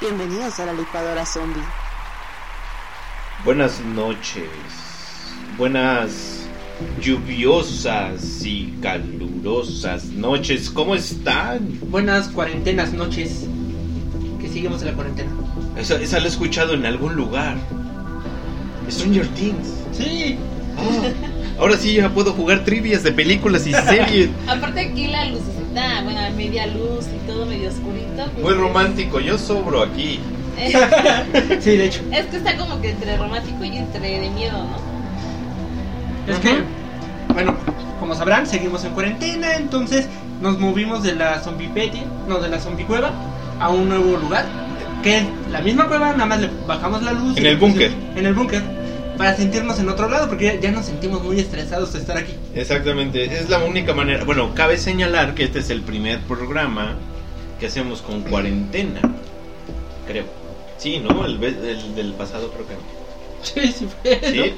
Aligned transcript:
Bienvenidos 0.00 0.58
a 0.58 0.66
la 0.66 0.72
licuadora 0.72 1.26
zombie. 1.26 1.60
Buenas 3.44 3.78
noches. 3.80 4.48
Buenas 5.58 6.48
lluviosas 7.02 8.42
y 8.42 8.72
calurosas 8.80 10.06
noches. 10.06 10.70
¿Cómo 10.70 10.94
están? 10.94 11.78
Buenas 11.90 12.28
cuarentenas 12.28 12.94
noches. 12.94 13.46
Que 14.40 14.48
seguimos 14.48 14.80
en 14.80 14.88
la 14.88 14.94
cuarentena. 14.94 15.30
Esa, 15.76 16.00
esa 16.00 16.20
la 16.20 16.24
he 16.24 16.28
escuchado 16.28 16.72
en 16.72 16.86
algún 16.86 17.14
lugar. 17.14 17.58
Stranger 18.90 19.26
Things. 19.28 19.68
Sí. 19.92 20.36
Ah, 20.78 21.60
ahora 21.60 21.76
sí 21.76 21.94
ya 21.94 22.08
puedo 22.10 22.32
jugar 22.32 22.64
trivias 22.64 23.02
de 23.02 23.12
películas 23.12 23.66
y 23.66 23.72
series. 23.72 24.30
Aparte 24.48 24.80
aquí 24.80 25.08
la 25.08 25.24
lucecita, 25.26 26.02
bueno, 26.04 26.20
media 26.36 26.66
luz 26.66 27.06
y 27.06 27.26
todo 27.26 27.46
medio 27.46 27.68
oscurito. 27.68 28.30
pues, 28.34 28.44
Muy 28.44 28.54
romántico. 28.54 29.20
Yo 29.20 29.38
sobro 29.38 29.82
aquí. 29.82 30.20
Sí, 31.60 31.76
de 31.76 31.86
hecho. 31.86 32.00
Es 32.12 32.26
que 32.26 32.36
está 32.38 32.56
como 32.56 32.80
que 32.80 32.90
entre 32.90 33.16
romántico 33.16 33.64
y 33.64 33.76
entre 33.76 34.20
de 34.20 34.30
miedo, 34.30 34.58
¿no? 34.58 36.32
Es 36.32 36.38
que, 36.40 36.58
bueno, 37.32 37.54
como 38.00 38.14
sabrán, 38.14 38.46
seguimos 38.46 38.84
en 38.84 38.92
cuarentena, 38.92 39.54
entonces 39.56 40.06
nos 40.40 40.58
movimos 40.58 41.02
de 41.02 41.14
la 41.14 41.40
zombipedia, 41.40 42.02
no, 42.28 42.38
de 42.40 42.48
la 42.48 42.58
zombie 42.60 42.84
cueva, 42.84 43.12
a 43.60 43.70
un 43.70 43.88
nuevo 43.88 44.16
lugar, 44.16 44.46
que 45.02 45.18
es 45.18 45.24
la 45.50 45.60
misma 45.60 45.86
cueva, 45.86 46.12
nada 46.12 46.26
más 46.26 46.40
le 46.40 46.50
bajamos 46.66 47.02
la 47.02 47.12
luz. 47.12 47.36
En 47.36 47.44
y 47.44 47.48
el 47.48 47.56
búnker. 47.56 47.92
En 48.16 48.26
el 48.26 48.34
búnker, 48.34 48.62
para 49.18 49.36
sentirnos 49.36 49.78
en 49.80 49.88
otro 49.88 50.08
lado, 50.08 50.28
porque 50.28 50.44
ya, 50.46 50.54
ya 50.60 50.70
nos 50.70 50.86
sentimos 50.86 51.22
muy 51.22 51.38
estresados 51.40 51.92
de 51.92 51.98
estar 51.98 52.16
aquí. 52.16 52.32
Exactamente. 52.54 53.24
Es 53.24 53.50
la 53.50 53.58
única 53.58 53.92
manera. 53.92 54.24
Bueno, 54.24 54.54
cabe 54.54 54.78
señalar 54.78 55.34
que 55.34 55.44
este 55.44 55.58
es 55.58 55.68
el 55.70 55.82
primer 55.82 56.20
programa 56.20 56.96
que 57.60 57.66
hacemos 57.66 58.00
con 58.00 58.22
cuarentena. 58.22 59.00
Creo. 60.06 60.24
Sí, 60.78 61.00
¿no? 61.00 61.26
El, 61.26 61.42
el 61.42 61.94
del 61.96 62.12
pasado 62.14 62.50
creo 62.52 62.66
que 62.68 62.74
no. 62.74 62.98
Sí, 63.42 63.72
sí 63.72 63.86
fue. 64.02 64.54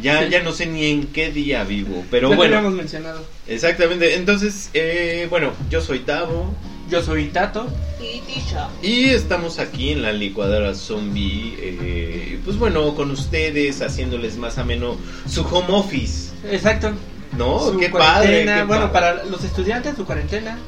Ya, 0.00 0.22
Sí. 0.24 0.28
ya 0.30 0.42
no 0.42 0.52
sé 0.52 0.66
ni 0.66 0.86
en 0.86 1.06
qué 1.08 1.30
día 1.30 1.64
vivo. 1.64 2.04
Pero 2.10 2.28
Ya 2.28 2.34
lo 2.34 2.36
bueno. 2.36 2.56
habíamos 2.58 2.76
mencionado. 2.76 3.24
Exactamente. 3.46 4.14
Entonces, 4.16 4.70
eh, 4.74 5.26
bueno, 5.30 5.52
yo 5.70 5.80
soy 5.80 6.00
Tavo. 6.00 6.52
Yo 6.92 7.02
soy 7.02 7.28
Tato. 7.28 7.68
Y 8.02 8.20
Tisha. 8.20 8.68
Y 8.82 9.04
estamos 9.08 9.58
aquí 9.58 9.92
en 9.92 10.02
la 10.02 10.12
licuadora 10.12 10.74
zombie. 10.74 11.56
eh, 11.58 12.38
pues 12.44 12.58
bueno, 12.58 12.94
con 12.94 13.10
ustedes, 13.10 13.80
haciéndoles 13.80 14.36
más 14.36 14.58
ameno 14.58 14.98
su 15.26 15.40
home 15.40 15.68
office. 15.70 16.32
Exacto. 16.50 16.92
¿No? 17.38 17.60
Su 17.60 17.78
qué 17.78 17.88
padre. 17.88 18.44
qué 18.44 18.64
bueno, 18.64 18.92
padre. 18.92 18.92
para 18.92 19.24
los 19.24 19.42
estudiantes, 19.42 19.96
su 19.96 20.04
cuarentena. 20.04 20.58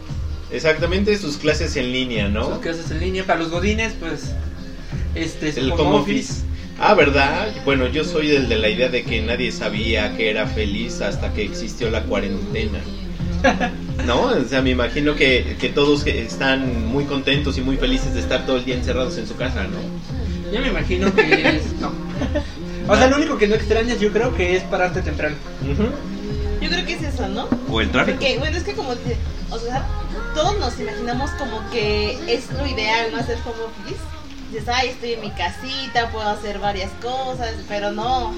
Exactamente, 0.50 1.18
sus 1.18 1.36
clases 1.36 1.76
en 1.76 1.92
línea, 1.92 2.26
¿no? 2.26 2.48
Sus 2.48 2.58
clases 2.60 2.90
en 2.90 3.00
línea. 3.00 3.26
Para 3.26 3.40
los 3.40 3.50
godines, 3.50 3.92
pues. 4.00 4.32
Este, 5.14 5.52
su 5.52 5.60
El 5.60 5.72
home 5.72 5.96
office. 5.98 6.42
Ah, 6.80 6.94
¿verdad? 6.94 7.48
Bueno, 7.66 7.86
yo 7.88 8.02
soy 8.02 8.28
del 8.28 8.48
de 8.48 8.56
la 8.56 8.70
idea 8.70 8.88
de 8.88 9.04
que 9.04 9.20
nadie 9.20 9.52
sabía 9.52 10.16
que 10.16 10.30
era 10.30 10.46
feliz 10.46 11.02
hasta 11.02 11.34
que 11.34 11.44
existió 11.44 11.90
la 11.90 12.02
cuarentena. 12.04 12.78
¿No? 14.06 14.22
O 14.22 14.44
sea, 14.44 14.60
me 14.60 14.70
imagino 14.70 15.14
que, 15.14 15.56
que 15.58 15.68
todos 15.68 16.06
están 16.06 16.86
muy 16.86 17.04
contentos 17.04 17.56
y 17.58 17.62
muy 17.62 17.76
felices 17.76 18.14
de 18.14 18.20
estar 18.20 18.44
todo 18.46 18.56
el 18.56 18.64
día 18.64 18.74
encerrados 18.74 19.16
en 19.18 19.26
su 19.26 19.36
casa, 19.36 19.64
¿no? 19.64 19.78
Yo 20.52 20.60
me 20.60 20.68
imagino 20.68 21.14
que 21.14 21.56
es. 21.56 21.72
No. 21.80 21.92
O 22.86 22.94
sea, 22.94 23.06
lo 23.06 23.16
único 23.16 23.38
que 23.38 23.48
no 23.48 23.54
extrañas, 23.54 23.98
yo 23.98 24.12
creo 24.12 24.34
que 24.34 24.56
es 24.56 24.62
pararte 24.64 25.00
temprano. 25.00 25.36
Yo 26.60 26.68
creo 26.68 26.84
que 26.84 26.92
es 26.92 27.02
eso, 27.02 27.26
¿no? 27.28 27.48
O 27.70 27.80
el 27.80 27.90
tráfico. 27.90 28.18
Porque, 28.18 28.38
bueno, 28.38 28.58
es 28.58 28.62
que 28.62 28.74
como 28.74 28.90
o 28.90 29.58
sea, 29.58 29.86
todos 30.34 30.58
nos 30.58 30.78
imaginamos 30.80 31.30
como 31.32 31.70
que 31.70 32.18
es 32.26 32.50
lo 32.52 32.66
ideal, 32.66 33.10
¿no? 33.12 33.18
Hacer 33.18 33.38
home 33.44 33.64
office. 33.64 34.00
Dices, 34.50 34.68
ay, 34.68 34.88
estoy 34.88 35.12
en 35.12 35.20
mi 35.20 35.30
casita, 35.30 36.10
puedo 36.10 36.28
hacer 36.28 36.58
varias 36.58 36.90
cosas, 37.02 37.54
pero 37.68 37.92
no. 37.92 38.34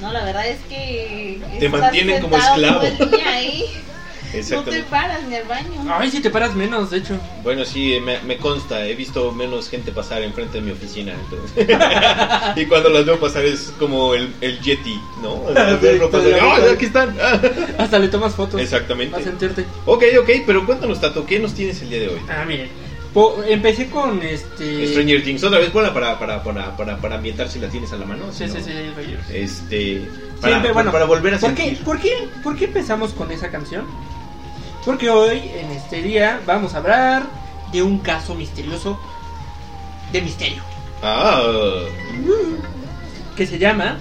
No, 0.00 0.12
la 0.12 0.24
verdad 0.24 0.46
es 0.48 0.58
que... 0.68 1.40
Te 1.60 1.68
mantienen 1.68 2.20
como 2.22 2.36
esclavo. 2.36 2.80
todo 2.80 3.04
el 3.04 3.10
día 3.10 3.30
ahí, 3.30 3.64
no 4.50 4.62
te 4.62 4.82
paras 4.84 5.22
ni 5.28 5.36
al 5.36 5.44
baño. 5.44 5.68
Ay, 5.88 6.10
si 6.10 6.20
te 6.20 6.30
paras 6.30 6.54
menos, 6.54 6.90
de 6.90 6.98
hecho. 6.98 7.18
Bueno, 7.42 7.64
sí, 7.64 7.98
me, 8.02 8.18
me 8.20 8.36
consta, 8.38 8.86
he 8.86 8.94
visto 8.94 9.32
menos 9.32 9.68
gente 9.68 9.92
pasar 9.92 10.22
enfrente 10.22 10.58
de 10.58 10.64
mi 10.64 10.70
oficina. 10.70 11.12
entonces. 11.14 11.78
y 12.56 12.66
cuando 12.66 12.88
las 12.90 13.04
veo 13.04 13.18
pasar 13.20 13.44
es 13.44 13.72
como 13.78 14.14
el, 14.14 14.32
el 14.40 14.60
Yeti, 14.60 14.98
¿no? 15.22 15.34
O 15.34 15.52
sea, 15.52 15.76
verlo 15.76 16.10
pasar, 16.10 16.32
¡Ah, 16.40 16.58
aquí 16.72 16.84
están! 16.86 17.16
Hasta 17.78 17.98
le 17.98 18.08
tomas 18.08 18.34
fotos. 18.34 18.60
Exactamente. 18.60 19.12
Para 19.12 19.24
sentirte. 19.24 19.64
Ok, 19.86 20.04
ok, 20.20 20.30
pero 20.46 20.64
cuéntanos, 20.66 21.00
Tato, 21.00 21.26
¿qué 21.26 21.38
nos 21.38 21.54
tienes 21.54 21.80
el 21.82 21.90
día 21.90 22.00
de 22.00 22.08
hoy? 22.08 22.20
Ah, 22.28 22.44
miren. 22.46 22.68
Po- 23.12 23.42
empecé 23.46 23.90
con 23.90 24.22
este. 24.22 24.86
Stranger 24.88 25.22
Things, 25.22 25.44
otra 25.44 25.58
vez, 25.58 25.70
buena 25.70 25.92
para, 25.92 26.18
para, 26.18 26.42
para, 26.42 26.74
para, 26.74 26.96
para 26.96 27.16
ambientar 27.16 27.46
si 27.50 27.58
la 27.58 27.68
tienes 27.68 27.92
a 27.92 27.96
la 27.96 28.06
mano. 28.06 28.32
Sí, 28.32 28.48
sí, 28.48 28.54
sí, 28.56 28.62
Stranger 28.62 28.94
Things. 28.94 29.30
Este, 29.30 30.08
para, 30.40 30.52
Siempre, 30.54 30.72
bueno, 30.72 30.90
para 30.92 31.04
volver 31.04 31.34
a 31.34 31.38
¿Por 31.38 31.54
qué, 31.54 31.78
por, 31.84 32.00
qué, 32.00 32.10
¿Por 32.42 32.56
qué 32.56 32.64
empezamos 32.64 33.12
con 33.12 33.30
esa 33.30 33.50
canción? 33.50 33.84
Porque 34.84 35.10
hoy, 35.10 35.38
en 35.54 35.70
este 35.70 36.02
día, 36.02 36.40
vamos 36.46 36.74
a 36.74 36.78
hablar 36.78 37.24
de 37.72 37.82
un 37.82 37.98
caso 38.00 38.34
misterioso 38.34 38.98
de 40.12 40.22
misterio. 40.22 40.62
Ah, 41.02 41.42
Que 43.36 43.46
se 43.46 43.58
llama. 43.58 43.98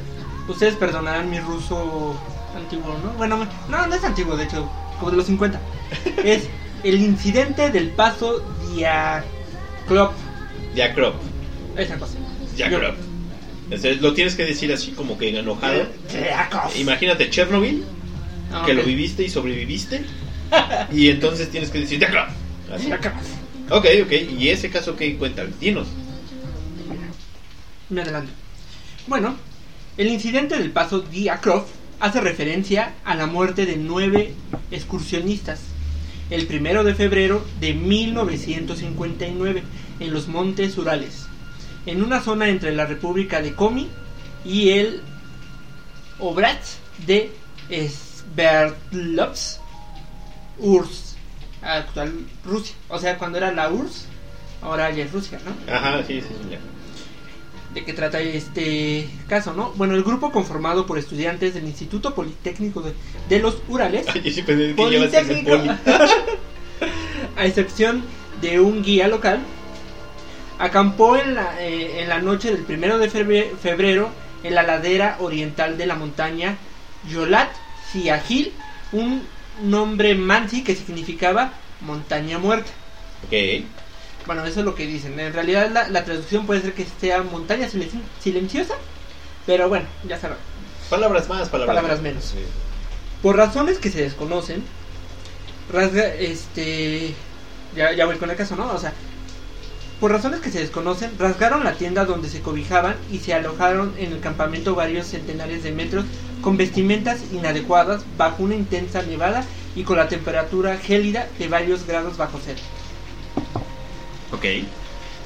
Ustedes 0.47 0.75
perdonarán 0.75 1.29
mi 1.29 1.39
ruso 1.39 2.15
antiguo, 2.55 2.97
¿no? 3.03 3.11
Bueno, 3.13 3.47
no, 3.69 3.87
no 3.87 3.95
es 3.95 4.03
antiguo, 4.03 4.35
de 4.35 4.43
hecho, 4.45 4.69
como 4.99 5.11
de 5.11 5.17
los 5.17 5.25
50. 5.27 5.59
Es 6.23 6.47
el 6.83 6.99
incidente 7.01 7.69
del 7.69 7.89
paso 7.91 8.41
Diaclop. 8.73 10.13
Jack 10.75 10.95
Crop, 10.95 11.15
Esa 11.77 11.97
cosa. 11.99 12.13
Jack 12.55 12.71
Yo- 12.71 12.79
Crop. 12.79 12.95
Entonces, 13.65 14.01
lo 14.01 14.13
tienes 14.13 14.35
que 14.35 14.45
decir 14.45 14.71
así 14.73 14.91
como 14.91 15.17
que 15.17 15.37
enojado. 15.37 15.85
Diaclop. 16.11 16.75
Imagínate 16.75 17.29
Chernobyl, 17.29 17.83
Ah, 18.53 18.63
que 18.65 18.73
lo 18.73 18.83
viviste 18.83 19.23
y 19.23 19.29
sobreviviste. 19.29 20.03
y 20.91 21.09
entonces 21.09 21.49
tienes 21.49 21.69
que 21.69 21.79
decir 21.79 21.99
Jack 21.99 22.11
Crop. 22.11 22.29
Así. 22.73 22.91
Ok, 23.69 23.85
ok, 24.03 24.11
y 24.37 24.49
ese 24.49 24.69
caso 24.69 24.95
que 24.95 25.17
cuenta, 25.17 25.45
dinos. 25.59 25.87
Me 27.89 28.01
adelanto. 28.01 28.31
Bueno, 29.07 29.35
el 29.97 30.07
incidente 30.07 30.57
del 30.57 30.71
paso 30.71 30.99
Diacroft 30.99 31.69
hace 31.99 32.21
referencia 32.21 32.93
a 33.03 33.15
la 33.15 33.27
muerte 33.27 33.65
de 33.65 33.77
nueve 33.77 34.33
excursionistas 34.71 35.61
el 36.31 36.47
primero 36.47 36.83
de 36.83 36.95
febrero 36.95 37.45
de 37.59 37.73
1959 37.73 39.63
en 39.99 40.13
los 40.13 40.27
Montes 40.29 40.77
Urales, 40.77 41.27
en 41.85 42.01
una 42.01 42.21
zona 42.21 42.47
entre 42.47 42.73
la 42.73 42.85
República 42.85 43.41
de 43.41 43.53
Komi 43.53 43.89
y 44.45 44.69
el 44.69 45.01
Oblast 46.19 46.77
de 47.05 47.31
Sverdlovsk, 47.69 49.60
URSS, 50.61 51.15
actual 51.61 52.13
Rusia. 52.45 52.75
O 52.89 52.97
sea, 52.99 53.17
cuando 53.17 53.37
era 53.37 53.51
la 53.51 53.69
URSS, 53.69 54.05
ahora 54.61 54.89
ya 54.91 55.03
es 55.03 55.11
Rusia, 55.11 55.39
¿no? 55.45 55.73
Ajá, 55.73 56.03
sí, 56.07 56.21
sí, 56.21 56.27
sí. 56.29 56.49
ya. 56.51 56.59
de 57.73 57.85
qué 57.85 57.93
trata 57.93 58.19
este 58.19 59.07
caso, 59.27 59.53
¿no? 59.53 59.71
Bueno, 59.75 59.95
el 59.95 60.03
grupo 60.03 60.31
conformado 60.31 60.85
por 60.85 60.97
estudiantes 60.97 61.53
del 61.53 61.63
Instituto 61.65 62.13
Politécnico 62.13 62.81
de, 62.81 62.93
de 63.29 63.39
los 63.39 63.57
Urales, 63.69 64.05
Ay, 64.13 64.21
yo 64.25 64.31
sí 64.31 64.41
pensé 64.41 64.75
que 64.75 64.89
llevas 64.89 65.13
en 65.13 65.19
el 65.29 65.45
Politécnico, 65.45 65.57
poli. 65.57 65.69
a 67.37 67.45
excepción 67.45 68.03
de 68.41 68.59
un 68.59 68.83
guía 68.83 69.07
local, 69.07 69.39
acampó 70.59 71.15
en 71.15 71.35
la, 71.35 71.61
eh, 71.61 72.01
en 72.01 72.09
la 72.09 72.19
noche 72.19 72.51
del 72.51 72.63
primero 72.63 72.97
de 72.97 73.09
febre- 73.09 73.55
febrero 73.57 74.09
en 74.43 74.55
la 74.55 74.63
ladera 74.63 75.17
oriental 75.19 75.77
de 75.77 75.85
la 75.85 75.95
montaña 75.95 76.57
Yolat 77.09 77.49
Siahil, 77.91 78.51
un 78.91 79.21
nombre 79.63 80.15
mansi 80.15 80.63
que 80.63 80.75
significaba 80.75 81.53
montaña 81.81 82.37
muerta. 82.39 82.71
Ok. 83.27 83.65
Bueno, 84.25 84.45
eso 84.45 84.59
es 84.59 84.65
lo 84.65 84.75
que 84.75 84.85
dicen. 84.85 85.19
En 85.19 85.33
realidad 85.33 85.69
la, 85.71 85.89
la 85.89 86.03
traducción 86.05 86.45
puede 86.45 86.61
ser 86.61 86.73
que 86.73 86.85
sea 86.99 87.23
montaña 87.23 87.67
silenci- 87.67 88.01
silenciosa, 88.21 88.75
pero 89.45 89.67
bueno, 89.67 89.85
ya 90.07 90.19
saben. 90.19 90.37
Palabras 90.89 91.27
más, 91.29 91.49
palabras, 91.49 91.75
Palabras 91.75 92.01
menos. 92.01 92.33
Por 93.21 93.37
razones 93.37 93.77
que 93.77 93.89
se 93.89 94.01
desconocen, 94.01 94.63
rasga, 95.71 96.07
este, 96.15 97.13
ya, 97.75 97.93
ya 97.93 98.05
voy 98.05 98.17
con 98.17 98.29
el 98.29 98.35
caso, 98.35 98.55
¿no? 98.55 98.71
O 98.73 98.77
sea, 98.77 98.93
por 100.01 100.11
razones 100.11 100.41
que 100.41 100.49
se 100.49 100.59
desconocen, 100.59 101.11
rasgaron 101.19 101.63
la 101.63 101.73
tienda 101.73 102.05
donde 102.05 102.27
se 102.27 102.41
cobijaban 102.41 102.95
y 103.11 103.19
se 103.19 103.35
alojaron 103.35 103.93
en 103.99 104.11
el 104.11 104.19
campamento 104.19 104.73
varios 104.73 105.05
centenares 105.05 105.61
de 105.61 105.71
metros 105.71 106.05
con 106.41 106.57
vestimentas 106.57 107.19
inadecuadas 107.31 108.01
bajo 108.17 108.41
una 108.41 108.55
intensa 108.55 109.03
nevada 109.03 109.45
y 109.75 109.83
con 109.83 109.97
la 109.97 110.07
temperatura 110.07 110.77
gélida 110.77 111.29
de 111.37 111.47
varios 111.47 111.85
grados 111.85 112.17
bajo 112.17 112.39
cero. 112.43 112.59
Ok. 114.31 114.45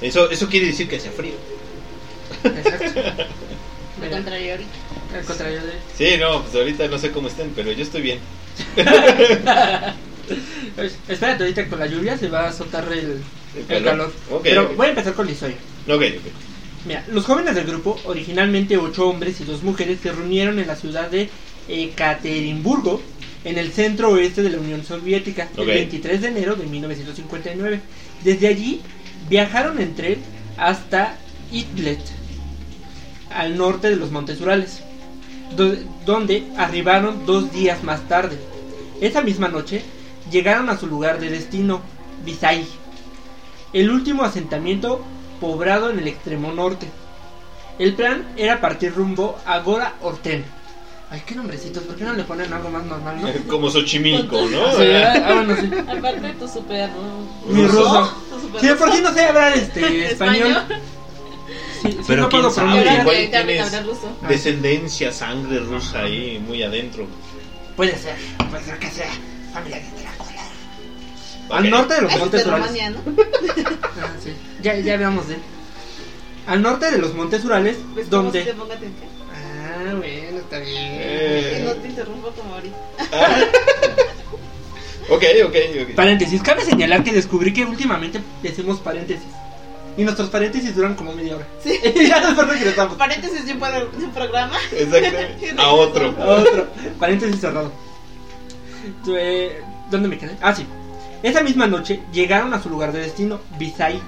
Eso, 0.02 0.30
eso 0.30 0.50
quiere 0.50 0.68
decir 0.68 0.90
que 0.90 0.98
hace 0.98 1.10
frío. 1.10 1.36
Exacto. 2.44 3.00
Me 4.02 4.10
contrario 4.10 4.52
ahorita. 4.52 5.18
Al 5.18 5.24
contrario 5.24 5.62
de... 5.62 5.72
Sí, 5.98 6.18
no, 6.20 6.42
pues 6.42 6.54
ahorita 6.54 6.90
no 6.90 6.98
sé 6.98 7.12
cómo 7.12 7.30
estén, 7.30 7.54
pero 7.56 7.72
yo 7.72 7.82
estoy 7.82 8.02
bien. 8.02 8.20
Espérate, 11.08 11.44
ahorita 11.44 11.70
con 11.70 11.80
la 11.80 11.86
lluvia 11.86 12.18
se 12.18 12.28
va 12.28 12.50
a 12.50 12.52
soltar 12.52 12.92
el, 12.92 13.22
El 13.56 13.62
el 13.62 13.68
calor. 13.68 13.84
calor. 13.84 14.12
Ok, 14.32 14.44
Pero 14.44 14.64
ok. 14.66 14.76
voy 14.76 14.86
a 14.88 14.90
empezar 14.90 15.14
con 15.14 15.26
la 15.26 15.32
historia. 15.32 15.58
Ok, 15.88 15.94
ok. 16.02 16.32
Mira, 16.86 17.04
los 17.08 17.26
jóvenes 17.26 17.56
del 17.56 17.66
grupo, 17.66 18.00
originalmente 18.06 18.78
ocho 18.78 19.08
hombres 19.08 19.40
y 19.42 19.44
dos 19.44 19.64
mujeres, 19.64 20.00
se 20.04 20.12
reunieron 20.12 20.60
en 20.60 20.68
la 20.68 20.76
ciudad 20.76 21.10
de 21.10 21.30
Ekaterimburgo, 21.68 23.02
en 23.44 23.58
el 23.58 23.72
centro 23.72 24.12
oeste 24.12 24.42
de 24.44 24.50
la 24.52 24.60
Unión 24.60 24.84
Soviética, 24.84 25.48
Ok. 25.54 25.60
el 25.60 25.66
23 25.68 26.22
de 26.22 26.28
enero 26.28 26.56
de 26.56 26.66
1959. 26.68 27.80
Desde 28.24 28.48
allí 28.48 28.82
viajaron 29.30 29.80
en 29.80 29.96
tren 29.96 30.20
hasta 30.58 31.16
Idlet, 31.52 32.00
al 33.32 33.58
norte 33.58 33.90
de 33.90 33.96
los 33.96 34.12
Montes 34.12 34.40
Urales, 34.42 34.80
do- 35.56 35.76
donde 36.06 36.44
arribaron 36.58 37.26
dos 37.26 37.52
días 37.52 37.84
más 37.84 38.08
tarde. 38.08 38.38
Esa 39.02 39.22
misma 39.22 39.48
noche 39.48 39.82
llegaron 40.32 40.70
a 40.70 40.78
su 40.78 40.88
lugar 40.88 41.20
de 41.20 41.30
destino, 41.30 41.82
Visay, 42.24 42.66
el 43.76 43.92
último 43.92 44.24
asentamiento 44.24 45.04
poblado 45.42 45.90
en 45.90 46.00
el 46.00 46.08
extremo 46.08 46.54
norte. 46.54 46.88
El 47.78 47.94
plan 47.94 48.26
era 48.38 48.62
partir 48.62 48.94
rumbo 48.96 49.38
a 49.46 49.60
Gora 49.60 49.96
Orten. 50.02 50.46
Ay, 51.10 51.22
qué 51.26 51.36
nombrecitos, 51.36 51.84
¿por 51.84 51.98
qué 51.98 52.06
no 52.06 52.14
le 52.14 52.24
ponen 52.24 52.52
algo 52.54 52.70
más 52.70 52.86
normal, 52.86 53.22
no? 53.22 53.30
Como 53.50 53.70
Xochimilco, 53.70 54.38
¿no? 54.48 54.72
Sí, 54.78 54.88
ah, 54.96 55.34
bueno, 55.34 55.56
sí. 55.60 55.70
Aparte 55.98 56.22
de 56.22 56.34
tu 56.34 56.48
super. 56.48 56.90
Mi 57.48 57.68
ruso. 57.68 58.14
Sí, 58.62 58.68
por 58.80 58.92
sí 58.94 59.02
no 59.02 59.14
sé 59.14 59.26
hablar 59.26 59.58
este 59.58 60.06
español. 60.12 60.64
Sí, 61.82 61.92
sí, 61.92 62.00
Pero 62.08 62.22
no 62.24 62.30
quién 62.30 62.42
puedo 62.44 62.56
pronunciar. 62.56 63.02
igual 63.02 63.30
tienes-. 63.30 63.72
Descendencia, 64.30 65.12
sangre 65.12 65.60
rusa 65.60 66.00
ahí, 66.04 66.42
muy 66.48 66.64
adentro. 66.64 67.06
Puede 67.76 67.98
ser, 67.98 68.16
puede 68.50 68.64
ser 68.64 68.80
que 68.80 68.90
sea 68.90 69.10
familia 69.54 69.80
de 69.80 70.15
Al 71.50 71.70
norte 71.70 71.94
de 71.96 72.02
los 72.02 72.14
Ay, 72.14 72.20
Montes 72.20 72.46
Urales. 72.46 72.68
Rumania, 72.68 72.90
¿no? 72.90 73.00
Ah, 74.02 74.14
sí. 74.22 74.34
Ya, 74.62 74.76
ya 74.78 74.96
hablamos 74.96 75.28
de 75.28 75.36
él. 75.36 75.42
Al 76.48 76.62
norte 76.62 76.92
de 76.92 76.98
los 76.98 77.14
Montes 77.14 77.44
Urales, 77.46 77.78
¿Ves 77.96 78.10
donde... 78.10 78.44
te? 78.44 78.52
Ah, 78.52 79.94
bueno, 79.96 80.40
está 80.40 80.60
bien. 80.60 80.74
Eh. 80.78 81.54
Que 81.58 81.64
no 81.64 81.82
te 81.82 81.88
interrumpo 81.88 82.30
como 82.32 82.54
ahorita. 82.56 82.78
Ah. 83.12 83.44
ok, 85.10 85.24
ok, 85.46 85.56
ok. 85.84 85.96
Paréntesis, 85.96 86.42
cabe 86.42 86.64
señalar 86.64 87.04
que 87.04 87.14
descubrí 87.14 87.54
que 87.54 87.66
últimamente 87.66 88.22
decimos 88.44 88.80
paréntesis. 88.80 89.28
Y 89.98 90.04
nuestros 90.04 90.30
paréntesis 90.30 90.76
duran 90.76 90.96
como 90.96 91.14
media 91.14 91.38
hora. 91.38 91.48
Sí. 91.64 91.80
ya 92.08 92.26
después 92.26 92.48
regresamos. 92.48 92.98
Paréntesis 92.98 93.46
de 93.46 93.54
un, 93.54 93.60
de 93.60 94.06
un 94.06 94.12
programa. 94.12 94.58
Exactamente. 94.72 95.56
A 95.58 95.70
otro. 95.70 96.10
Otro. 96.10 96.68
Paréntesis 97.00 97.40
cerrado. 97.40 97.72
Eh, 99.08 99.62
¿Dónde 99.90 100.10
me 100.10 100.18
quedé? 100.18 100.36
Ah, 100.42 100.54
sí. 100.54 100.66
Esa 101.26 101.42
misma 101.42 101.66
noche 101.66 102.02
llegaron 102.14 102.54
a 102.54 102.62
su 102.62 102.70
lugar 102.70 102.92
de 102.92 103.00
destino, 103.00 103.40
Visay, 103.58 104.00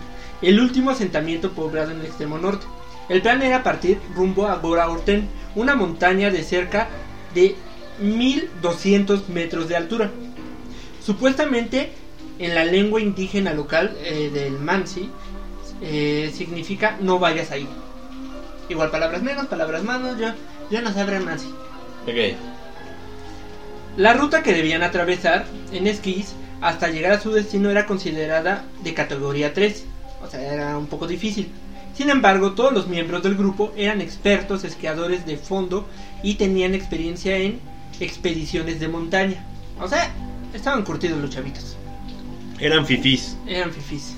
el 0.44 0.60
último 0.60 0.92
asentamiento 0.92 1.52
poblado 1.52 1.90
en 1.90 2.02
el 2.02 2.06
extremo 2.06 2.38
norte. 2.38 2.68
El 3.10 3.24
plan 3.24 3.42
era 3.42 3.64
partir 3.64 4.00
rumbo 4.14 4.46
a 4.46 4.58
Gora 4.58 4.88
Orten, 4.88 5.28
una 5.56 5.76
montaña 5.76 6.30
de 6.30 6.44
cerca 6.44 6.90
de 7.34 7.56
1200 8.00 9.30
metros 9.30 9.68
de 9.68 9.78
altura. 9.78 10.12
Supuestamente, 11.04 11.90
en 12.38 12.54
la 12.54 12.64
lengua 12.66 13.02
indígena 13.02 13.52
local 13.52 13.98
eh, 14.04 14.30
del 14.32 14.60
Mansi, 14.60 15.10
eh, 15.82 16.32
significa 16.36 16.98
no 17.02 17.18
vayas 17.18 17.50
ahí. 17.50 17.68
Igual 18.70 18.92
palabras 18.92 19.24
menos, 19.24 19.48
palabras 19.48 19.84
manos, 19.84 20.20
yo, 20.20 20.28
yo 20.70 20.84
no 20.84 20.94
sabré 20.94 21.20
Mansi. 21.20 21.48
Ok. 22.04 22.38
La 23.98 24.14
ruta 24.14 24.44
que 24.44 24.54
debían 24.54 24.84
atravesar 24.84 25.48
en 25.72 25.88
esquís 25.88 26.36
hasta 26.62 26.90
llegar 26.90 27.14
a 27.14 27.20
su 27.20 27.32
destino 27.32 27.70
era 27.70 27.86
considerada 27.86 28.66
de 28.84 28.94
categoría 28.94 29.54
3, 29.54 29.86
o 30.24 30.28
sea, 30.28 30.54
era 30.54 30.78
un 30.78 30.88
poco 30.88 31.08
difícil. 31.08 31.50
Sin 31.96 32.10
embargo, 32.10 32.54
todos 32.54 32.74
los 32.74 32.88
miembros 32.88 33.24
del 33.24 33.36
grupo 33.36 33.72
eran 33.76 34.02
expertos 34.02 34.64
esquiadores 34.64 35.26
de 35.26 35.38
fondo 35.38 35.88
y 36.22 36.36
tenían 36.36 36.76
experiencia 36.76 37.38
en 37.38 37.60
expediciones 38.00 38.80
de 38.80 38.88
montaña. 38.88 39.44
O 39.80 39.88
sea, 39.88 40.12
estaban 40.54 40.84
curtidos 40.84 41.20
los 41.20 41.32
chavitos. 41.32 41.76
Eran 42.60 42.86
fifís. 42.86 43.36
Eran 43.48 43.72
fifís. 43.72 44.16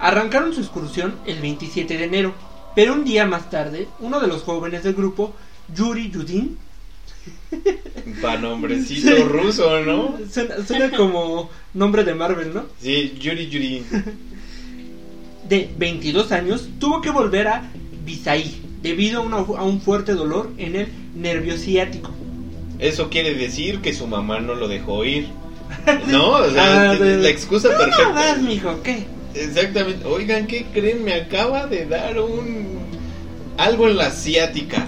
Arrancaron 0.00 0.52
su 0.52 0.60
excursión 0.60 1.14
el 1.26 1.40
27 1.40 1.96
de 1.96 2.04
enero, 2.04 2.34
pero 2.74 2.92
un 2.92 3.04
día 3.04 3.24
más 3.24 3.50
tarde, 3.50 3.88
uno 4.00 4.20
de 4.20 4.26
los 4.26 4.42
jóvenes 4.42 4.82
del 4.82 4.94
grupo, 4.94 5.32
Yuri 5.72 6.10
Yudin, 6.10 6.58
Pa 8.20 8.36
nombrecito 8.36 9.14
Sí. 9.16 9.22
ruso, 9.22 9.80
¿no? 9.80 10.16
suena, 10.30 10.56
suena 10.66 10.90
como 10.90 11.50
nombre 11.72 12.04
de 12.04 12.14
Marvel, 12.14 12.52
¿no? 12.54 12.64
Sí, 12.80 13.14
Yuri 13.20 13.48
Yuri. 13.48 13.82
de 15.48 15.70
22 15.76 16.32
años 16.32 16.68
tuvo 16.78 17.00
que 17.00 17.10
volver 17.10 17.48
a 17.48 17.70
Visay 18.04 18.60
debido 18.82 19.20
a, 19.20 19.24
una- 19.24 19.36
a 19.36 19.62
un 19.64 19.80
fuerte 19.80 20.12
dolor 20.14 20.50
en 20.58 20.76
el 20.76 20.88
nervio 21.14 21.56
ciático. 21.56 22.10
Eso 22.78 23.08
quiere 23.08 23.34
decir 23.34 23.80
que 23.80 23.94
su 23.94 24.06
mamá 24.06 24.40
no 24.40 24.54
lo 24.54 24.68
dejó 24.68 25.04
ir. 25.04 25.28
No, 26.08 26.30
o 26.32 26.50
sea, 26.50 26.90
Ah, 26.90 26.94
la 26.94 27.28
excusa 27.28 27.68
No, 27.68 27.78
vas, 27.78 27.96
perfecta. 27.96 28.36
mijo, 28.42 28.82
¿qué? 28.82 29.04
Exactamente. 29.34 30.06
Oigan, 30.06 30.46
¿qué 30.46 30.66
creen? 30.72 31.04
Me 31.04 31.14
acaba 31.14 31.66
de 31.66 31.86
dar 31.86 32.20
un 32.20 32.78
algo 33.56 33.88
en 33.88 33.96
la 33.96 34.10
ciática. 34.10 34.86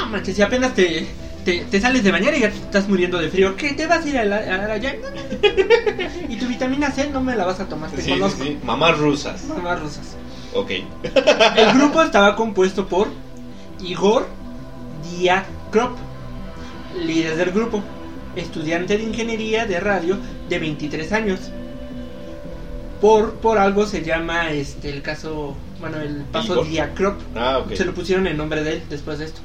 No, 0.00 0.06
manches, 0.08 0.36
si 0.36 0.42
apenas 0.42 0.74
te, 0.74 1.06
te, 1.44 1.64
te 1.70 1.80
sales 1.80 2.02
de 2.04 2.10
bañar 2.12 2.34
y 2.34 2.40
ya 2.40 2.50
te 2.50 2.56
estás 2.56 2.88
muriendo 2.88 3.18
de 3.18 3.28
frío, 3.28 3.56
¿qué? 3.56 3.72
¿Te 3.72 3.86
vas 3.86 4.04
a 4.04 4.08
ir 4.08 4.18
a 4.18 4.24
la, 4.24 4.36
a 4.38 4.68
la-. 4.68 4.76
Y 6.28 6.36
tu 6.36 6.46
vitamina 6.46 6.90
C 6.90 7.08
no 7.10 7.20
me 7.20 7.36
la 7.36 7.44
vas 7.44 7.60
a 7.60 7.68
tomar, 7.68 7.90
te 7.90 7.98
Sí, 7.98 8.02
sí, 8.02 8.10
conozco. 8.18 8.44
sí. 8.44 8.58
Mamás 8.64 8.98
rusas. 8.98 9.44
Mamás 9.44 9.80
rusas. 9.80 10.16
Ok. 10.54 10.70
El 11.56 11.72
grupo 11.78 12.02
estaba 12.02 12.36
compuesto 12.36 12.86
por 12.86 13.08
Igor 13.82 14.26
Diakrop, 15.18 15.96
líder 17.04 17.36
del 17.36 17.50
grupo, 17.52 17.82
estudiante 18.36 18.96
de 18.96 19.02
ingeniería 19.04 19.66
de 19.66 19.80
radio 19.80 20.18
de 20.48 20.58
23 20.58 21.12
años. 21.12 21.40
Por, 23.00 23.34
por 23.34 23.58
algo 23.58 23.84
se 23.86 24.02
llama 24.02 24.52
este 24.52 24.88
el 24.90 25.02
caso, 25.02 25.56
bueno, 25.80 25.98
el 26.00 26.22
paso 26.30 26.52
Igor. 26.54 26.68
Diakrop. 26.68 27.20
Ah, 27.34 27.58
ok. 27.58 27.74
Se 27.74 27.84
lo 27.84 27.94
pusieron 27.94 28.26
en 28.28 28.36
nombre 28.36 28.62
de 28.62 28.74
él 28.74 28.82
después 28.88 29.18
de 29.18 29.24
esto. 29.24 29.40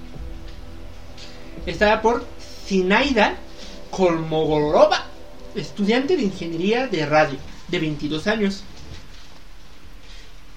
Estaba 1.68 2.02
por 2.02 2.26
Zinaida 2.66 3.36
Kolmogorova, 3.92 5.06
estudiante 5.54 6.16
de 6.16 6.24
ingeniería 6.24 6.88
de 6.88 7.06
radio 7.06 7.38
de 7.68 7.80
22 7.80 8.26
años. 8.28 8.64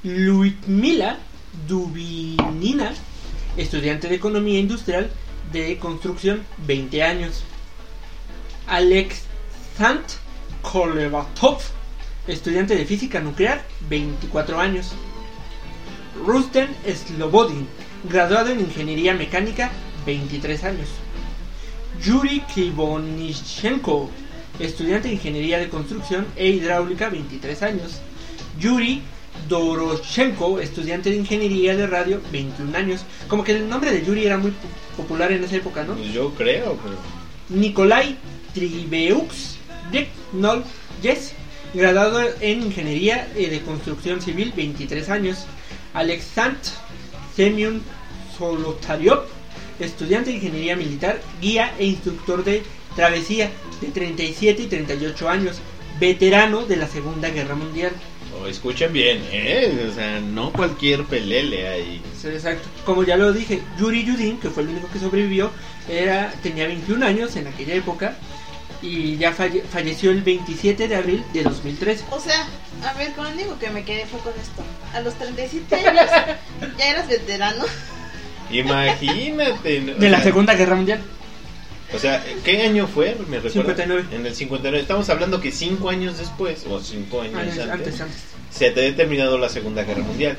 Luitmila 0.04 1.18
Dubinina, 1.66 2.94
estudiante 3.56 4.08
de 4.08 4.14
economía 4.14 4.60
industrial 4.60 5.10
de 5.50 5.78
construcción, 5.78 6.44
20 6.58 7.02
años. 7.02 7.42
Alex 8.68 9.24
Sant 9.76 10.12
Kolevatov, 10.62 11.58
estudiante 12.28 12.76
de 12.76 12.86
física 12.86 13.18
nuclear, 13.18 13.64
24 13.88 14.60
años. 14.60 14.92
Rusten 16.24 16.68
Slobodin, 16.86 17.66
graduado 18.04 18.50
en 18.50 18.60
ingeniería 18.60 19.12
mecánica, 19.12 19.72
23 20.06 20.64
años. 20.64 20.88
Yuri 22.02 22.40
Krivonichenko, 22.52 24.10
estudiante 24.58 25.08
de 25.08 25.14
ingeniería 25.14 25.58
de 25.58 25.68
construcción 25.68 26.26
e 26.36 26.48
hidráulica, 26.48 27.08
23 27.08 27.62
años. 27.62 28.00
Yuri 28.58 29.02
Doroshenko, 29.48 30.60
estudiante 30.60 31.10
de 31.10 31.16
ingeniería 31.16 31.76
de 31.76 31.86
radio, 31.86 32.20
21 32.32 32.76
años. 32.76 33.04
Como 33.28 33.44
que 33.44 33.56
el 33.56 33.68
nombre 33.68 33.90
de 33.92 34.04
Yuri 34.04 34.26
era 34.26 34.38
muy 34.38 34.50
po- 34.50 35.02
popular 35.02 35.32
en 35.32 35.44
esa 35.44 35.56
época, 35.56 35.84
¿no? 35.84 35.96
Yo 36.02 36.34
creo, 36.34 36.76
pero. 36.82 36.96
Nikolai 37.48 38.16
Tribeux 38.54 39.56
Nol 40.32 40.62
Yes, 41.02 41.32
graduado 41.74 42.20
en 42.40 42.62
Ingeniería 42.62 43.28
eh, 43.34 43.48
de 43.48 43.60
Construcción 43.62 44.20
Civil, 44.20 44.52
23 44.54 45.08
años. 45.10 45.46
Alexand 45.94 46.58
Semyon 47.34 47.82
Solotaryov, 48.38 49.24
estudiante 49.84 50.30
de 50.30 50.36
Ingeniería 50.36 50.76
Militar, 50.76 51.20
guía 51.40 51.72
e 51.78 51.86
instructor 51.86 52.44
de 52.44 52.62
travesía, 52.96 53.50
de 53.80 53.88
37 53.88 54.62
y 54.62 54.66
38 54.66 55.28
años, 55.28 55.56
veterano 55.98 56.62
de 56.66 56.76
la 56.76 56.86
Segunda 56.86 57.28
Guerra 57.30 57.54
Mundial. 57.54 57.92
Oh, 58.40 58.46
escuchen 58.46 58.92
bien, 58.92 59.22
¿eh? 59.32 59.88
O 59.90 59.94
sea, 59.94 60.20
no 60.20 60.52
cualquier 60.52 61.04
pelele 61.04 61.66
ahí. 61.68 62.02
Sí, 62.20 62.28
exacto. 62.28 62.68
Como 62.84 63.02
ya 63.02 63.16
lo 63.16 63.32
dije, 63.32 63.60
Yuri 63.78 64.04
Yudin, 64.04 64.38
que 64.38 64.50
fue 64.50 64.62
el 64.62 64.70
único 64.70 64.88
que 64.90 64.98
sobrevivió, 64.98 65.50
era, 65.88 66.32
tenía 66.42 66.66
21 66.66 67.04
años 67.04 67.34
en 67.36 67.48
aquella 67.48 67.74
época 67.74 68.16
y 68.82 69.16
ya 69.18 69.32
falle- 69.32 69.62
falleció 69.62 70.10
el 70.10 70.22
27 70.22 70.88
de 70.88 70.96
abril 70.96 71.24
de 71.34 71.42
2013. 71.42 72.04
O 72.10 72.20
sea, 72.20 72.46
a 72.88 72.92
ver, 72.94 73.12
con 73.12 73.24
lo 73.24 73.30
único 73.30 73.58
que 73.58 73.68
me 73.70 73.84
quedé 73.84 74.06
fue 74.06 74.20
con 74.20 74.32
esto. 74.40 74.62
A 74.94 75.00
los 75.00 75.14
37 75.14 75.74
años 75.74 76.06
ya 76.78 76.88
eras 76.90 77.08
veterano. 77.08 77.64
Imagínate. 78.50 79.80
¿no? 79.80 79.94
De 79.94 80.06
O 80.06 80.10
la 80.10 80.16
sea, 80.18 80.24
Segunda 80.24 80.54
Guerra 80.54 80.76
Mundial. 80.76 81.00
O 81.92 81.98
sea, 81.98 82.22
¿qué 82.44 82.62
año 82.62 82.86
fue? 82.86 83.16
¿Me 83.28 83.40
recuerdas? 83.40 83.52
59. 83.52 84.04
En 84.12 84.26
el 84.26 84.34
59. 84.34 84.80
Estamos 84.82 85.08
hablando 85.10 85.40
que 85.40 85.50
cinco 85.50 85.90
años 85.90 86.18
después, 86.18 86.64
o 86.68 86.80
cinco 86.80 87.20
años 87.22 87.34
Antes, 87.36 87.58
antes, 87.58 87.70
antes, 87.70 88.00
antes. 88.00 88.16
se 88.50 88.66
ha 88.68 88.74
terminado 88.74 89.38
la 89.38 89.48
Segunda 89.48 89.82
Guerra 89.82 90.02
Mundial. 90.04 90.36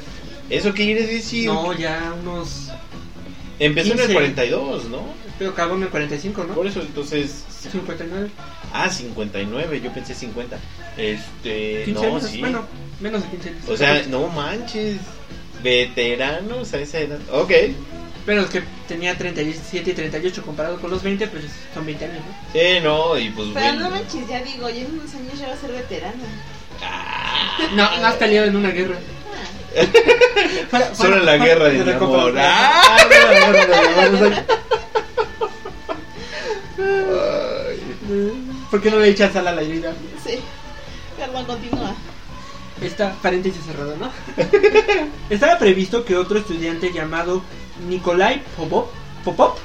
¿Eso 0.50 0.74
qué 0.74 0.86
quiere 0.86 1.06
decir? 1.08 1.48
No, 1.48 1.74
ya 1.74 2.14
unos. 2.22 2.70
Empezó 3.60 3.88
en 3.94 4.00
el 4.00 4.06
15. 4.08 4.14
42, 4.14 4.86
¿no? 4.86 5.04
Pero 5.38 5.52
acabó 5.52 5.76
en 5.76 5.84
el 5.84 5.90
45, 5.90 6.44
¿no? 6.46 6.54
Por 6.56 6.68
eso, 6.68 6.82
entonces. 6.82 7.44
59. 7.72 8.30
Ah, 8.74 8.90
59, 8.90 9.82
yo 9.82 9.94
pensé 9.94 10.16
50. 10.16 10.58
Este. 10.98 11.84
15 11.86 12.02
No, 12.02 12.16
años. 12.16 12.30
sí. 12.30 12.40
Bueno, 12.40 12.66
menos 13.02 13.24
de 13.24 13.30
15 13.30 13.50
años. 13.50 13.70
O 13.70 13.76
sea, 13.78 14.04
no 14.10 14.28
manches. 14.30 14.98
Veteranos 15.64 16.74
a 16.74 16.80
esa 16.80 17.00
edad. 17.00 17.20
Ok. 17.32 17.52
Pero 18.26 18.42
es 18.42 18.50
que 18.50 18.62
tenía 18.88 19.18
37 19.18 19.90
y 19.90 19.94
38 19.94 20.44
comparado 20.44 20.80
con 20.80 20.92
los 20.92 21.02
20, 21.02 21.28
pues 21.28 21.44
son 21.74 21.86
20 21.86 22.06
años, 22.06 22.18
¿no? 22.18 22.52
Sí, 22.54 22.80
no, 22.84 23.18
y 23.18 23.30
pues. 23.32 23.48
Pero 23.54 23.66
bueno. 23.66 23.80
no 23.82 23.90
manches, 23.92 24.28
ya 24.28 24.42
digo, 24.44 24.70
ya 24.70 24.82
en 24.82 24.92
unos 24.94 25.14
años 25.16 25.40
ya 25.40 25.48
va 25.48 25.54
a 25.54 25.58
ser 25.58 25.72
veterana. 25.72 26.24
Ah, 26.84 27.58
No, 27.74 27.98
no 28.00 28.06
has 28.08 28.16
peleado 28.16 28.48
en 28.48 28.56
una 28.56 28.70
guerra. 28.70 28.98
Ah, 29.76 29.80
Fuera- 30.70 30.96
Solo 30.96 31.18
en 31.18 31.26
la 31.26 31.38
guerra 31.38 31.70
de 31.70 31.94
amor. 31.94 32.34
Ah, 32.38 32.98
de 33.10 34.18
sea, 34.18 34.46
¿Por 38.70 38.82
qué 38.82 38.92
no 38.92 39.00
le 39.00 39.10
echas 39.10 39.34
sal 39.34 39.48
a 39.48 39.52
la 39.54 39.62
herida? 39.62 39.94
sí. 40.26 40.40
Perdón, 41.18 41.46
continúa. 41.46 41.94
Esta 42.82 43.14
paréntesis 43.22 43.64
cerrada, 43.64 43.94
¿no? 44.00 44.12
Estaba 45.30 45.60
previsto 45.60 46.04
que 46.04 46.16
otro 46.16 46.40
estudiante 46.40 46.92
llamado 46.92 47.44
Nikolai 47.88 48.42
Popov, 48.58 48.86
Popov 49.24 49.56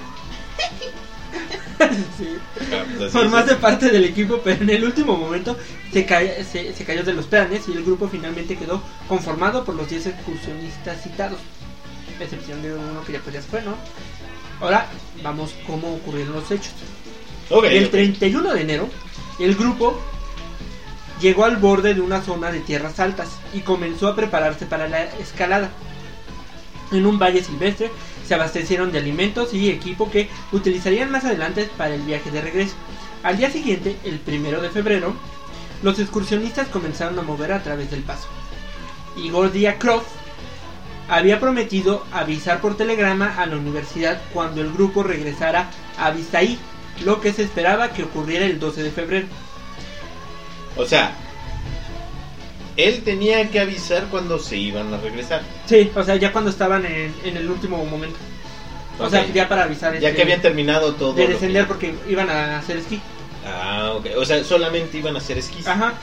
sí, 2.18 2.38
Ah, 2.72 2.84
pues 2.96 3.12
formase 3.12 3.54
parte 3.56 3.90
del 3.90 4.04
equipo, 4.04 4.40
pero 4.42 4.62
en 4.62 4.70
el 4.70 4.84
último 4.84 5.16
momento 5.16 5.56
se, 5.92 6.06
ca- 6.06 6.20
se, 6.50 6.72
se 6.72 6.84
cayó 6.84 7.02
de 7.04 7.12
los 7.12 7.26
planes 7.26 7.68
y 7.68 7.72
el 7.72 7.84
grupo 7.84 8.08
finalmente 8.08 8.56
quedó 8.56 8.82
conformado 9.08 9.64
por 9.64 9.74
los 9.74 9.88
10 9.88 10.06
excursionistas 10.06 11.02
citados, 11.02 11.38
excepción 12.18 12.62
de 12.62 12.72
uno 12.74 13.02
que 13.04 13.12
ya 13.12 13.20
pues 13.20 13.34
ya 13.34 13.42
se 13.42 13.48
fue, 13.48 13.62
¿no? 13.62 13.74
Ahora 14.60 14.86
vamos 15.22 15.54
cómo 15.66 15.94
ocurrieron 15.96 16.32
los 16.34 16.50
hechos. 16.50 16.72
El 17.50 17.84
ok. 17.84 17.90
31 17.90 18.54
de 18.54 18.60
enero, 18.62 18.88
el 19.38 19.54
grupo 19.54 20.00
llegó 21.20 21.44
al 21.44 21.58
borde 21.58 21.92
de 21.94 22.00
una 22.00 22.22
zona 22.22 22.50
de 22.50 22.60
tierras 22.60 22.98
altas 23.00 23.28
y 23.52 23.60
comenzó 23.60 24.08
a 24.08 24.16
prepararse 24.16 24.64
para 24.64 24.88
la 24.88 25.04
escalada. 25.04 25.70
En 26.92 27.06
un 27.06 27.18
valle 27.18 27.42
silvestre 27.42 27.90
se 28.26 28.34
abastecieron 28.34 28.92
de 28.92 28.98
alimentos 28.98 29.52
y 29.54 29.70
equipo 29.70 30.10
que 30.10 30.28
utilizarían 30.52 31.10
más 31.10 31.24
adelante 31.24 31.68
para 31.76 31.94
el 31.94 32.02
viaje 32.02 32.30
de 32.30 32.40
regreso. 32.40 32.74
Al 33.22 33.36
día 33.36 33.50
siguiente, 33.50 33.96
el 34.04 34.18
primero 34.18 34.60
de 34.60 34.70
febrero, 34.70 35.14
los 35.82 35.98
excursionistas 35.98 36.68
comenzaron 36.68 37.18
a 37.18 37.22
mover 37.22 37.52
a 37.52 37.62
través 37.62 37.90
del 37.90 38.02
paso. 38.02 38.28
Igor 39.16 39.52
Diakrov 39.52 40.02
había 41.08 41.40
prometido 41.40 42.04
avisar 42.12 42.60
por 42.60 42.76
telegrama 42.76 43.34
a 43.36 43.46
la 43.46 43.56
universidad 43.56 44.20
cuando 44.32 44.60
el 44.60 44.72
grupo 44.72 45.02
regresara 45.02 45.70
a 45.98 46.10
Visaí, 46.10 46.58
lo 47.04 47.20
que 47.20 47.32
se 47.32 47.42
esperaba 47.42 47.92
que 47.92 48.04
ocurriera 48.04 48.46
el 48.46 48.58
12 48.58 48.82
de 48.82 48.90
febrero. 48.90 49.26
O 50.76 50.84
sea, 50.84 51.16
él 52.76 53.02
tenía 53.02 53.50
que 53.50 53.60
avisar 53.60 54.04
cuando 54.10 54.38
se 54.38 54.56
iban 54.56 54.92
a 54.92 54.98
regresar. 54.98 55.42
Sí, 55.66 55.90
o 55.94 56.02
sea, 56.04 56.16
ya 56.16 56.32
cuando 56.32 56.50
estaban 56.50 56.84
en, 56.86 57.14
en 57.24 57.36
el 57.36 57.48
último 57.50 57.84
momento. 57.84 58.18
O 58.98 59.10
sea, 59.10 59.26
ya 59.26 59.48
para 59.48 59.64
avisar. 59.64 59.92
Ya 59.98 60.08
este, 60.08 60.16
que 60.16 60.22
habían 60.22 60.40
terminado 60.42 60.94
todo. 60.94 61.12
De 61.12 61.26
que- 61.26 61.32
descender 61.34 61.66
porque 61.66 61.94
iban 62.08 62.30
a 62.30 62.58
hacer 62.58 62.78
esquí. 62.78 63.00
Ah, 63.46 63.92
ok. 63.96 64.06
O 64.18 64.24
sea, 64.24 64.42
solamente 64.44 64.98
iban 64.98 65.14
a 65.14 65.18
hacer 65.18 65.38
esquís. 65.38 65.66
Ajá. 65.66 65.94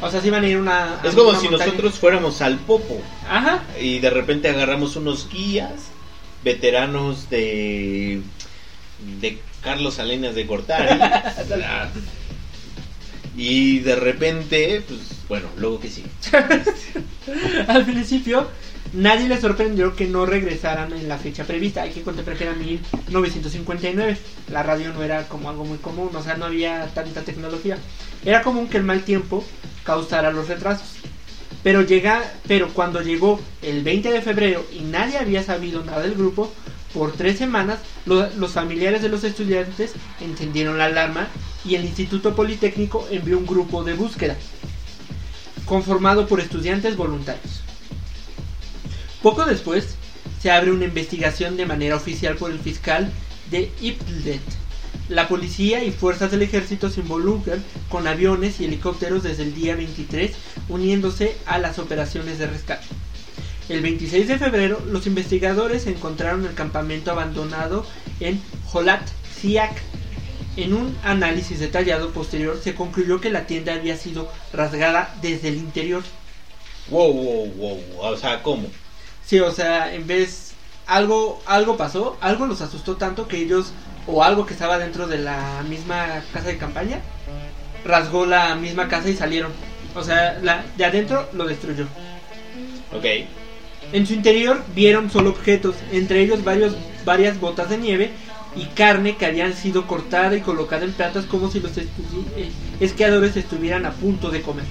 O 0.00 0.10
sea, 0.10 0.20
se 0.20 0.26
iban 0.28 0.42
a 0.42 0.48
ir 0.48 0.56
una. 0.56 1.00
a 1.00 1.06
Es 1.06 1.14
como 1.14 1.30
una 1.30 1.38
si 1.38 1.48
montaña. 1.48 1.66
nosotros 1.70 1.98
fuéramos 1.98 2.40
al 2.42 2.56
Popo 2.58 3.00
Ajá. 3.28 3.62
y 3.80 4.00
de 4.00 4.10
repente 4.10 4.48
agarramos 4.48 4.96
unos 4.96 5.28
guías 5.30 5.70
veteranos 6.42 7.30
de 7.30 8.20
de 9.20 9.38
Carlos 9.62 9.94
Salinas 9.94 10.34
de 10.34 10.44
Gortari 10.44 10.98
y 13.36 13.78
de 13.80 13.96
repente, 13.96 14.82
pues 14.86 15.00
bueno, 15.28 15.48
luego 15.56 15.80
que 15.80 15.88
sí. 15.88 16.04
Al 17.68 17.84
principio, 17.84 18.48
nadie 18.92 19.28
les 19.28 19.40
sorprendió 19.40 19.96
que 19.96 20.06
no 20.06 20.26
regresaran 20.26 20.92
en 20.92 21.08
la 21.08 21.18
fecha 21.18 21.44
prevista. 21.44 21.82
Hay 21.82 21.90
que 21.90 22.02
contemplar 22.02 22.36
que 22.36 22.44
era 22.44 22.54
1959. 22.54 24.18
La 24.50 24.62
radio 24.62 24.92
no 24.92 25.02
era 25.02 25.28
como 25.28 25.48
algo 25.48 25.64
muy 25.64 25.78
común, 25.78 26.10
o 26.14 26.22
sea, 26.22 26.36
no 26.36 26.44
había 26.44 26.86
tanta 26.94 27.22
tecnología. 27.22 27.78
Era 28.24 28.42
común 28.42 28.68
que 28.68 28.76
el 28.76 28.84
mal 28.84 29.02
tiempo 29.02 29.44
causara 29.84 30.32
los 30.32 30.48
retrasos. 30.48 30.96
Pero, 31.62 31.82
llega, 31.82 32.22
pero 32.48 32.68
cuando 32.70 33.00
llegó 33.02 33.40
el 33.62 33.82
20 33.82 34.10
de 34.10 34.20
febrero 34.20 34.66
y 34.72 34.80
nadie 34.80 35.16
había 35.16 35.42
sabido 35.42 35.84
nada 35.84 36.02
del 36.02 36.14
grupo, 36.14 36.52
por 36.94 37.12
tres 37.12 37.38
semanas 37.38 37.78
lo- 38.06 38.28
los 38.36 38.52
familiares 38.52 39.02
de 39.02 39.08
los 39.08 39.24
estudiantes 39.24 39.92
encendieron 40.20 40.78
la 40.78 40.86
alarma 40.86 41.28
y 41.64 41.74
el 41.76 41.84
Instituto 41.84 42.34
Politécnico 42.34 43.06
envió 43.10 43.38
un 43.38 43.46
grupo 43.46 43.84
de 43.84 43.94
búsqueda 43.94 44.36
conformado 45.64 46.26
por 46.26 46.40
estudiantes 46.40 46.96
voluntarios. 46.96 47.60
Poco 49.22 49.44
después, 49.44 49.94
se 50.40 50.50
abre 50.50 50.72
una 50.72 50.84
investigación 50.86 51.56
de 51.56 51.66
manera 51.66 51.94
oficial 51.96 52.34
por 52.36 52.50
el 52.50 52.58
fiscal 52.58 53.12
de 53.50 53.70
Iplet. 53.80 54.40
La 55.08 55.28
policía 55.28 55.84
y 55.84 55.92
fuerzas 55.92 56.30
del 56.32 56.42
ejército 56.42 56.90
se 56.90 57.00
involucran 57.00 57.62
con 57.88 58.06
aviones 58.08 58.60
y 58.60 58.64
helicópteros 58.64 59.22
desde 59.22 59.44
el 59.44 59.54
día 59.54 59.76
23, 59.76 60.32
uniéndose 60.68 61.36
a 61.46 61.58
las 61.58 61.78
operaciones 61.78 62.38
de 62.38 62.46
rescate. 62.48 62.84
El 63.72 63.80
26 63.80 64.28
de 64.28 64.38
febrero, 64.38 64.82
los 64.86 65.06
investigadores 65.06 65.86
encontraron 65.86 66.44
el 66.44 66.52
campamento 66.52 67.10
abandonado 67.10 67.86
en 68.20 68.38
Jolat 68.66 69.00
Siak. 69.40 69.72
En 70.58 70.74
un 70.74 70.94
análisis 71.02 71.58
detallado 71.58 72.10
posterior 72.10 72.60
se 72.62 72.74
concluyó 72.74 73.22
que 73.22 73.30
la 73.30 73.46
tienda 73.46 73.72
había 73.72 73.96
sido 73.96 74.30
rasgada 74.52 75.14
desde 75.22 75.48
el 75.48 75.56
interior. 75.56 76.02
Wow, 76.90 77.14
wow, 77.14 77.46
wow. 77.46 77.80
O 78.00 78.16
sea, 78.18 78.42
¿cómo? 78.42 78.68
Sí, 79.24 79.40
o 79.40 79.50
sea, 79.50 79.94
en 79.94 80.06
vez 80.06 80.52
algo 80.86 81.42
algo 81.46 81.78
pasó, 81.78 82.18
algo 82.20 82.44
los 82.44 82.60
asustó 82.60 82.96
tanto 82.96 83.26
que 83.26 83.38
ellos 83.38 83.72
o 84.06 84.22
algo 84.22 84.44
que 84.44 84.52
estaba 84.52 84.76
dentro 84.76 85.06
de 85.06 85.16
la 85.16 85.64
misma 85.66 86.22
casa 86.34 86.48
de 86.48 86.58
campaña 86.58 87.00
rasgó 87.86 88.26
la 88.26 88.54
misma 88.54 88.86
casa 88.88 89.08
y 89.08 89.16
salieron. 89.16 89.52
O 89.94 90.04
sea, 90.04 90.38
la 90.42 90.62
de 90.76 90.84
adentro 90.84 91.26
lo 91.32 91.46
destruyó. 91.46 91.86
Ok. 92.92 93.06
En 93.92 94.06
su 94.06 94.14
interior 94.14 94.62
vieron 94.74 95.10
solo 95.10 95.30
objetos, 95.30 95.74
entre 95.92 96.20
ellos 96.22 96.42
varios, 96.44 96.74
varias 97.04 97.38
botas 97.40 97.68
de 97.68 97.78
nieve 97.78 98.10
y 98.56 98.64
carne 98.66 99.16
que 99.16 99.26
habían 99.26 99.52
sido 99.54 99.86
cortada 99.86 100.34
y 100.36 100.40
colocada 100.40 100.84
en 100.84 100.92
platos 100.92 101.24
como 101.26 101.50
si 101.50 101.60
los 101.60 101.76
eh, 101.78 101.86
esquiadores 102.80 103.36
estuvieran 103.36 103.84
a 103.86 103.92
punto 103.92 104.30
de 104.30 104.42
comer. 104.42 104.64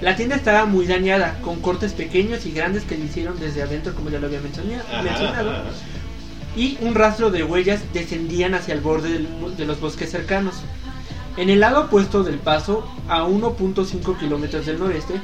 La 0.00 0.14
tienda 0.16 0.36
estaba 0.36 0.66
muy 0.66 0.86
dañada, 0.86 1.38
con 1.42 1.60
cortes 1.60 1.92
pequeños 1.94 2.44
y 2.44 2.52
grandes 2.52 2.84
que 2.84 2.98
le 2.98 3.06
hicieron 3.06 3.38
desde 3.40 3.62
adentro, 3.62 3.94
como 3.94 4.10
ya 4.10 4.18
lo 4.18 4.26
había 4.26 4.40
mencionado, 4.40 4.82
Ajá, 4.92 5.02
mencionado, 5.02 5.50
ajá. 5.50 5.62
y 6.54 6.76
un 6.82 6.94
rastro 6.94 7.30
de 7.30 7.44
huellas 7.44 7.80
descendían 7.94 8.54
hacia 8.54 8.74
el 8.74 8.80
borde 8.80 9.10
del- 9.10 9.56
de 9.56 9.64
los 9.64 9.80
bosques 9.80 10.10
cercanos. 10.10 10.56
En 11.38 11.48
el 11.50 11.60
lado 11.60 11.82
opuesto 11.84 12.22
del 12.24 12.38
paso, 12.38 12.86
a 13.08 13.24
1.5 13.24 14.18
kilómetros 14.18 14.66
del 14.66 14.78
noreste, 14.78 15.14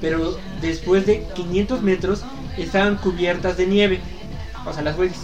pero 0.00 0.38
después 0.60 1.06
de 1.06 1.24
500 1.34 1.82
metros, 1.82 2.22
estaban 2.56 2.96
cubiertas 2.96 3.56
de 3.56 3.66
nieve, 3.66 4.00
o 4.66 4.72
sea, 4.72 4.82
las 4.82 4.98
huellas. 4.98 5.18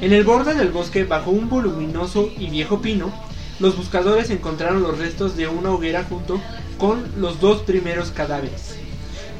En 0.00 0.12
el 0.12 0.24
borde 0.24 0.54
del 0.54 0.70
bosque, 0.70 1.04
bajo 1.04 1.30
un 1.30 1.48
voluminoso 1.48 2.30
y 2.38 2.48
viejo 2.48 2.80
pino, 2.80 3.12
los 3.58 3.76
buscadores 3.76 4.30
encontraron 4.30 4.82
los 4.82 4.96
restos 4.98 5.36
de 5.36 5.46
una 5.46 5.70
hoguera 5.70 6.04
junto 6.08 6.40
con 6.78 7.04
los 7.20 7.40
dos 7.40 7.60
primeros 7.62 8.10
cadáveres. 8.10 8.76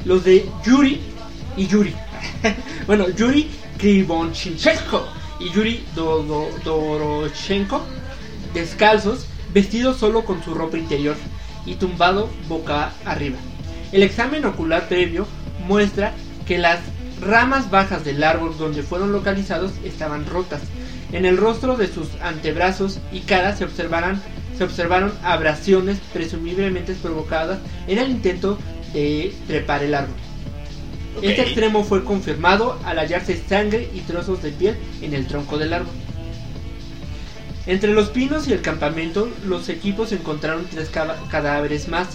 Los 0.05 0.23
de 0.23 0.47
Yuri 0.63 1.01
y 1.57 1.65
Yuri. 1.67 1.95
bueno, 2.87 3.09
Yuri 3.09 3.49
Krivonchenko 3.79 5.07
y 5.39 5.49
Yuri 5.49 5.83
Do- 5.95 6.21
Do- 6.23 6.49
Doroshenko, 6.63 7.81
descalzos, 8.53 9.25
vestidos 9.53 9.97
solo 9.97 10.23
con 10.23 10.43
su 10.43 10.53
ropa 10.53 10.77
interior 10.77 11.15
y 11.65 11.75
tumbado 11.75 12.29
boca 12.47 12.93
arriba. 13.05 13.37
El 13.91 14.03
examen 14.03 14.45
ocular 14.45 14.87
previo 14.87 15.27
muestra 15.67 16.13
que 16.45 16.57
las 16.57 16.79
ramas 17.21 17.69
bajas 17.69 18.03
del 18.03 18.23
árbol 18.23 18.57
donde 18.57 18.83
fueron 18.83 19.11
localizados 19.11 19.73
estaban 19.83 20.25
rotas. 20.25 20.61
En 21.11 21.25
el 21.25 21.37
rostro 21.37 21.75
de 21.75 21.87
sus 21.87 22.07
antebrazos 22.21 22.99
y 23.11 23.19
cara 23.21 23.55
se 23.55 23.67
se 24.57 24.63
observaron 24.63 25.11
abrasiones 25.23 25.99
presumiblemente 26.13 26.93
provocadas 26.93 27.59
en 27.87 27.97
el 27.97 28.11
intento 28.11 28.57
de 28.93 29.33
trepar 29.47 29.83
el 29.83 29.95
árbol. 29.95 30.15
Este 31.21 31.41
extremo 31.41 31.83
fue 31.83 32.03
confirmado 32.03 32.79
al 32.85 32.99
hallarse 32.99 33.41
sangre 33.47 33.89
y 33.93 33.99
trozos 34.01 34.41
de 34.41 34.51
piel 34.51 34.77
en 35.01 35.13
el 35.13 35.27
tronco 35.27 35.57
del 35.57 35.73
árbol. 35.73 35.93
Entre 37.67 37.93
los 37.93 38.09
pinos 38.09 38.47
y 38.47 38.53
el 38.53 38.61
campamento, 38.61 39.29
los 39.45 39.69
equipos 39.69 40.11
encontraron 40.11 40.65
tres 40.65 40.89
cadáveres 40.89 41.89
más, 41.89 42.07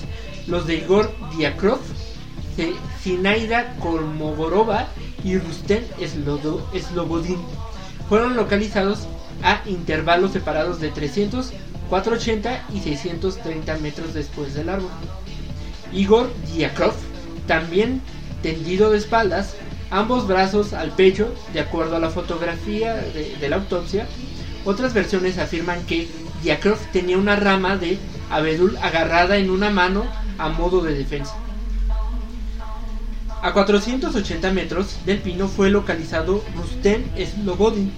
los 0.47 0.67
de 0.67 0.77
Igor 0.77 1.13
Diakrov, 1.37 1.81
de 2.57 2.75
Zinaida 3.03 3.75
Kolmogorova 3.81 4.89
y 5.25 5.35
Slodo- 5.35 6.65
Slobodin. 6.79 7.39
Fueron 8.09 8.37
localizados 8.37 9.01
a 9.43 9.61
intervalos 9.67 10.33
separados 10.33 10.81
de 10.81 10.89
300, 10.91 11.53
480 11.91 12.65
y 12.75 12.81
630 12.81 13.77
metros 13.79 14.15
después 14.15 14.55
del 14.55 14.69
árbol. 14.69 14.91
Igor 15.93 16.31
Diakrov, 16.55 16.95
también 17.47 18.01
tendido 18.43 18.91
de 18.91 18.99
espaldas, 18.99 19.55
ambos 19.91 20.27
brazos 20.27 20.73
al 20.73 20.91
pecho, 20.93 21.33
de 21.53 21.61
acuerdo 21.61 21.97
a 21.97 22.01
la 22.01 22.11
fotografía 22.11 22.95
de, 22.95 23.37
de 23.41 23.49
la 23.49 23.57
autopsia. 23.57 24.07
Otras 24.65 24.95
versiones 24.95 25.39
afirman 25.39 25.85
que 25.87 26.09
Diakrov 26.43 26.79
tenía 26.93 27.19
una 27.19 27.37
rama 27.37 27.77
de 27.77 27.99
abedul 28.31 28.77
agarrada 28.83 29.37
en 29.37 29.51
una 29.51 29.71
mano 29.71 30.05
a 30.39 30.49
modo 30.49 30.81
de 30.83 30.95
defensa. 30.95 31.35
A 33.43 33.53
480 33.53 34.51
metros 34.53 34.97
del 35.05 35.19
pino 35.19 35.49
fue 35.49 35.71
localizado 35.71 36.43
Rustem 36.57 37.05
Slobodin. 37.17 37.93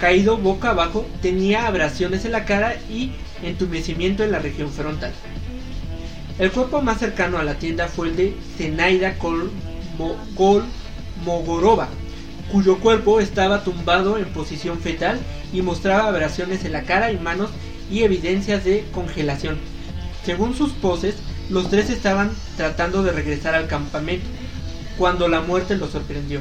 Caído 0.00 0.36
boca 0.36 0.70
abajo, 0.70 1.06
tenía 1.22 1.66
abrasiones 1.66 2.24
en 2.24 2.32
la 2.32 2.44
cara 2.44 2.74
y 2.90 3.12
entumecimiento 3.42 4.24
en 4.24 4.32
la 4.32 4.38
región 4.40 4.70
frontal. 4.70 5.12
El 6.38 6.50
cuerpo 6.50 6.82
más 6.82 6.98
cercano 6.98 7.38
a 7.38 7.44
la 7.44 7.54
tienda 7.54 7.86
fue 7.86 8.08
el 8.08 8.16
de 8.16 8.36
Zenaida 8.56 9.16
Kolmo- 9.18 10.16
Kolmogorova, 10.36 11.88
cuyo 12.50 12.78
cuerpo 12.80 13.20
estaba 13.20 13.62
tumbado 13.62 14.18
en 14.18 14.24
posición 14.32 14.80
fetal 14.80 15.20
y 15.52 15.62
mostraba 15.62 16.08
abrasiones 16.08 16.64
en 16.64 16.72
la 16.72 16.82
cara 16.82 17.12
y 17.12 17.18
manos 17.18 17.50
y 17.90 18.02
evidencias 18.02 18.64
de 18.64 18.84
congelación. 18.92 19.58
Según 20.24 20.54
sus 20.56 20.72
poses, 20.72 21.14
los 21.54 21.70
tres 21.70 21.88
estaban 21.88 22.32
tratando 22.56 23.04
de 23.04 23.12
regresar 23.12 23.54
al 23.54 23.68
campamento, 23.68 24.26
cuando 24.98 25.28
la 25.28 25.40
muerte 25.40 25.76
los 25.76 25.92
sorprendió. 25.92 26.40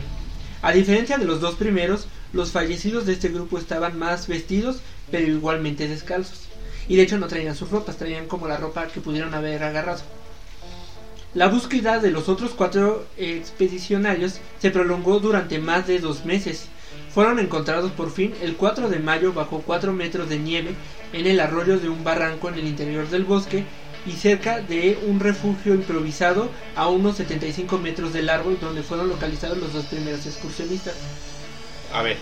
A 0.63 0.71
diferencia 0.71 1.19
de 1.19 1.25
los 1.25 1.39
dos 1.39 1.53
primeros, 1.53 2.07
los 2.33 2.51
fallecidos 2.51 3.05
de 3.05 3.13
este 3.13 3.29
grupo 3.29 3.59
estaban 3.59 3.99
más 3.99 4.27
vestidos, 4.27 4.77
pero 5.11 5.27
igualmente 5.27 5.87
descalzos. 5.87 6.47
Y 6.87 6.95
de 6.95 7.03
hecho 7.03 7.19
no 7.19 7.27
traían 7.27 7.55
sus 7.55 7.69
ropas, 7.69 7.97
traían 7.97 8.25
como 8.25 8.47
la 8.47 8.57
ropa 8.57 8.87
que 8.87 9.01
pudieron 9.01 9.35
haber 9.35 9.61
agarrado. 9.61 10.01
La 11.35 11.47
búsqueda 11.47 11.99
de 11.99 12.09
los 12.09 12.27
otros 12.27 12.53
cuatro 12.55 13.05
expedicionarios 13.15 14.39
se 14.57 14.71
prolongó 14.71 15.19
durante 15.19 15.59
más 15.59 15.85
de 15.85 15.99
dos 15.99 16.25
meses. 16.25 16.69
Fueron 17.13 17.37
encontrados 17.37 17.91
por 17.91 18.09
fin 18.09 18.33
el 18.41 18.55
4 18.55 18.89
de 18.89 18.97
mayo 18.97 19.31
bajo 19.31 19.61
4 19.63 19.93
metros 19.93 20.27
de 20.27 20.39
nieve 20.39 20.73
en 21.11 21.27
el 21.27 21.39
arroyo 21.39 21.77
de 21.77 21.89
un 21.89 22.03
barranco 22.03 22.49
en 22.49 22.55
el 22.55 22.67
interior 22.67 23.07
del 23.09 23.25
bosque 23.25 23.63
y 24.05 24.11
cerca 24.13 24.59
de 24.61 24.99
un 25.07 25.19
refugio 25.19 25.73
improvisado 25.73 26.51
a 26.75 26.89
unos 26.89 27.17
75 27.17 27.77
metros 27.79 28.13
del 28.13 28.29
árbol 28.29 28.57
donde 28.59 28.83
fueron 28.83 29.07
localizados 29.09 29.57
los 29.57 29.73
dos 29.73 29.85
primeros 29.85 30.25
excursionistas. 30.25 30.95
A 31.93 32.01
ver, 32.01 32.17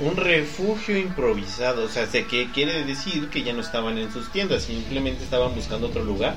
un 0.00 0.16
refugio 0.16 0.96
improvisado, 0.98 1.84
o 1.84 1.88
sea, 1.88 2.06
¿sé 2.06 2.26
¿qué 2.26 2.50
quiere 2.52 2.84
decir 2.84 3.28
que 3.30 3.42
ya 3.42 3.52
no 3.52 3.60
estaban 3.60 3.98
en 3.98 4.12
sus 4.12 4.30
tiendas? 4.30 4.62
Simplemente 4.64 5.24
estaban 5.24 5.54
buscando 5.54 5.88
otro 5.88 6.04
lugar. 6.04 6.36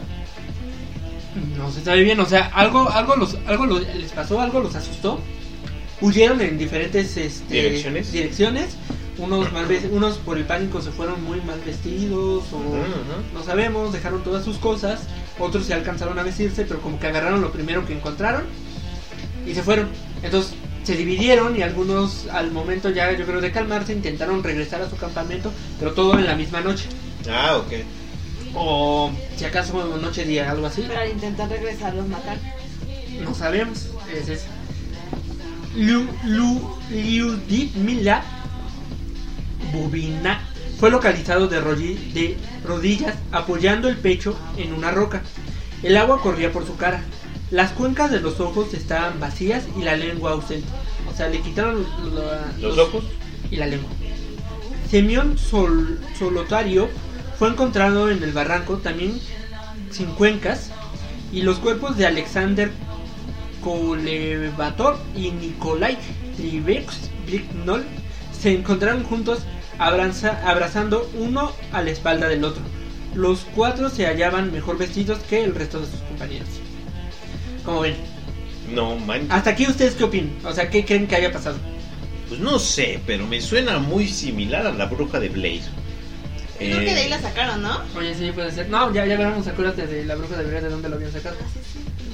No 1.58 1.70
se 1.72 1.84
sabe 1.84 2.02
bien, 2.04 2.20
o 2.20 2.26
sea, 2.26 2.46
algo, 2.54 2.90
algo, 2.90 3.16
los, 3.18 3.38
algo 3.46 3.66
los- 3.66 3.82
les 3.96 4.12
pasó, 4.12 4.40
algo 4.40 4.62
los 4.62 4.74
asustó. 4.76 5.20
Huyeron 6.02 6.42
en 6.42 6.58
diferentes 6.58 7.16
este, 7.18 7.54
¿Direcciones? 7.54 8.12
direcciones. 8.12 8.76
Unos, 9.18 9.52
mal 9.54 9.66
unos 9.92 10.18
por 10.18 10.38
el 10.38 10.44
pánico 10.44 10.82
se 10.82 10.92
fueron 10.92 11.24
muy 11.24 11.40
mal 11.40 11.62
vestidos 11.66 12.44
o 12.52 12.62
no 13.34 13.44
sabemos, 13.44 13.94
dejaron 13.94 14.24
todas 14.24 14.44
sus 14.44 14.58
cosas. 14.58 15.04
Otros 15.40 15.66
se 15.66 15.74
alcanzaron 15.74 16.20
a 16.20 16.24
vestirse, 16.24 16.66
pero 16.66 16.82
como 16.82 17.00
que 17.00 17.08
agarraron 17.08 17.42
lo 17.42 17.52
primero 17.52 17.86
que 17.86 17.94
encontraron 17.94 18.44
y 19.46 19.54
se 19.54 19.64
fueron. 19.64 19.88
Entonces 20.22 20.54
se 20.84 20.98
dividieron 20.98 21.58
y 21.58 21.62
algunos 21.62 22.28
al 22.28 22.52
momento 22.52 22.90
ya 22.90 23.12
yo 23.14 23.26
creo 23.26 23.40
de 23.40 23.52
calmarse 23.52 23.94
intentaron 23.94 24.44
regresar 24.44 24.82
a 24.82 24.90
su 24.90 24.98
campamento, 24.98 25.52
pero 25.80 25.94
todo 25.94 26.18
en 26.20 26.26
la 26.26 26.36
misma 26.36 26.60
noche. 26.62 26.88
Ah, 27.30 27.58
ok. 27.58 27.74
O 28.54 29.12
si 29.38 29.46
acaso 29.46 29.98
noche 29.98 30.26
día, 30.26 30.52
algo 30.52 30.68
así. 30.68 30.84
Pero 30.88 31.00
al 31.00 31.10
intentar 31.10 31.50
regresar 31.50 31.94
los 31.96 32.08
mataron. 32.08 32.44
No 33.22 33.34
sabemos. 33.34 33.88
Es 34.14 34.28
eso. 34.28 34.46
Liu, 35.76 36.08
Lu, 36.24 36.78
Liudit 36.90 37.76
Mila 37.76 38.24
Bubina 39.76 40.42
fue 40.80 40.90
localizado 40.90 41.48
de, 41.48 41.60
rodillas 42.66 43.16
apoyando 43.32 43.88
el 43.90 43.98
pecho 43.98 44.38
en 44.58 44.74
una 44.74 44.92
roca. 44.92 45.22
El 45.84 45.98
agua 45.98 46.22
corría 46.22 46.52
por 46.52 46.66
su 46.66 46.76
cara. 46.78 47.02
Las 47.52 47.72
cuencas 47.72 48.10
de 48.12 48.22
los 48.22 48.40
ojos 48.40 48.74
estaban 48.74 49.20
vacías 49.20 49.64
y 49.78 49.84
la 49.84 49.96
lengua 49.96 50.32
ausente. 50.32 50.68
O 51.12 51.16
sea, 51.16 51.28
le 51.30 51.40
quitaron 51.42 51.86
lo- 52.14 52.68
¿Los 52.70 52.78
ojos? 52.78 53.04
y 53.52 53.58
la 53.58 53.68
lengua. 53.68 53.90
Semión 54.90 55.38
Sol, 55.38 56.00
Solotario 56.18 56.90
fue 57.38 57.50
encontrado 57.50 58.10
en 58.10 58.24
el 58.24 58.32
barranco 58.32 58.78
también 58.78 59.20
sin 59.92 60.08
cuencas 60.08 60.72
y 61.32 61.42
los 61.44 61.58
cuerpos 61.60 61.98
de 61.98 62.08
Alexander 62.08 62.72
Kolevator 63.64 64.98
y 65.16 65.32
Nikolai 65.32 65.98
Trivex-Brignol 66.38 67.84
se 68.40 68.54
encontraron 68.54 69.04
juntos 69.04 69.40
abraza- 69.80 70.42
abrazando 70.46 71.10
uno 71.18 71.52
a 71.72 71.82
la 71.82 71.92
espalda 71.92 72.28
del 72.28 72.44
otro. 72.44 72.62
Los 73.14 73.46
cuatro 73.56 73.90
se 73.90 74.06
hallaban 74.06 74.52
mejor 74.52 74.78
vestidos 74.78 75.20
que 75.30 75.44
el 75.44 75.56
resto 75.56 75.80
de 75.80 75.88
sus 75.88 76.00
compañeros. 76.02 76.50
Como 77.64 77.82
ven, 77.82 77.96
No, 78.74 78.96
man. 78.98 79.26
hasta 79.30 79.52
aquí 79.52 79.68
ustedes 79.68 79.96
qué 79.96 80.04
opinan, 80.04 80.34
o 80.44 80.52
sea, 80.54 80.70
¿qué 80.70 80.86
creen 80.86 81.08
que 81.08 81.16
haya 81.16 81.32
pasado? 81.32 81.58
Pues 82.28 82.40
no 82.40 82.60
sé, 82.60 83.00
pero 83.06 83.26
me 83.28 83.40
suena 83.42 83.78
muy 83.80 84.08
similar 84.08 84.66
a 84.68 84.72
la 84.72 84.86
bruja 84.86 85.20
de 85.20 85.30
Blair. 85.30 85.62
Yo 85.62 86.58
creo 86.58 86.80
Eh, 86.82 86.86
que 86.86 86.94
de 86.96 87.02
ahí 87.02 87.10
la 87.10 87.22
sacaron, 87.22 87.62
¿no? 87.62 87.82
Oye, 87.98 88.16
sí, 88.16 88.32
puede 88.34 88.52
ser. 88.52 88.70
No, 88.70 88.92
ya, 88.94 89.06
ya 89.06 89.18
veremos, 89.18 89.46
acuérdate 89.48 89.86
de 89.88 90.06
la 90.06 90.16
bruja 90.16 90.38
de 90.38 90.46
Blair, 90.46 90.64
de 90.64 90.70
dónde 90.70 90.90
lo 90.90 90.96
habían 90.96 91.12
sacado. 91.12 91.36
de 91.36 91.44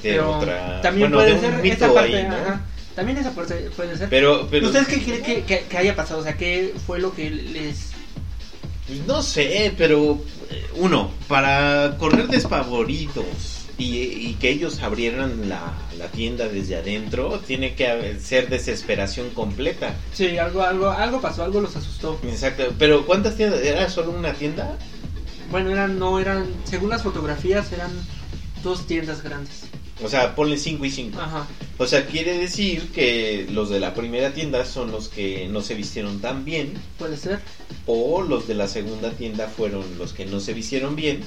Pero 0.02 0.38
otra. 0.38 0.82
también 0.82 1.12
bueno, 1.12 1.18
puede 1.24 1.30
de 1.30 1.36
un 1.36 1.42
ser 1.54 1.62
mito 1.64 1.76
esa 1.86 1.94
parte. 1.94 2.18
ahí, 2.18 2.28
¿no? 2.28 2.36
ajá. 2.36 2.62
También 2.96 3.18
esa 3.18 3.32
parte 3.32 3.70
puede 3.76 3.98
ser. 3.98 4.10
Pero, 4.10 4.48
pero. 4.52 4.68
¿Ustedes 4.68 4.88
qué 4.88 5.02
creen 5.02 5.24
que, 5.24 5.44
que- 5.44 5.64
que 5.70 5.78
haya 5.78 5.96
pasado? 5.96 6.20
O 6.20 6.24
sea, 6.24 6.36
¿qué 6.38 6.74
fue 6.86 7.00
lo 7.00 7.14
que 7.14 7.30
les... 7.30 7.92
Pues 8.88 9.00
no 9.08 9.22
sé, 9.24 9.74
pero 9.78 10.20
eh, 10.50 10.66
uno, 10.76 11.12
para 11.30 11.96
correr 11.98 12.28
despavoridos 12.28 13.26
y, 13.78 13.96
y 14.00 14.38
que 14.40 14.50
ellos 14.50 14.82
abrieran 14.82 15.48
la, 15.48 15.74
la 15.98 16.08
tienda 16.08 16.48
desde 16.50 16.76
adentro, 16.76 17.40
tiene 17.40 17.74
que 17.76 18.18
ser 18.20 18.50
desesperación 18.50 19.30
completa. 19.30 19.94
Sí, 20.14 20.38
algo, 20.38 20.62
algo, 20.64 20.90
algo 20.90 21.22
pasó, 21.22 21.44
algo 21.44 21.62
los 21.62 21.76
asustó. 21.78 22.20
Exacto, 22.24 22.74
pero 22.78 23.06
¿cuántas 23.06 23.38
tiendas? 23.38 23.62
¿Era 23.62 23.90
solo 23.90 24.12
una 24.12 24.34
tienda? 24.34 24.78
Bueno, 25.50 25.70
eran, 25.72 25.98
no 25.98 26.20
eran, 26.20 26.46
según 26.66 26.90
las 26.90 27.04
fotografías, 27.04 27.72
eran 27.72 27.92
dos 28.64 28.86
tiendas 28.88 29.24
grandes. 29.24 29.64
O 30.04 30.10
sea, 30.10 30.36
ponle 30.36 30.58
5 30.58 30.84
y 30.86 30.90
5. 30.92 31.20
Ajá. 31.20 31.48
O 31.78 31.86
sea, 31.86 32.06
quiere 32.06 32.38
decir 32.38 32.92
que 32.92 33.48
los 33.52 33.70
de 33.70 33.80
la 33.80 33.94
primera 33.94 34.32
tienda 34.34 34.66
son 34.66 34.92
los 34.92 35.08
que 35.10 35.48
no 35.48 35.62
se 35.62 35.76
vistieron 35.76 36.20
tan 36.22 36.44
bien, 36.46 36.74
Puede 36.98 37.18
ser. 37.18 37.40
o 37.86 38.22
los 38.22 38.48
de 38.48 38.56
la 38.56 38.68
segunda 38.68 39.12
tienda 39.12 39.48
fueron 39.48 39.84
los 39.98 40.14
que 40.14 40.26
no 40.26 40.40
se 40.40 40.54
vistieron 40.54 40.96
bien. 40.96 41.22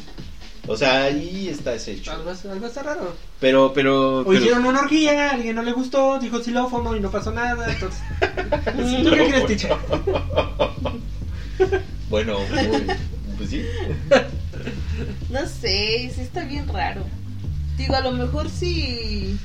O 0.67 0.77
sea, 0.79 1.05
ahí 1.05 1.49
está 1.49 1.75
ese 1.75 1.93
hecho. 1.93 2.11
Algo, 2.13 2.31
algo 2.51 2.67
está 2.67 2.83
raro. 2.83 3.15
Pero, 3.39 3.73
pero. 3.75 4.21
O 4.21 4.25
pero- 4.25 4.39
hicieron 4.39 4.65
una 4.65 4.81
orgía, 4.81 5.29
a 5.29 5.33
alguien 5.35 5.57
no 5.57 5.63
le 5.63 5.73
gustó, 5.73 6.19
dijo 6.19 6.41
xilófono 6.43 6.97
y 6.97 7.01
no 7.01 7.11
pasó 7.11 7.33
nada. 7.33 7.71
Entonces, 7.71 8.01
¿tú 9.03 9.11
qué 9.11 9.17
no. 9.17 9.27
crees, 9.29 9.47
teacher? 9.47 9.77
Bueno, 12.11 12.39
muy- 12.39 12.87
pues 13.37 13.51
sí. 13.51 13.63
No 15.31 15.41
sé, 15.47 16.11
sí 16.15 16.21
está 16.21 16.45
bien 16.45 16.69
raro. 16.69 17.05
Digo, 17.77 17.95
a 17.97 18.01
lo 18.01 18.13
mejor 18.13 18.49
sí. 18.51 19.39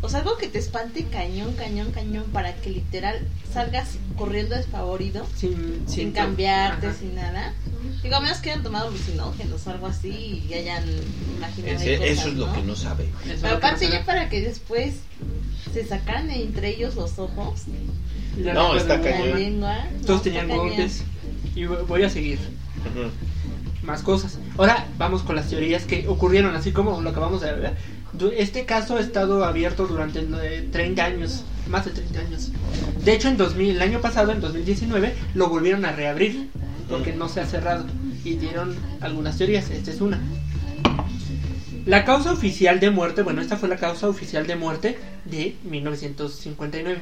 O 0.00 0.08
sea, 0.10 0.18
algo 0.20 0.36
que 0.36 0.48
te 0.48 0.58
espante 0.58 1.04
cañón, 1.04 1.54
cañón, 1.54 1.90
cañón, 1.92 2.24
para 2.32 2.54
que 2.56 2.68
literal 2.70 3.26
salgas 3.52 3.96
corriendo 4.18 4.54
despavorido, 4.54 5.26
Sin, 5.34 5.82
sin 5.88 6.12
cambiarte, 6.12 6.88
Ajá. 6.88 6.96
sin 6.98 7.14
nada. 7.14 7.54
Digo, 8.02 8.16
a 8.16 8.20
menos 8.20 8.38
que 8.38 8.50
hayan 8.50 8.62
tomado 8.62 8.88
alucinógenos 8.88 9.66
o 9.66 9.70
algo 9.70 9.86
así 9.86 10.44
y 10.48 10.52
hayan 10.52 10.84
imaginado. 11.38 11.78
ahí 11.80 11.88
Ese- 11.88 11.96
cosas, 11.98 12.12
eso 12.18 12.28
es 12.28 12.34
lo 12.34 12.52
que 12.52 12.62
no 12.62 12.76
sabe. 12.76 13.04
Eso 13.24 13.38
Pero 13.40 13.56
aparte, 13.56 13.86
no 13.86 13.92
ya 13.94 14.04
para 14.04 14.28
que 14.28 14.42
después 14.42 14.96
se 15.72 15.86
sacaran 15.86 16.30
entre 16.30 16.68
ellos 16.76 16.96
los 16.96 17.18
ojos, 17.18 17.62
la 18.36 18.52
No, 18.52 18.76
está 18.76 18.98
la 18.98 19.02
cañón. 19.10 19.38
lengua. 19.38 19.86
Todos 20.06 20.22
tenían 20.22 20.48
golpes. 20.48 21.02
Y 21.56 21.64
voy 21.64 22.02
a 22.02 22.10
seguir. 22.10 22.38
Ujú. 22.90 23.08
Más 23.84 24.02
cosas. 24.02 24.38
Ahora 24.58 24.86
vamos 24.98 25.22
con 25.22 25.36
las 25.36 25.48
teorías 25.48 25.84
que 25.84 26.06
ocurrieron, 26.08 26.54
así 26.54 26.72
como 26.72 27.00
lo 27.00 27.10
acabamos 27.10 27.40
de 27.40 27.52
ver. 27.52 27.74
Este 28.36 28.64
caso 28.64 28.96
ha 28.96 29.00
estado 29.00 29.44
abierto 29.44 29.86
durante 29.86 30.20
eh, 30.20 30.68
30 30.70 31.04
años, 31.04 31.44
más 31.68 31.84
de 31.84 31.90
30 31.90 32.20
años. 32.20 32.50
De 33.04 33.12
hecho, 33.12 33.28
en 33.28 33.36
2000, 33.36 33.76
el 33.76 33.82
año 33.82 34.00
pasado, 34.00 34.32
en 34.32 34.40
2019, 34.40 35.14
lo 35.34 35.48
volvieron 35.48 35.84
a 35.84 35.92
reabrir 35.92 36.48
porque 36.88 37.12
no 37.12 37.28
se 37.28 37.40
ha 37.40 37.46
cerrado 37.46 37.84
y 38.24 38.34
dieron 38.34 38.76
algunas 39.00 39.36
teorías. 39.36 39.70
Esta 39.70 39.90
es 39.90 40.00
una. 40.00 40.20
La 41.86 42.04
causa 42.04 42.32
oficial 42.32 42.80
de 42.80 42.90
muerte, 42.90 43.22
bueno, 43.22 43.42
esta 43.42 43.58
fue 43.58 43.68
la 43.68 43.76
causa 43.76 44.08
oficial 44.08 44.46
de 44.46 44.56
muerte 44.56 44.98
de 45.26 45.56
1959. 45.64 47.00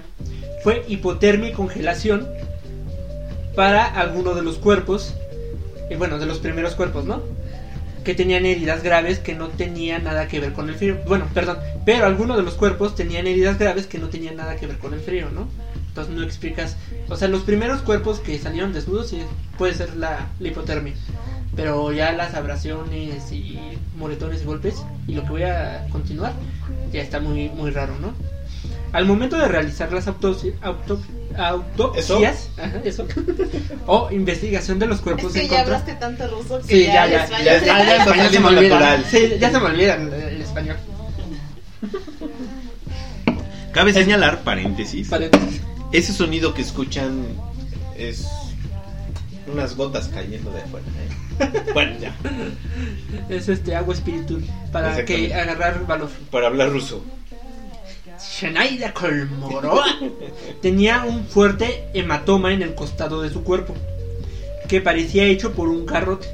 Fue 0.64 0.84
hipotermia 0.88 1.50
y 1.50 1.52
congelación 1.52 2.26
para 3.54 3.84
alguno 3.84 4.34
de 4.34 4.42
los 4.42 4.58
cuerpos, 4.58 5.14
eh, 5.90 5.96
bueno, 5.96 6.18
de 6.18 6.26
los 6.26 6.38
primeros 6.38 6.74
cuerpos, 6.74 7.04
¿no? 7.04 7.22
Que 8.04 8.14
tenían 8.14 8.46
heridas 8.46 8.82
graves 8.82 9.18
que 9.20 9.34
no 9.34 9.48
tenían 9.48 10.04
nada 10.04 10.26
que 10.28 10.40
ver 10.40 10.52
con 10.52 10.68
el 10.68 10.74
frío. 10.74 10.98
Bueno, 11.06 11.26
perdón, 11.32 11.58
pero 11.84 12.06
algunos 12.06 12.36
de 12.36 12.42
los 12.42 12.54
cuerpos 12.54 12.94
tenían 12.94 13.26
heridas 13.26 13.58
graves 13.58 13.86
que 13.86 13.98
no 13.98 14.08
tenían 14.08 14.36
nada 14.36 14.56
que 14.56 14.66
ver 14.66 14.78
con 14.78 14.92
el 14.94 15.00
frío, 15.00 15.28
¿no? 15.30 15.46
Entonces 15.88 16.14
no 16.14 16.22
explicas. 16.22 16.76
O 17.08 17.16
sea, 17.16 17.28
los 17.28 17.42
primeros 17.42 17.82
cuerpos 17.82 18.18
que 18.18 18.38
salieron 18.38 18.72
desnudos 18.72 19.10
sí 19.10 19.20
puede 19.58 19.74
ser 19.74 19.94
la, 19.96 20.26
hipotermia. 20.40 20.94
Pero 21.54 21.92
ya 21.92 22.12
las 22.12 22.34
abrasiones 22.34 23.30
y 23.30 23.58
moretones 23.98 24.42
y 24.42 24.44
golpes, 24.46 24.82
y 25.06 25.14
lo 25.14 25.22
que 25.22 25.28
voy 25.28 25.42
a 25.42 25.86
continuar, 25.92 26.32
ya 26.92 27.02
está 27.02 27.20
muy, 27.20 27.50
muy 27.50 27.70
raro, 27.70 27.94
¿no? 28.00 28.14
Al 28.92 29.04
momento 29.04 29.38
de 29.38 29.48
realizar 29.48 29.92
las 29.92 30.06
autopsi- 30.08 30.54
auto- 30.62 31.00
autopsias, 31.38 32.48
ajá, 32.58 32.80
eso, 32.84 33.06
o 33.86 34.08
investigación 34.10 34.78
de 34.78 34.86
los 34.86 34.98
Es 34.98 35.02
cuerpos 35.02 35.32
que 35.32 35.40
en 35.42 35.48
ya 35.48 35.56
contra. 35.58 35.76
hablaste 35.76 35.94
tanto 35.94 36.28
ruso 36.28 36.60
que 36.60 36.74
Sí, 36.74 36.84
ya, 36.84 37.06
ya, 37.06 37.28
ya, 37.28 37.60
se- 37.60 37.66
ya, 37.66 37.82
el 37.94 38.00
español 38.00 38.30
se 38.30 38.40
me 38.40 38.46
olvida. 38.46 38.62
natural. 38.62 39.04
Sí, 39.10 39.32
ya 39.40 39.50
se 39.50 39.58
me 39.60 39.66
olvida 39.66 39.94
el, 39.94 40.12
el 40.12 40.40
español. 40.42 40.76
Cabe 43.72 43.92
señalar, 43.92 44.40
paréntesis, 44.42 45.08
Paréntesis. 45.08 45.62
ese 45.92 46.12
sonido 46.12 46.52
que 46.52 46.60
escuchan 46.62 47.24
es 47.96 48.26
unas 49.50 49.74
gotas 49.76 50.08
cayendo 50.08 50.50
de 50.52 50.60
afuera. 50.62 50.86
¿eh? 50.86 51.62
Bueno, 51.74 51.96
ya, 51.98 52.14
Es 53.30 53.48
este 53.48 53.74
agua 53.74 53.94
espiritual 53.94 54.42
para 54.70 55.04
que 55.06 55.32
agarrar 55.34 55.86
valor. 55.86 56.10
para 56.30 56.48
hablar 56.48 56.70
ruso. 56.70 57.02
Shanaida 58.30 58.92
Kolmogorova 58.92 59.84
tenía 60.60 61.04
un 61.04 61.24
fuerte 61.26 61.84
hematoma 61.94 62.52
en 62.52 62.62
el 62.62 62.74
costado 62.74 63.22
de 63.22 63.30
su 63.30 63.42
cuerpo, 63.42 63.74
que 64.68 64.80
parecía 64.80 65.24
hecho 65.24 65.52
por 65.52 65.68
un 65.68 65.86
garrote. 65.86 66.28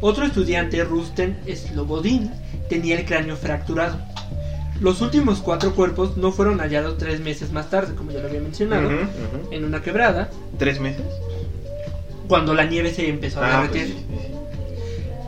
Otro 0.00 0.24
estudiante, 0.26 0.82
Rusten 0.84 1.38
Slobodin, 1.46 2.30
tenía 2.68 2.98
el 2.98 3.04
cráneo 3.04 3.36
fracturado. 3.36 3.98
Los 4.80 5.00
últimos 5.00 5.40
cuatro 5.40 5.74
cuerpos 5.76 6.16
no 6.16 6.32
fueron 6.32 6.58
hallados 6.58 6.98
tres 6.98 7.20
meses 7.20 7.52
más 7.52 7.70
tarde, 7.70 7.94
como 7.94 8.10
ya 8.10 8.18
lo 8.20 8.26
había 8.28 8.40
mencionado, 8.40 8.90
en 9.50 9.64
una 9.64 9.80
quebrada, 9.80 10.28
¿Tres 10.58 10.80
meses? 10.80 11.04
cuando 12.26 12.54
la 12.54 12.64
nieve 12.64 12.92
se 12.92 13.08
empezó 13.08 13.40
a 13.42 13.46
Ah, 13.58 13.62
derretir. 13.62 13.94
pues 13.94 13.98
sí, 13.98 14.06
sí, 14.10 14.28
sí. 14.28 14.34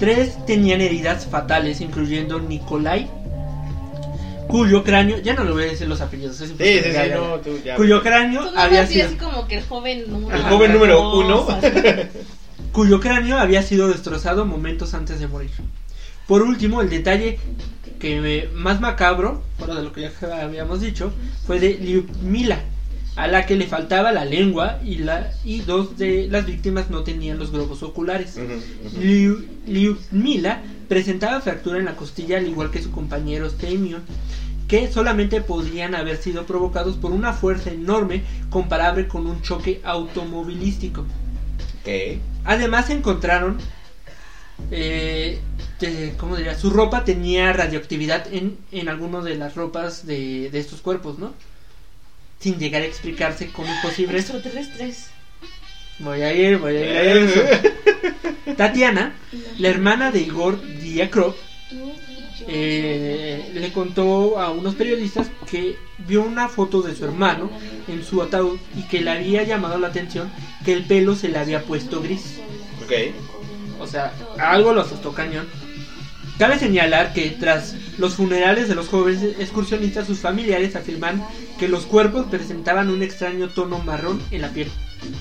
Tres 0.01 0.45
tenían 0.47 0.81
heridas 0.81 1.27
fatales, 1.27 1.81
incluyendo 1.81 2.41
Nikolai, 2.41 3.09
cuyo 4.49 4.85
cráneo, 4.85 5.19
ya 5.19 5.35
no 5.35 5.45
le 5.45 5.53
voy 5.53 5.63
a 5.65 5.67
decir 5.67 5.89
los 5.89 6.01
apellidos, 6.01 6.41
es 6.41 6.51
Sí, 6.51 6.55
sí, 6.59 6.81
sí, 6.93 7.11
no, 7.13 7.37
tú 7.41 7.59
ya. 7.65 7.77
cuyo 7.77 8.03
cráneo 8.03 8.43
había 8.57 8.83
no, 8.83 8.89
sido 8.89 9.07
así 9.07 9.17
como 9.17 9.47
que 9.49 9.59
el 9.59 9.65
joven 9.65 10.05
número 10.11 10.37
El 10.37 10.43
joven 10.45 10.73
número 10.73 11.13
uno. 11.19 11.47
cuyo 12.73 13.01
cráneo 13.01 13.39
había 13.39 13.63
sido 13.63 13.89
destrozado 13.89 14.45
momentos 14.45 14.95
antes 14.95 15.21
de 15.21 15.27
morir. 15.29 15.51
Por 16.27 16.43
último, 16.43 16.81
el 16.81 16.91
detalle 16.91 17.39
que 17.99 18.21
me- 18.21 18.49
más 18.55 18.81
macabro, 18.81 19.43
fuera 19.59 19.75
de 19.77 19.83
lo 19.83 19.93
que 19.93 20.03
ya 20.03 20.43
habíamos 20.43 20.81
dicho, 20.81 21.13
fue 21.47 21.61
de 21.61 21.75
Lyudmila, 21.75 22.61
a 23.17 23.29
la 23.29 23.47
que 23.47 23.55
le 23.57 23.67
faltaba 23.67 24.11
la 24.13 24.25
lengua 24.25 24.81
y, 24.85 24.97
la, 24.97 25.31
y 25.45 25.61
dos 25.61 25.97
de 25.97 26.27
las 26.29 26.47
víctimas 26.47 26.91
no 26.91 27.03
tenían 27.05 27.39
los 27.39 27.51
globos 27.53 27.83
oculares. 27.83 28.37
Ujú. 28.37 29.01
Liu- 29.01 29.97
presentaba 30.89 31.41
fractura 31.41 31.79
en 31.79 31.85
la 31.85 31.97
costilla 31.97 32.39
al 32.39 32.47
igual 32.49 32.71
que 32.71 32.83
su 32.83 32.91
compañero 32.91 33.49
Semyon, 33.51 34.03
que 34.69 34.91
solamente 34.91 35.41
podrían 35.41 35.95
haber 35.95 36.17
sido 36.17 36.45
provocados 36.45 36.97
por 36.97 37.13
una 37.13 37.33
fuerza 37.33 37.71
enorme 37.71 38.23
comparable 38.51 39.07
con 39.07 39.27
un 39.27 39.41
choque 39.43 39.81
automovilístico. 39.85 41.05
¿Qué? 41.85 42.19
Además 42.45 42.91
encontraron, 42.91 43.59
eh, 44.71 45.39
de- 45.81 46.15
¿cómo 46.19 46.37
diría? 46.37 46.55
Su 46.55 46.71
ropa 46.71 47.05
tenía 47.05 47.53
radioactividad 47.53 48.27
en, 48.33 48.57
en 48.73 48.89
algunas 48.89 49.25
de 49.25 49.37
las 49.37 49.55
ropas 49.55 50.07
de, 50.07 50.49
de 50.51 50.59
estos 50.59 50.81
cuerpos, 50.81 51.19
¿no? 51.19 51.33
Sin 52.39 52.59
llegar 52.59 52.83
a 52.83 52.87
explicarse 52.87 53.51
cómo 53.51 53.73
es 53.73 53.81
posible 53.81 54.19
eso. 54.19 54.35
Extraterrestres. 54.35 55.11
Voy 55.99 56.23
a 56.23 56.33
ir, 56.33 56.59
voy 56.59 56.77
a 56.77 56.81
ir 56.81 56.97
a 56.97 57.13
eso. 57.13 57.41
Tatiana, 58.57 59.15
la 59.59 59.69
hermana 59.69 60.11
de 60.11 60.21
Igor 60.21 60.61
Diakrov, 60.81 61.35
eh, 62.47 63.51
le 63.55 63.73
contó 63.73 64.39
a 64.39 64.51
unos 64.51 64.75
periodistas 64.75 65.31
que 65.51 65.77
vio 65.99 66.23
una 66.23 66.49
foto 66.49 66.83
de 66.83 66.95
su 66.95 67.05
hermano 67.05 67.51
en 67.89 68.05
su 68.05 68.21
ataúd 68.23 68.59
y 68.77 68.83
que 68.83 69.01
le 69.01 69.11
había 69.11 69.45
llamado 69.45 69.79
la 69.79 69.89
atención 69.89 70.31
que 70.65 70.73
el 70.73 70.85
pelo 70.85 71.15
se 71.15 71.29
le 71.29 71.39
había 71.39 71.63
puesto 71.63 72.03
gris. 72.03 72.41
Ok. 72.85 72.93
O 73.81 73.87
sea, 73.87 74.13
algo 74.39 74.73
lo 74.73 74.83
asustó 74.83 75.13
cañón. 75.13 75.47
Cabe 76.39 76.59
señalar 76.59 77.13
que 77.13 77.31
tras 77.31 77.77
los 77.97 78.15
funerales 78.15 78.69
de 78.69 78.75
los 78.75 78.89
jóvenes 78.89 79.23
excursionistas, 79.39 80.07
sus 80.07 80.19
familiares 80.19 80.75
afirman 80.75 81.25
que 81.59 81.69
los 81.69 81.87
cuerpos 81.87 82.27
presentaban 82.27 82.91
un 82.91 83.03
extraño 83.03 83.49
tono 83.49 83.79
marrón 83.79 84.21
en 84.33 84.43
la 84.43 84.49
piel. 84.49 84.69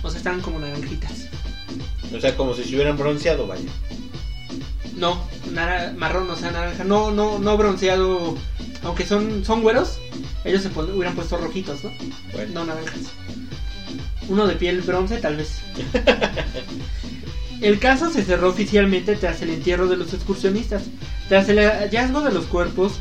O 0.01 0.09
sea, 0.09 0.17
estaban 0.17 0.41
como 0.41 0.59
naranjitas. 0.59 1.27
O 2.15 2.19
sea, 2.19 2.35
como 2.35 2.55
si 2.55 2.63
se 2.63 2.75
hubieran 2.75 2.97
bronceado, 2.97 3.45
vaya. 3.45 3.69
No, 4.95 5.23
marrón, 5.97 6.29
o 6.29 6.35
sea, 6.35 6.51
naranja. 6.51 6.83
No, 6.83 7.11
no, 7.11 7.37
no 7.37 7.57
bronceado. 7.57 8.35
Aunque 8.83 9.05
son, 9.05 9.45
son 9.45 9.61
güeros, 9.61 9.99
ellos 10.43 10.63
se 10.63 10.69
hubieran 10.69 11.15
puesto 11.15 11.37
rojitos, 11.37 11.83
¿no? 11.83 11.91
Bueno. 12.33 12.53
No 12.53 12.65
naranjas. 12.65 13.11
Uno 14.29 14.47
de 14.47 14.55
piel 14.55 14.81
bronce, 14.81 15.17
tal 15.17 15.37
vez. 15.37 15.61
El 17.63 17.79
caso 17.79 18.11
se 18.11 18.23
cerró 18.23 18.49
oficialmente 18.49 19.15
tras 19.15 19.41
el 19.41 19.49
entierro 19.49 19.87
de 19.87 19.95
los 19.95 20.13
excursionistas. 20.13 20.83
Tras 21.29 21.47
el 21.47 21.59
hallazgo 21.59 22.19
de 22.21 22.33
los 22.33 22.45
cuerpos, 22.45 22.99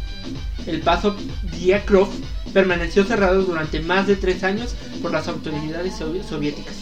el 0.66 0.81
paso 0.81 1.16
Diakrov 1.59 2.09
permaneció 2.55 3.05
cerrado 3.05 3.42
durante 3.42 3.81
más 3.81 4.07
de 4.07 4.14
tres 4.14 4.44
años 4.44 4.77
por 5.03 5.11
las 5.11 5.27
autoridades 5.27 6.01
sovi- 6.01 6.22
soviéticas. 6.22 6.77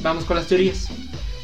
Vamos 0.00 0.24
con 0.24 0.36
las 0.36 0.46
teorías. 0.46 0.86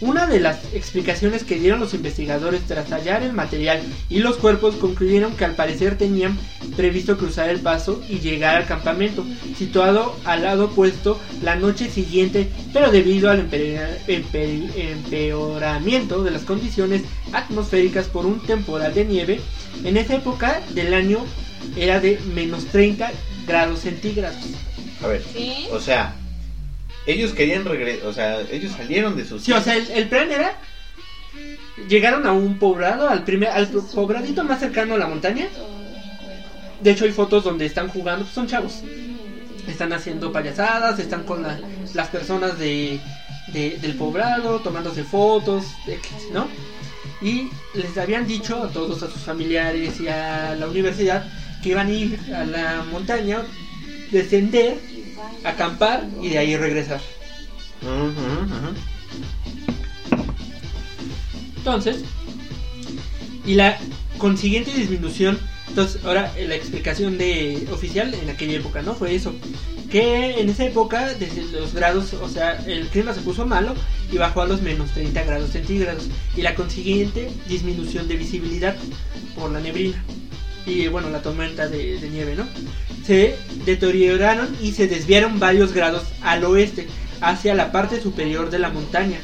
Una 0.01 0.27
de 0.27 0.39
las 0.39 0.59
explicaciones 0.75 1.43
que 1.43 1.59
dieron 1.59 1.81
los 1.81 1.93
investigadores 1.93 2.63
tras 2.69 2.91
hallar 2.93 3.23
el 3.25 3.33
material 3.33 3.81
y 4.09 4.21
los 4.21 4.37
cuerpos 4.37 4.77
concluyeron 4.77 5.35
que 5.35 5.45
al 5.45 5.57
parecer 5.57 5.99
tenían 5.99 6.39
previsto 6.77 7.19
cruzar 7.19 7.49
el 7.49 7.59
paso 7.59 8.01
y 8.09 8.21
llegar 8.21 8.57
al 8.57 8.67
campamento, 8.67 9.25
situado 9.57 10.15
al 10.25 10.45
lado 10.45 10.67
opuesto 10.67 11.19
la 11.43 11.57
noche 11.57 11.91
siguiente, 11.91 12.49
pero 12.73 12.93
debido 12.93 13.29
al 13.29 13.51
empe- 13.51 13.99
empe- 14.07 14.71
empeoramiento 14.77 16.23
de 16.23 16.31
las 16.31 16.43
condiciones 16.43 17.03
atmosféricas 17.33 18.07
por 18.07 18.25
un 18.25 18.41
temporal 18.41 18.95
de 18.95 19.05
nieve, 19.05 19.41
en 19.85 19.97
esa 19.97 20.15
época 20.15 20.61
del 20.75 20.95
año 20.95 21.19
era 21.77 21.99
de 22.01 22.21
menos 22.35 22.67
30 22.67 23.11
grados 23.47 23.81
centígrados. 23.81 24.39
A 25.03 25.09
ver. 25.09 25.23
¿Qué? 25.33 25.67
O 25.73 25.81
sea, 25.81 26.15
ellos 27.09 27.33
querían 27.33 27.65
regresar. 27.65 28.07
O 28.07 28.13
sea, 28.13 28.41
ellos 28.53 28.73
salieron 28.77 29.17
de 29.17 29.25
sus. 29.25 29.43
Sí, 29.43 29.53
o 29.53 29.61
sea, 29.61 29.75
el, 29.77 29.91
el 29.91 30.09
plan 30.09 30.31
era. 30.31 30.53
Llegaron 31.89 32.27
a 32.27 32.33
un 32.33 32.59
poblado, 32.59 33.09
al 33.09 33.25
primer, 33.25 33.49
al 33.51 33.67
pobladito 33.69 34.43
más 34.45 34.59
cercano 34.61 34.95
a 34.95 34.99
la 34.99 35.07
montaña. 35.07 35.47
De 36.81 36.91
hecho, 36.91 37.05
hay 37.05 37.11
fotos 37.13 37.43
donde 37.45 37.65
están 37.65 37.89
jugando, 37.89 38.25
pues 38.25 38.35
son 38.35 38.47
chavos. 38.47 38.83
Están 39.67 39.93
haciendo 39.93 40.33
payasadas, 40.33 40.99
están 40.99 41.23
con 41.25 41.43
la- 41.43 41.59
las 41.95 42.09
personas 42.09 42.59
de, 42.59 42.99
de- 43.49 43.77
del 43.81 43.95
poblado, 43.95 44.61
tomándose 44.61 45.05
fotos, 45.05 45.65
¿no? 46.33 46.49
Y 47.21 47.49
les 47.75 47.97
habían 47.99 48.27
dicho 48.27 48.63
a 48.63 48.69
todos, 48.69 49.03
a 49.03 49.09
sus 49.09 49.23
familiares 49.23 50.01
y 50.01 50.09
a 50.09 50.55
la 50.55 50.67
universidad, 50.69 51.23
que 51.63 51.71
iban 51.71 51.89
a 51.89 51.93
ir 51.93 52.19
a 52.35 52.45
la 52.45 52.83
montaña, 52.91 53.43
descender, 54.11 54.79
acampar 55.45 56.05
y 56.23 56.29
de 56.29 56.39
ahí 56.39 56.57
regresar. 56.57 57.01
Entonces, 61.57 62.05
y 63.47 63.55
la 63.55 63.79
consiguiente 64.19 64.73
disminución 64.73 65.39
Entonces, 65.69 66.05
ahora 66.05 66.33
eh, 66.37 66.47
la 66.49 66.55
explicación 66.55 67.19
de 67.19 67.69
oficial 67.73 68.13
en 68.15 68.31
aquella 68.31 68.59
época, 68.59 68.83
¿no? 68.83 68.95
Fue 68.95 69.15
eso. 69.15 69.35
Que 69.91 70.41
en 70.41 70.49
esa 70.49 70.65
época, 70.65 71.15
desde 71.15 71.45
los 71.45 71.73
grados, 71.73 72.13
o 72.15 72.29
sea, 72.29 72.63
el 72.67 72.89
clima 72.89 73.15
se 73.15 73.21
puso 73.21 73.47
malo 73.47 73.75
y 74.11 74.19
bajó 74.19 74.43
a 74.43 74.47
los 74.47 74.61
menos 74.61 74.91
30 74.91 75.23
grados 75.25 75.51
centígrados. 75.51 76.09
Y 76.37 76.43
la 76.43 76.55
consiguiente 76.55 77.31
disminución 77.47 78.09
de 78.09 78.17
visibilidad 78.17 78.77
por 79.39 79.51
la 79.51 79.61
neblina. 79.61 80.03
Y 80.67 80.89
bueno, 80.89 81.11
la 81.11 81.23
tormenta 81.23 81.69
de 81.69 82.09
nieve, 82.11 82.35
¿no? 82.35 82.47
Se 83.09 83.37
deterioraron 83.65 84.55
y 84.63 84.73
se 84.73 84.87
desviaron 84.87 85.41
varios 85.41 85.73
grados 85.73 86.03
al 86.21 86.45
oeste, 86.45 86.89
hacia 87.23 87.55
la 87.55 87.73
parte 87.73 88.03
superior 88.03 88.51
de 88.51 88.59
la 88.59 88.69
montaña. 88.69 89.19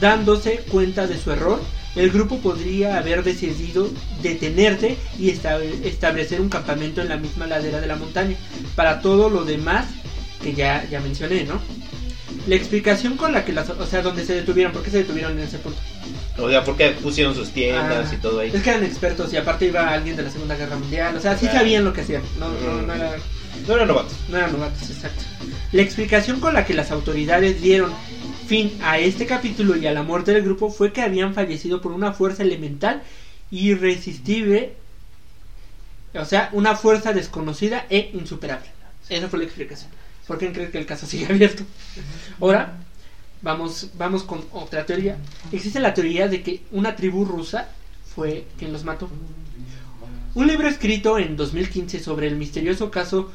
Dándose 0.00 0.64
cuenta 0.70 1.06
de 1.06 1.18
su 1.18 1.30
error, 1.30 1.60
el 1.94 2.10
grupo 2.10 2.38
podría 2.38 2.96
haber 2.96 3.22
decidido 3.22 3.90
detenerse 4.22 4.96
y 5.18 5.28
estable- 5.28 5.86
establecer 5.86 6.40
un 6.40 6.48
campamento 6.48 7.02
en 7.02 7.10
la 7.10 7.18
misma 7.18 7.46
ladera 7.46 7.82
de 7.82 7.86
la 7.86 7.96
montaña, 7.96 8.34
para 8.76 9.02
todo 9.02 9.28
lo 9.28 9.44
demás 9.44 9.88
que 10.42 10.54
ya, 10.54 10.88
ya 10.90 11.00
mencioné, 11.00 11.44
¿no? 11.44 11.60
La 12.46 12.54
explicación 12.54 13.18
con 13.18 13.34
la 13.34 13.44
que 13.44 13.52
las, 13.52 13.68
o 13.68 13.86
sea, 13.86 14.00
donde 14.00 14.24
se 14.24 14.36
detuvieron, 14.36 14.72
¿por 14.72 14.82
qué 14.82 14.90
se 14.90 14.98
detuvieron 15.04 15.32
en 15.32 15.44
ese 15.44 15.58
punto? 15.58 15.78
O 16.38 16.48
sea, 16.48 16.64
porque 16.64 16.90
pusieron 16.90 17.34
sus 17.34 17.50
tiendas 17.50 18.08
Ah, 18.10 18.14
y 18.14 18.16
todo 18.16 18.40
ahí. 18.40 18.50
Es 18.52 18.62
que 18.62 18.70
eran 18.70 18.84
expertos 18.84 19.32
y 19.32 19.36
aparte 19.36 19.66
iba 19.66 19.88
alguien 19.92 20.16
de 20.16 20.22
la 20.22 20.30
Segunda 20.30 20.56
Guerra 20.56 20.76
Mundial, 20.76 21.14
o 21.16 21.20
sea, 21.20 21.36
sí 21.36 21.46
sabían 21.46 21.84
lo 21.84 21.92
que 21.92 22.00
hacían, 22.00 22.22
no, 22.38 22.48
no, 22.48 22.82
no 22.82 22.94
era- 22.94 23.16
No 23.68 23.74
eran 23.74 23.88
novatos. 23.88 24.14
no 24.28 24.38
eran 24.38 24.52
novatos, 24.52 24.88
exacto. 24.90 25.22
La 25.72 25.82
explicación 25.82 26.40
con 26.40 26.54
la 26.54 26.64
que 26.64 26.72
las 26.74 26.90
autoridades 26.90 27.60
dieron 27.60 27.92
fin 28.46 28.72
a 28.82 28.98
este 28.98 29.26
capítulo 29.26 29.76
y 29.76 29.86
a 29.86 29.92
la 29.92 30.02
muerte 30.02 30.32
del 30.32 30.42
grupo 30.42 30.70
fue 30.70 30.92
que 30.92 31.02
habían 31.02 31.34
fallecido 31.34 31.80
por 31.82 31.92
una 31.92 32.12
fuerza 32.12 32.42
elemental 32.42 33.02
irresistible, 33.50 34.74
o 36.14 36.24
sea, 36.24 36.48
una 36.52 36.74
fuerza 36.76 37.12
desconocida 37.12 37.86
e 37.90 38.10
insuperable. 38.14 38.66
Esa 39.08 39.28
fue 39.28 39.38
la 39.38 39.44
explicación. 39.44 39.90
¿Por 40.26 40.38
qué 40.38 40.52
creen 40.52 40.70
que 40.70 40.78
el 40.78 40.86
caso 40.86 41.06
sigue 41.06 41.26
abierto? 41.26 41.64
Ahora, 42.40 42.74
vamos, 43.42 43.90
vamos 43.98 44.22
con 44.22 44.44
otra 44.52 44.86
teoría. 44.86 45.18
Existe 45.50 45.80
la 45.80 45.94
teoría 45.94 46.28
de 46.28 46.42
que 46.42 46.62
una 46.70 46.96
tribu 46.96 47.24
rusa 47.24 47.68
fue 48.14 48.46
quien 48.58 48.72
los 48.72 48.84
mató. 48.84 49.08
Un 50.34 50.46
libro 50.46 50.68
escrito 50.68 51.18
en 51.18 51.36
2015 51.36 52.00
sobre 52.00 52.26
el 52.26 52.36
misterioso 52.36 52.90
caso 52.90 53.30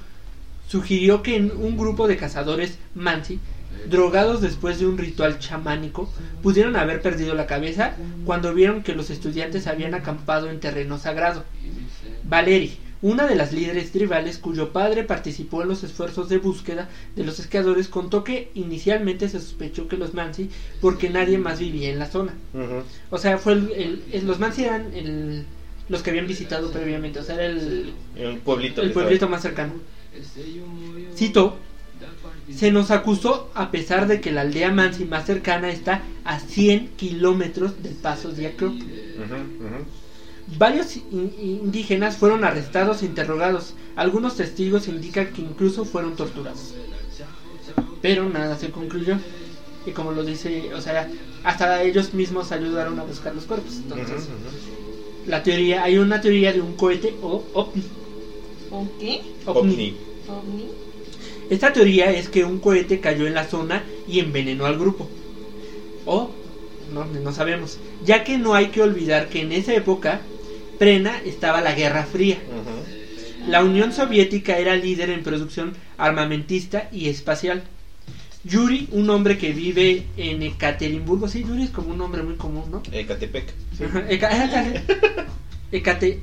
sugirió 0.67 1.22
que 1.22 1.39
un 1.39 1.78
grupo 1.78 2.08
de 2.08 2.17
cazadores 2.17 2.78
Mansi, 2.96 3.39
drogados 3.88 4.41
después 4.41 4.80
de 4.80 4.88
un 4.88 4.98
ritual 4.98 5.39
chamánico, 5.39 6.12
pudieron 6.41 6.76
haber 6.76 7.02
perdido 7.02 7.36
la 7.36 7.46
cabeza 7.46 7.93
cuando 8.26 8.54
vieron 8.54 8.84
que 8.84 8.96
los 8.96 9.10
estudiantes 9.10 9.67
habían 9.67 9.93
acampado 9.93 10.50
en 10.50 10.60
terreno 10.60 10.98
sagrado. 10.98 11.46
Valeri, 12.24 12.78
una 13.02 13.28
de 13.28 13.36
las 13.36 13.54
líderes 13.54 13.92
tribales 13.92 14.38
cuyo 14.40 14.70
padre 14.74 15.04
participó 15.04 15.62
en 15.62 15.68
los 15.70 15.84
esfuerzos 15.84 16.30
de 16.30 16.38
búsqueda 16.40 16.90
de 17.16 17.24
los 17.24 17.40
esquiadores, 17.40 17.88
contó 17.88 18.24
que 18.24 18.50
inicialmente 18.56 19.30
se 19.30 19.40
sospechó 19.40 19.88
que 19.88 19.98
los 19.98 20.14
Mansi 20.14 20.50
porque 20.82 21.10
nadie 21.10 21.38
más 21.38 21.60
vivía 21.60 21.90
en 21.90 22.00
la 22.00 22.08
zona. 22.10 22.34
O 23.12 23.18
sea, 23.18 23.38
fue 23.38 23.54
el, 23.54 24.02
los 24.26 24.40
Mansi 24.40 24.64
eran 24.64 24.94
el- 24.94 25.44
los 25.90 26.02
que 26.02 26.10
habían 26.10 26.28
visitado 26.28 26.70
previamente, 26.72 27.20
o 27.20 27.24
sea, 27.24 27.36
era 27.36 27.46
el, 27.46 27.94
pueblito. 28.44 28.82
el 28.82 28.92
pueblito 28.92 29.30
más 29.30 29.42
cercano. 29.42 29.74
Cito, 31.16 31.56
se 32.54 32.72
nos 32.72 32.92
acusó 32.92 33.50
a 33.54 33.72
pesar 33.72 34.08
de 34.08 34.20
que 34.20 34.32
la 34.32 34.42
aldea 34.42 34.72
Mansi 34.72 35.06
más 35.06 35.26
cercana 35.26 35.70
está 35.70 36.02
a 36.24 36.40
100 36.40 36.90
kilómetros 36.98 37.82
del 37.84 37.94
paso 37.94 38.32
de 38.32 38.48
ujú. 38.60 38.74
Varios 40.56 40.96
in- 40.96 41.34
indígenas 41.40 42.16
fueron 42.16 42.44
arrestados 42.46 43.02
e 43.02 43.06
interrogados. 43.06 43.74
Algunos 43.96 44.36
testigos 44.36 44.88
indican 44.88 45.28
que 45.34 45.42
incluso 45.42 45.84
fueron 45.84 46.16
torturados. 46.16 46.74
Pero 48.02 48.30
nada 48.30 48.58
se 48.58 48.72
concluyó. 48.72 49.18
Y 49.86 49.92
como 49.92 50.12
lo 50.12 50.24
dice, 50.24 50.74
o 50.74 50.82
sea, 50.82 51.10
hasta 51.44 51.82
ellos 51.84 52.14
mismos 52.14 52.52
ayudaron 52.52 52.98
a 53.00 53.04
buscar 53.04 53.34
los 53.34 53.46
cuerpos. 53.46 53.76
Entonces, 53.84 54.28
la 55.26 55.44
teoría, 55.44 55.84
hay 55.84 55.98
una 55.98 56.22
teoría 56.22 56.54
de 56.54 56.62
un 56.62 56.74
cohete 56.74 57.16
o 57.22 57.44
ovni. 57.54 57.84
¿Un 58.72 58.90
qué? 59.00 59.22
OVNI. 59.46 59.94
¿Ovni? 60.28 60.66
Esta 61.50 61.72
teoría 61.72 62.12
es 62.12 62.28
que 62.28 62.44
un 62.44 62.58
cohete 62.60 63.00
cayó 63.00 63.26
en 63.26 63.34
la 63.34 63.46
zona 63.46 63.84
y 64.08 64.20
envenenó 64.20 64.66
al 64.66 64.78
grupo. 64.78 65.08
O 66.06 66.30
no, 66.94 67.06
no 67.06 67.32
sabemos, 67.32 67.78
ya 68.06 68.24
que 68.24 68.38
no 68.38 68.54
hay 68.54 68.68
que 68.68 68.82
olvidar 68.82 69.28
que 69.28 69.42
en 69.42 69.52
esa 69.54 69.74
época 69.74 70.20
prena 70.78 71.22
estaba 71.26 71.62
la 71.62 71.74
Guerra 71.74 72.04
Fría. 72.04 72.38
La 73.48 73.63
Unión 73.63 73.94
Soviética 73.94 74.58
era 74.58 74.76
líder 74.76 75.10
en 75.10 75.24
producción 75.24 75.74
armamentista 75.98 76.90
y 76.92 77.10
espacial. 77.10 77.63
Yuri, 78.44 78.88
un 78.92 79.10
hombre 79.10 79.38
que 79.38 79.52
vive 79.52 80.06
en 80.16 80.42
Ekaterimburgo, 80.42 81.28
sí, 81.28 81.44
Yuri 81.44 81.63
es 81.63 81.70
como 81.70 81.90
un 81.90 81.98
nombre 81.98 82.24
muy 82.24 82.36
común, 82.36 82.72
¿no? 82.72 82.84
Ecatepec. 82.92 83.54
sí. 83.78 83.84
Ecate-. 85.72 86.22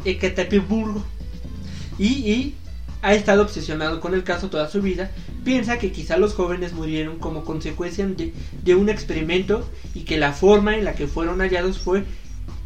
Y, 1.99 2.07
y 2.07 2.55
ha 3.03 3.15
estado 3.15 3.43
obsesionado 3.43 4.01
con 4.01 4.15
el 4.15 4.25
caso 4.25 4.49
toda 4.49 4.71
su 4.71 4.81
vida. 4.81 5.11
Piensa 5.45 5.79
que 5.79 5.93
quizá 5.93 6.17
los 6.17 6.33
jóvenes 6.33 6.73
murieron 6.73 7.19
como 7.19 7.45
consecuencia 7.45 8.07
de, 8.07 8.33
de 8.63 8.75
un 8.75 8.89
experimento 8.89 9.69
y 9.95 10.01
que 10.05 10.17
la 10.17 10.33
forma 10.33 10.77
en 10.77 10.85
la 10.85 10.95
que 10.95 11.07
fueron 11.07 11.41
hallados 11.41 11.79
fue 11.79 12.05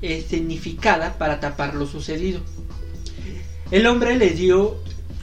escenificada 0.02 1.18
para 1.18 1.40
tapar 1.40 1.74
lo 1.74 1.86
sucedido. 1.86 2.40
El 3.70 3.86
hombre 3.86 4.16
le 4.16 4.30
dio, 4.30 4.76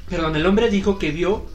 perdón, 0.09 0.35
el 0.35 0.45
hombre 0.45 0.69
dijo 0.69 0.99
que 0.99 1.11
vio 1.11 1.45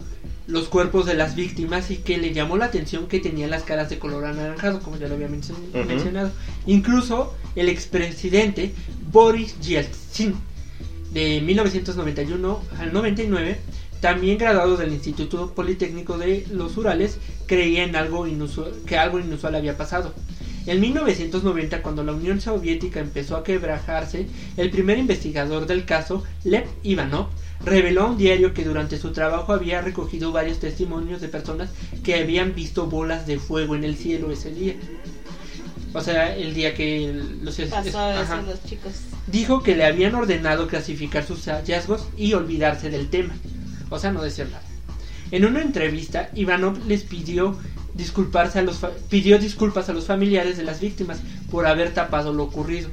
los 0.47 0.69
cuerpos 0.69 1.07
de 1.07 1.15
las 1.15 1.37
víctimas 1.37 1.91
y 1.91 1.99
que 1.99 2.19
le 2.19 2.33
llamó 2.33 2.57
la 2.57 2.67
atención 2.67 3.07
que 3.07 3.21
tenían 3.21 3.51
las 3.51 3.63
caras 3.63 3.89
de 3.89 3.99
color 3.99 4.25
anaranjado, 4.25 4.81
como 4.81 4.97
ya 4.97 5.07
lo 5.07 5.15
había 5.15 5.29
mencionado. 5.29 6.33
Incluso 6.67 7.35
el 7.55 7.69
expresidente 7.69 8.73
Boris 9.13 9.59
Yeltsin, 9.61 10.35
de 11.13 11.41
1991 11.41 12.61
al 12.79 12.93
99, 12.93 13.59
también 14.01 14.39
graduado 14.39 14.77
del 14.77 14.93
Instituto 14.93 15.53
Politécnico 15.55 16.19
de 16.19 16.47
los 16.51 16.77
Urales, 16.77 17.19
creía 17.47 17.85
en 17.85 17.95
algo 17.95 18.27
inusual, 18.27 18.73
que 18.87 18.97
algo 18.99 19.21
inusual 19.21 19.55
había 19.55 19.77
pasado. 19.77 20.15
En 20.67 20.81
1990, 20.81 21.83
cuando 21.83 22.05
la 22.05 22.13
Unión 22.13 22.41
Soviética 22.41 23.01
empezó 23.01 23.37
a 23.37 23.45
quebrajarse, 23.45 24.27
el 24.57 24.71
primer 24.71 24.99
investigador 24.99 25.67
del 25.67 25.85
caso, 25.85 26.23
Lev 26.45 26.67
Ivanov, 26.83 27.29
reveló 27.65 28.03
a 28.03 28.11
un 28.11 28.19
diario 28.19 28.55
que 28.55 28.65
durante 28.65 28.99
su 28.99 29.13
trabajo 29.13 29.53
había 29.53 29.81
recogido 29.81 30.33
varios 30.33 30.59
testimonios 30.59 31.21
de 31.21 31.29
personas 31.29 31.71
que 32.05 32.15
habían 32.15 32.55
visto 32.55 32.87
bolas 32.87 33.27
de 33.27 33.39
fuego 33.39 33.75
en 33.75 33.85
el 33.85 33.97
cielo 33.97 34.31
ese 34.31 34.53
día. 34.53 34.75
O 35.93 36.01
sea, 36.01 36.37
el 36.37 36.55
día 36.55 36.75
que 36.75 37.13
los 37.43 37.57
Pasó 37.57 37.81
eso 37.81 37.99
ajá. 37.99 38.43
los 38.43 38.63
chicos. 38.65 38.93
dijo 39.27 39.63
que 39.63 39.75
le 39.75 39.85
habían 39.85 40.15
ordenado 40.15 40.69
clasificar 40.69 41.27
sus 41.27 41.47
hallazgos 41.47 42.07
y 42.17 42.33
olvidarse 42.35 42.91
del 42.91 43.11
tema. 43.11 43.35
O 43.89 43.99
sea, 43.99 44.13
no 44.13 44.23
decir 44.23 44.47
nada. 44.47 44.63
En 45.33 45.45
una 45.45 45.63
entrevista, 45.63 46.31
Ivanov 46.35 46.79
les 46.87 47.03
pidió 47.03 47.57
disculparse 47.95 48.59
a 48.59 48.63
los 48.63 48.79
pidió 49.09 49.39
disculpas 49.39 49.89
a 49.89 49.93
los 49.93 50.07
familiares 50.07 50.57
de 50.57 50.65
las 50.65 50.81
víctimas 50.81 51.21
por 51.51 51.67
haber 51.67 51.93
tapado 51.93 52.33
lo 52.33 52.45
ocurrido. 52.45 52.89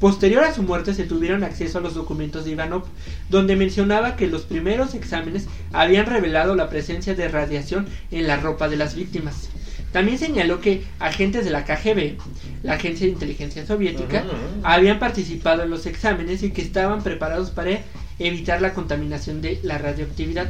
Posterior 0.00 0.44
a 0.44 0.54
su 0.54 0.62
muerte 0.62 0.94
se 0.94 1.04
tuvieron 1.04 1.42
acceso 1.42 1.78
a 1.78 1.80
los 1.80 1.94
documentos 1.94 2.44
de 2.44 2.52
Ivanov, 2.52 2.84
donde 3.30 3.56
mencionaba 3.56 4.14
que 4.14 4.28
los 4.28 4.42
primeros 4.42 4.94
exámenes 4.94 5.46
habían 5.72 6.06
revelado 6.06 6.54
la 6.54 6.68
presencia 6.68 7.14
de 7.14 7.26
radiación 7.26 7.88
en 8.12 8.28
la 8.28 8.36
ropa 8.36 8.68
de 8.68 8.76
las 8.76 8.94
víctimas. 8.94 9.48
También 9.92 10.18
señaló 10.18 10.60
que 10.60 10.84
agentes 11.00 11.44
de 11.44 11.50
la 11.50 11.64
KGB, 11.64 12.18
la 12.62 12.74
Agencia 12.74 13.06
de 13.06 13.12
Inteligencia 13.12 13.66
Soviética, 13.66 14.24
ujú. 14.24 14.60
habían 14.62 14.98
participado 14.98 15.62
en 15.62 15.70
los 15.70 15.86
exámenes 15.86 16.42
y 16.42 16.50
que 16.50 16.62
estaban 16.62 17.02
preparados 17.02 17.50
para 17.50 17.80
evitar 18.18 18.60
la 18.60 18.74
contaminación 18.74 19.40
de 19.40 19.58
la 19.62 19.78
radioactividad. 19.78 20.48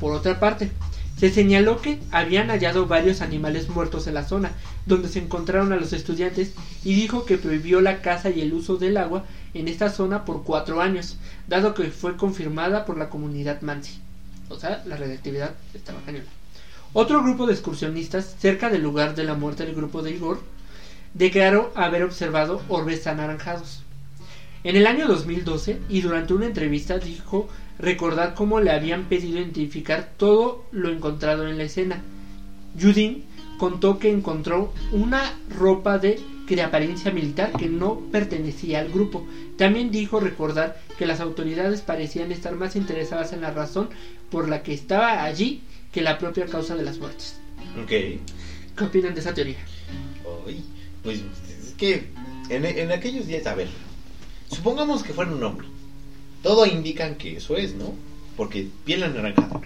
Por 0.00 0.12
otra 0.12 0.40
parte, 0.40 0.70
se 1.20 1.28
señaló 1.28 1.82
que 1.82 2.00
habían 2.12 2.48
hallado 2.48 2.86
varios 2.86 3.20
animales 3.20 3.68
muertos 3.68 4.06
en 4.06 4.14
la 4.14 4.26
zona 4.26 4.52
donde 4.86 5.10
se 5.10 5.18
encontraron 5.18 5.70
a 5.70 5.76
los 5.76 5.92
estudiantes 5.92 6.54
y 6.82 6.94
dijo 6.94 7.26
que 7.26 7.36
prohibió 7.36 7.82
la 7.82 8.00
caza 8.00 8.30
y 8.30 8.40
el 8.40 8.54
uso 8.54 8.78
del 8.78 8.96
agua 8.96 9.26
en 9.52 9.68
esta 9.68 9.90
zona 9.90 10.24
por 10.24 10.44
cuatro 10.44 10.80
años, 10.80 11.18
dado 11.46 11.74
que 11.74 11.90
fue 11.90 12.16
confirmada 12.16 12.86
por 12.86 12.96
la 12.96 13.10
comunidad 13.10 13.60
Mansi. 13.60 14.00
O 14.48 14.58
sea, 14.58 14.82
la 14.86 14.96
radioactividad 14.96 15.52
estaba 15.74 16.00
cañona. 16.06 16.24
Otro 16.94 17.22
grupo 17.22 17.46
de 17.46 17.52
excursionistas 17.52 18.36
cerca 18.38 18.70
del 18.70 18.82
lugar 18.82 19.14
de 19.14 19.24
la 19.24 19.34
muerte 19.34 19.66
del 19.66 19.74
grupo 19.74 20.00
de 20.00 20.12
Igor 20.12 20.40
declaró 21.12 21.70
haber 21.74 22.02
observado 22.02 22.62
orbes 22.70 23.06
anaranjados. 23.06 23.82
En 24.64 24.74
el 24.74 24.86
año 24.86 25.06
2012 25.06 25.80
y 25.90 26.00
durante 26.00 26.32
una 26.32 26.46
entrevista 26.46 26.98
dijo 26.98 27.46
recordar 27.80 28.34
cómo 28.34 28.60
le 28.60 28.70
habían 28.70 29.04
pedido 29.04 29.38
identificar 29.38 30.10
todo 30.16 30.64
lo 30.72 30.90
encontrado 30.90 31.48
en 31.48 31.58
la 31.58 31.64
escena. 31.64 32.02
Judin 32.80 33.24
contó 33.58 33.98
que 33.98 34.10
encontró 34.10 34.72
una 34.92 35.38
ropa 35.48 35.98
de 35.98 36.20
que 36.46 36.56
de 36.56 36.62
apariencia 36.62 37.12
militar 37.12 37.52
que 37.52 37.68
no 37.68 38.00
pertenecía 38.10 38.80
al 38.80 38.90
grupo. 38.90 39.26
También 39.56 39.90
dijo 39.90 40.18
recordar 40.18 40.80
que 40.98 41.06
las 41.06 41.20
autoridades 41.20 41.80
parecían 41.80 42.32
estar 42.32 42.56
más 42.56 42.74
interesadas 42.76 43.32
en 43.32 43.40
la 43.40 43.50
razón 43.50 43.88
por 44.30 44.48
la 44.48 44.62
que 44.62 44.72
estaba 44.72 45.22
allí 45.22 45.62
que 45.92 46.02
la 46.02 46.18
propia 46.18 46.46
causa 46.46 46.74
de 46.74 46.82
las 46.82 46.98
muertes. 46.98 47.36
¿Qué 47.86 48.18
opinan 48.80 49.14
de 49.14 49.20
esa 49.20 49.34
teoría? 49.34 49.58
Ay, 50.46 50.64
pues 51.02 51.22
es 51.48 51.74
que 51.76 52.08
en, 52.48 52.64
en 52.64 52.90
aquellos 52.92 53.26
días, 53.26 53.46
a 53.46 53.54
ver, 53.54 53.68
supongamos 54.50 55.02
que 55.02 55.12
fuera 55.12 55.30
un 55.30 55.42
hombre. 55.42 55.68
Todo 56.42 56.66
indican 56.66 57.16
que 57.16 57.36
eso 57.36 57.56
es, 57.56 57.74
¿no? 57.74 57.92
Porque 58.36 58.66
piel 58.84 59.02
anaranjada, 59.02 59.60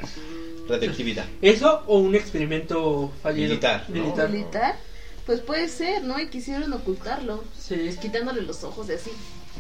radioactividad. 0.69 1.25
¿Eso 1.43 1.83
o 1.87 1.99
un 1.99 2.15
experimento 2.15 3.13
fallido? 3.23 3.49
Militar, 3.49 3.85
¿no? 3.89 4.03
Militar. 4.03 4.31
militar, 4.31 4.77
pues 5.27 5.41
puede 5.41 5.69
ser, 5.69 6.03
¿no? 6.03 6.19
Y 6.21 6.29
quisieron 6.29 6.73
ocultarlo, 6.73 7.45
Sí, 7.59 7.77
quitándole 8.01 8.43
los 8.43 8.65
ojos 8.65 8.87
de 8.89 8.97
así. 8.97 9.11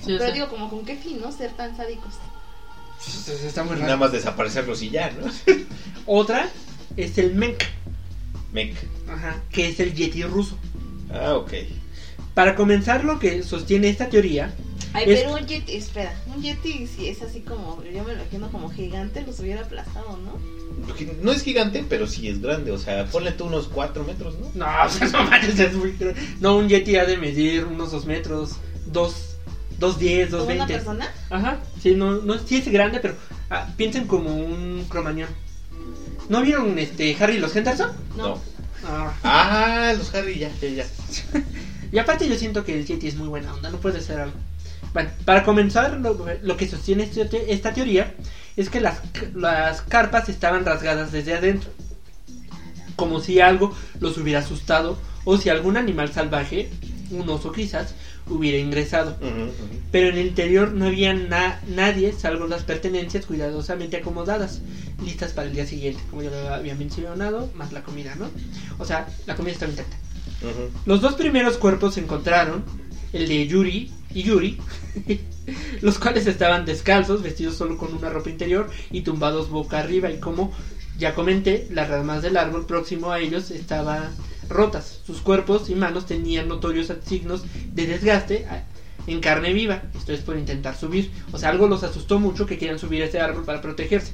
sí, 0.04 0.16
Pero 0.18 0.32
digo, 0.32 0.48
como 0.48 0.68
con 0.68 0.84
qué 0.84 0.96
fin, 0.96 1.20
¿no? 1.20 1.30
Ser 1.30 1.52
tan 1.52 1.76
sádicos. 1.76 2.14
pues, 3.26 3.44
está 3.44 3.62
muy 3.62 3.76
Nada 3.78 3.96
más 3.96 4.10
desaparecerlos 4.12 4.82
y 4.82 4.90
ya, 4.90 5.10
¿no? 5.12 5.30
Otra 6.06 6.48
es 6.96 7.16
el 7.18 7.34
Menk, 7.34 7.62
Mec. 8.52 8.74
ajá, 9.08 9.40
que 9.52 9.68
es 9.68 9.78
el 9.80 9.94
Yeti 9.94 10.22
ruso. 10.24 10.56
Ah, 11.12 11.34
ok. 11.34 11.52
Para 12.34 12.56
comenzar, 12.56 13.04
lo 13.04 13.20
que 13.20 13.42
sostiene 13.44 13.88
esta 13.88 14.08
teoría 14.08 14.52
Ay, 14.94 15.04
Es- 15.10 15.20
pero 15.20 15.34
un 15.34 15.46
Yeti, 15.46 15.76
espera, 15.76 16.14
un 16.34 16.40
Yeti 16.42 16.86
si 16.86 17.08
es 17.08 17.20
así 17.22 17.40
como, 17.40 17.82
yo 17.84 18.04
me 18.04 18.14
lo 18.14 18.20
imagino 18.22 18.48
como 18.50 18.70
gigante, 18.70 19.22
los 19.26 19.38
hubiera 19.40 19.62
aplastado, 19.62 20.16
¿no? 20.24 20.38
No 21.22 21.32
es 21.32 21.42
gigante, 21.42 21.84
pero 21.88 22.06
sí 22.06 22.28
es 22.28 22.40
grande. 22.40 22.70
O 22.70 22.78
sea, 22.78 23.04
ponle 23.06 23.32
tú 23.32 23.44
unos 23.46 23.68
4 23.68 24.04
metros, 24.04 24.34
¿no? 24.38 24.50
No, 24.54 24.66
o 24.86 24.88
sea, 24.90 25.08
no 25.08 25.24
manches, 25.24 25.58
es 25.58 25.74
muy 25.74 25.92
grande. 25.92 26.20
No, 26.40 26.56
un 26.56 26.68
Yeti 26.68 26.96
ha 26.96 27.04
de 27.04 27.16
medir 27.16 27.64
unos 27.64 27.90
2 27.92 28.06
metros, 28.06 28.52
2, 28.86 29.36
210, 29.78 30.30
¿Como 30.30 30.44
una 30.44 30.54
220. 30.66 30.74
persona? 30.74 31.12
Ajá, 31.30 31.60
sí, 31.82 31.94
no, 31.94 32.12
no, 32.20 32.38
sí 32.38 32.56
es 32.56 32.68
grande, 32.68 33.00
pero 33.00 33.14
ah, 33.50 33.66
piensen 33.76 34.06
como 34.06 34.34
un 34.34 34.84
cromañón. 34.88 35.28
¿No 36.28 36.40
vieron 36.42 36.78
este 36.78 37.16
Harry 37.20 37.36
y 37.36 37.38
los 37.40 37.54
Henderson? 37.56 37.90
No. 38.16 38.38
Ah, 38.84 39.12
Ah, 39.24 39.94
los 39.96 40.14
Harry, 40.14 40.38
ya, 40.38 40.50
ya, 40.60 40.68
ya. 40.68 40.86
Y 41.92 41.98
aparte 41.98 42.28
yo 42.28 42.34
siento 42.36 42.64
que 42.64 42.76
el 42.78 42.84
Yeti 42.86 43.06
es 43.08 43.14
muy 43.14 43.28
buena 43.28 43.54
onda, 43.54 43.70
no 43.70 43.78
puede 43.78 44.00
ser 44.00 44.18
algo. 44.20 44.36
Bueno, 44.92 45.10
para 45.24 45.42
comenzar, 45.44 45.98
lo, 46.00 46.16
lo 46.42 46.56
que 46.56 46.68
sostiene 46.68 47.04
este- 47.04 47.52
esta 47.52 47.72
teoría 47.72 48.14
es 48.56 48.70
que 48.70 48.80
las, 48.80 49.00
las 49.34 49.80
carpas 49.82 50.28
estaban 50.28 50.64
rasgadas 50.64 51.10
desde 51.12 51.34
adentro. 51.34 51.70
Como 52.96 53.20
si 53.20 53.40
algo 53.40 53.74
los 54.00 54.16
hubiera 54.18 54.38
asustado 54.40 54.96
o 55.24 55.36
si 55.36 55.48
algún 55.48 55.76
animal 55.76 56.12
salvaje, 56.12 56.70
un 57.10 57.28
oso 57.28 57.50
quizás, 57.50 57.94
hubiera 58.28 58.58
ingresado. 58.58 59.16
Ujú, 59.20 59.26
ujú. 59.26 59.52
Pero 59.90 60.08
en 60.08 60.18
el 60.18 60.26
interior 60.28 60.72
no 60.72 60.86
había 60.86 61.12
na- 61.12 61.60
nadie 61.66 62.12
salvo 62.12 62.46
las 62.46 62.62
pertenencias 62.62 63.26
cuidadosamente 63.26 63.96
acomodadas, 63.96 64.60
listas 65.04 65.32
para 65.32 65.48
el 65.48 65.54
día 65.54 65.66
siguiente, 65.66 66.00
como 66.10 66.22
ya 66.22 66.30
lo 66.30 66.54
había 66.54 66.74
mencionado, 66.76 67.50
más 67.56 67.72
la 67.72 67.82
comida, 67.82 68.14
¿no? 68.14 68.30
O 68.78 68.84
sea, 68.84 69.08
la 69.26 69.34
comida 69.34 69.52
estaba 69.54 69.72
intacta. 69.72 69.96
Ujú. 70.42 70.70
Los 70.86 71.00
dos 71.00 71.14
primeros 71.14 71.56
cuerpos 71.56 71.94
se 71.94 72.00
encontraron, 72.00 72.64
el 73.12 73.26
de 73.28 73.46
Yuri 73.46 73.92
y 74.14 74.22
Yuri, 74.22 74.58
los 75.82 75.98
cuales 75.98 76.26
estaban 76.26 76.64
descalzos, 76.64 77.22
vestidos 77.22 77.56
solo 77.56 77.76
con 77.76 77.94
una 77.94 78.08
ropa 78.08 78.30
interior 78.30 78.70
y 78.90 79.02
tumbados 79.02 79.50
boca 79.50 79.80
arriba 79.80 80.10
y 80.10 80.18
como 80.18 80.52
ya 80.98 81.14
comenté, 81.14 81.66
las 81.70 81.88
ramas 81.88 82.22
del 82.22 82.36
árbol 82.36 82.66
próximo 82.66 83.10
a 83.10 83.18
ellos 83.18 83.50
estaban 83.50 84.14
rotas. 84.48 85.00
Sus 85.04 85.20
cuerpos 85.20 85.68
y 85.68 85.74
manos 85.74 86.06
tenían 86.06 86.48
notorios 86.48 86.92
signos 87.04 87.42
de 87.72 87.86
desgaste 87.86 88.46
en 89.06 89.20
carne 89.20 89.52
viva. 89.52 89.82
Esto 89.96 90.12
es 90.12 90.20
por 90.20 90.38
intentar 90.38 90.76
subir. 90.76 91.10
O 91.32 91.38
sea, 91.38 91.50
algo 91.50 91.66
los 91.66 91.82
asustó 91.82 92.20
mucho 92.20 92.46
que 92.46 92.58
quieran 92.58 92.78
subir 92.78 93.02
a 93.02 93.06
ese 93.06 93.20
árbol 93.20 93.44
para 93.44 93.60
protegerse. 93.60 94.12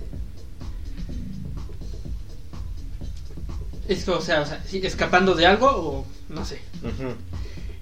Esto, 3.88 4.18
o 4.18 4.22
sea, 4.22 4.64
escapando 4.72 5.34
de 5.34 5.46
algo 5.46 5.66
o 5.66 6.06
no 6.28 6.44
sé. 6.44 6.60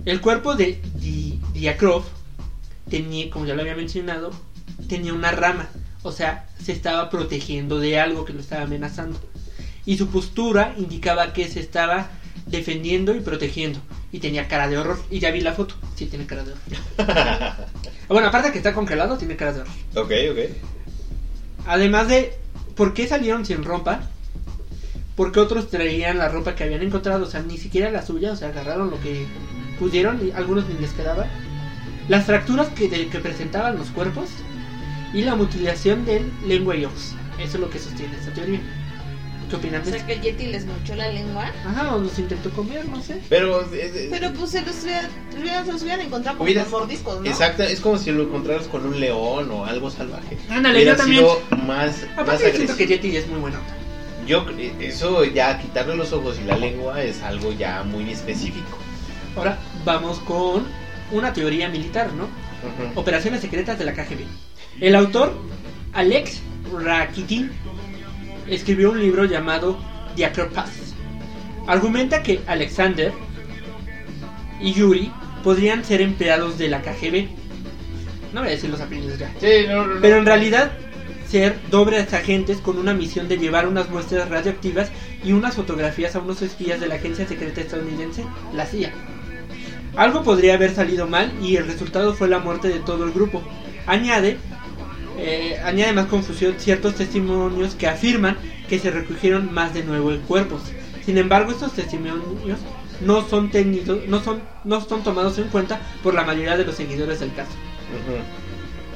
El 0.04 0.20
cuerpo 0.20 0.54
de 0.54 0.80
Di- 0.94 1.40
Diakrov 1.52 2.04
tenía, 2.88 3.30
como 3.30 3.46
ya 3.46 3.54
lo 3.54 3.62
había 3.62 3.76
mencionado, 3.76 4.30
tenía 4.88 5.12
una 5.12 5.30
rama. 5.32 5.68
O 6.02 6.12
sea, 6.12 6.48
se 6.62 6.72
estaba 6.72 7.11
protegiendo 7.11 7.78
de 7.80 7.98
algo 8.00 8.24
que 8.24 8.32
lo 8.32 8.40
estaba 8.40 8.62
amenazando. 8.62 9.18
Y 9.84 9.96
su 9.98 10.08
postura 10.08 10.74
indicaba 10.76 11.32
que 11.32 11.48
se 11.48 11.61
estaba 11.61 12.11
defendiendo 12.46 13.14
y 13.14 13.20
protegiendo. 13.20 13.80
Y 14.12 14.20
tenía 14.20 14.48
cara 14.48 14.68
de 14.68 14.78
horror. 14.78 14.98
Y 15.11 15.18
ya 15.18 15.30
vi 15.30 15.40
la 15.40 15.52
foto. 15.52 15.74
Sí, 15.96 16.06
tiene 16.06 16.26
cara 16.26 16.44
de 16.44 16.52
horror. 16.52 17.56
Bueno, 18.08 18.28
aparte 18.28 18.52
que 18.52 18.56
está 18.58 18.72
congelado, 18.72 19.18
tiene 19.18 19.37
cara 19.37 19.52
de 19.52 19.61
horror. 19.61 19.74
ok, 19.96 20.12
ok. 20.32 20.38
Además 21.66 22.08
de, 22.08 22.32
¿por 22.74 22.94
qué 22.94 23.06
salieron 23.06 23.44
sin 23.44 23.62
ropa? 23.64 24.00
Porque 25.14 25.40
otros 25.40 25.68
traían 25.68 26.16
la 26.16 26.28
ropa 26.30 26.54
que 26.54 26.64
habían 26.64 26.80
encontrado, 26.82 27.24
o 27.26 27.28
sea, 27.30 27.42
ni 27.42 27.58
siquiera 27.58 27.90
la 27.90 28.06
suya, 28.06 28.32
o 28.32 28.37
sea, 28.37 28.48
agarraron 28.48 28.90
lo 28.90 28.98
que 29.02 29.26
pudieron 29.79 30.19
y 30.27 30.31
algunos 30.33 30.69
ni 30.69 30.79
les 30.81 30.91
quedaba. 30.93 31.27
Las 32.09 32.25
fracturas 32.25 32.69
que, 32.69 32.88
de- 32.88 33.09
que 33.09 33.19
presentaban 33.21 33.77
los 33.77 33.88
cuerpos 33.88 34.29
y 35.12 35.23
la 35.23 35.35
mutilación 35.35 36.05
de 36.05 36.23
lengua 36.47 36.77
y 36.77 36.85
ojos. 36.85 37.14
Eso 37.38 37.57
es 37.57 37.61
lo 37.61 37.71
que 37.71 37.79
sostiene 37.79 38.17
esta 38.17 38.33
teoría. 38.33 38.61
¿Qué 39.49 39.57
opinan 39.57 39.81
O 39.81 39.85
sea 39.87 40.05
que 40.07 40.12
el 40.12 40.21
Yeti 40.21 40.47
les 40.47 40.67
mochó 40.67 40.95
la 40.95 41.09
lengua. 41.09 41.51
Ajá, 41.67 41.95
o 41.95 42.01
los 42.01 42.19
intentó 42.19 42.51
comer, 42.51 42.87
no 42.87 43.01
sé. 43.01 43.19
Pero, 43.31 43.62
eh, 43.73 43.91
eh, 43.95 44.09
Pero 44.11 44.31
pues 44.35 44.51
se 44.51 44.61
los 44.61 44.75
se 44.75 44.93
los 45.73 45.81
hubieran 45.83 46.03
encontrado 46.03 46.37
con 46.37 46.45
Hubiera- 46.45 46.62
los 46.64 46.71
mordiscos, 46.71 47.21
¿no? 47.23 47.27
exacto, 47.31 47.62
es 47.62 47.81
como 47.81 47.97
si 47.97 48.11
lo 48.12 48.25
encontraras 48.25 48.67
con 48.67 48.85
un 48.85 49.01
león 49.01 49.51
o 49.51 49.64
algo 49.64 49.91
salvaje. 49.91 50.37
Ándale, 50.51 50.77
Hubiera 50.77 50.93
yo 50.93 50.97
también. 50.99 51.23
sido 51.25 51.41
más, 51.67 51.67
más 51.67 52.03
Aparte, 52.19 52.45
yo 52.51 52.57
siento 52.57 52.77
que 52.77 52.87
Yeti 52.88 53.17
es 53.17 53.27
muy 53.27 53.41
bueno. 53.41 53.59
Yo, 54.27 54.45
eh, 54.59 54.75
eso 54.81 55.25
ya, 55.25 55.59
quitarle 55.59 55.97
los 55.97 56.12
ojos 56.12 56.37
y 56.43 56.47
la 56.47 56.57
lengua 56.59 57.03
es 57.03 57.23
algo 57.23 57.51
ya 57.53 57.83
muy 57.85 58.11
específico. 58.11 58.77
Ahora 59.37 59.59
vamos 59.85 60.19
con 60.21 60.64
una 61.12 61.33
teoría 61.33 61.69
militar, 61.69 62.12
¿no? 62.12 62.29
Operaciones 62.95 63.41
secretas 63.41 63.79
de 63.79 63.85
la 63.85 63.93
KGB. 63.93 64.25
El 64.81 64.95
autor, 64.95 65.33
Alex 65.93 66.43
Rakitin, 66.73 67.51
escribió 68.49 68.91
un 68.91 69.01
libro 69.01 69.25
llamado 69.25 69.79
The 70.17 70.27
Acropath. 70.27 70.69
Argumenta 71.67 72.23
que 72.23 72.41
Alexander 72.47 73.12
y 74.61 74.73
Yuri 74.73 75.12
podrían 75.43 75.85
ser 75.85 76.01
empleados 76.01 76.59
de 76.59 76.69
la 76.69 76.83
KGB. 76.83 77.29
No 78.33 78.41
voy 78.41 78.49
a 78.49 78.53
decir 78.53 78.71
los 78.71 78.81
apellidos 78.81 79.19
ya. 79.19 79.31
Sí, 79.41 79.67
no, 79.69 79.87
no, 79.87 79.95
no. 79.95 80.01
Pero 80.01 80.17
en 80.17 80.27
realidad 80.27 80.73
ser 81.29 81.59
dobles 81.71 82.12
agentes 82.14 82.59
con 82.59 82.79
una 82.79 82.95
misión 82.95 83.29
de 83.29 83.37
llevar 83.37 83.69
unas 83.69 83.91
muestras 83.91 84.29
radioactivas 84.29 84.91
y 85.23 85.33
unas 85.33 85.55
fotografías 85.55 86.17
a 86.17 86.21
unos 86.21 86.43
espías 86.43 86.81
de 86.81 86.88
la 86.88 86.95
agencia 86.97 87.27
secreta 87.27 87.61
estadounidense, 87.61 88.25
la 88.55 88.67
CIA. 88.67 88.93
Algo 89.98 90.22
podría 90.22 90.54
haber 90.54 90.72
salido 90.72 91.08
mal 91.08 91.32
y 91.42 91.56
el 91.56 91.66
resultado 91.66 92.14
fue 92.14 92.28
la 92.28 92.38
muerte 92.38 92.68
de 92.68 92.78
todo 92.78 93.04
el 93.04 93.11
grupo. 93.11 93.42
Añade, 93.84 94.38
eh, 95.18 95.61
añade 95.64 95.92
más 95.92 96.06
confusión 96.06 96.54
ciertos 96.56 96.94
testimonios 96.94 97.74
que 97.74 97.88
afirman 97.88 98.37
que 98.68 98.78
se 98.78 98.92
recogieron 98.92 99.52
más 99.52 99.74
de 99.74 99.82
nueve 99.82 100.20
cuerpos. 100.28 100.62
Sin 101.04 101.18
embargo, 101.18 101.50
estos 101.50 101.72
testimonios 101.72 102.61
no 103.00 103.28
son 103.28 103.50
tenidos, 103.50 104.06
no 104.06 104.22
son, 104.22 104.40
no 104.62 104.80
son 104.80 105.02
tomados 105.02 105.37
en 105.38 105.48
cuenta 105.48 105.80
por 106.04 106.14
la 106.14 106.22
mayoría 106.22 106.56
de 106.56 106.64
los 106.64 106.76
seguidores 106.76 107.18
del 107.18 107.34
caso. 107.34 107.50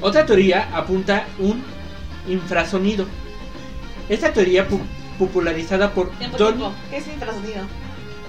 Otra 0.01 0.25
teoría 0.25 0.69
apunta 0.73 1.27
un 1.41 1.63
infrasonido. 2.29 3.07
Esta 4.09 4.33
teoría 4.33 4.69
pu- 4.69 4.79
popularizada 5.19 5.93
por 5.93 6.11
Don... 6.39 6.73
¿Qué 6.91 6.99
es 6.99 7.09
infrasonido? 7.09 7.63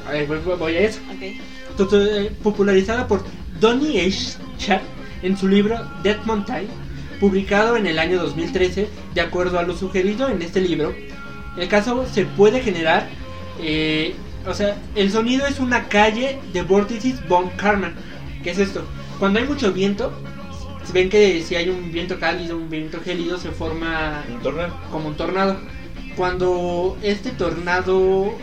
A 0.08 0.12
ver, 0.12 0.28
voy, 0.28 0.76
a 0.76 0.80
eso. 0.82 1.00
Ok. 1.12 1.78
Tu- 1.78 1.88
tu- 1.88 1.96
eh, 1.98 2.32
popularizada 2.44 3.08
por 3.08 3.24
Donny 3.60 4.00
H. 4.00 4.38
Sharp 4.60 4.84
en 5.22 5.38
su 5.38 5.48
libro 5.48 5.80
Dead 6.04 6.18
Mountain, 6.26 6.68
publicado 7.20 7.78
en 7.78 7.88
el 7.88 7.98
año 8.00 8.20
2013, 8.22 8.90
de 9.14 9.22
acuerdo 9.22 9.58
a 9.60 9.64
lo 9.64 9.76
sugerido 9.76 10.28
en 10.30 10.42
este 10.42 10.62
libro. 10.62 10.94
El 11.58 11.68
caso 11.68 12.06
se 12.12 12.26
puede 12.26 12.62
generar, 12.62 13.08
eh, 13.62 14.14
o 14.46 14.54
sea, 14.54 14.76
el 14.96 15.12
sonido 15.12 15.46
es 15.48 15.60
una 15.60 15.88
calle 15.88 16.40
de 16.52 16.62
vórtices 16.64 17.26
von 17.28 17.50
Karman. 17.52 17.94
¿Qué 18.44 18.52
es 18.52 18.60
esto? 18.60 18.84
Cuando 19.20 19.40
hay 19.40 19.46
mucho 19.46 19.72
viento, 19.72 20.12
ven 20.94 21.10
que 21.10 21.42
si 21.44 21.56
hay 21.56 21.70
un 21.70 21.92
viento 21.92 22.20
cálido, 22.20 22.58
un 22.58 22.70
viento 22.70 23.00
gélido, 23.02 23.38
se 23.38 23.52
forma 23.52 24.24
Un 24.30 24.42
tornado. 24.42 24.74
como 24.92 25.08
un 25.10 25.16
tornado. 25.16 25.58
Cuando 26.18 26.98
este 27.02 27.32
tornado 27.32 28.34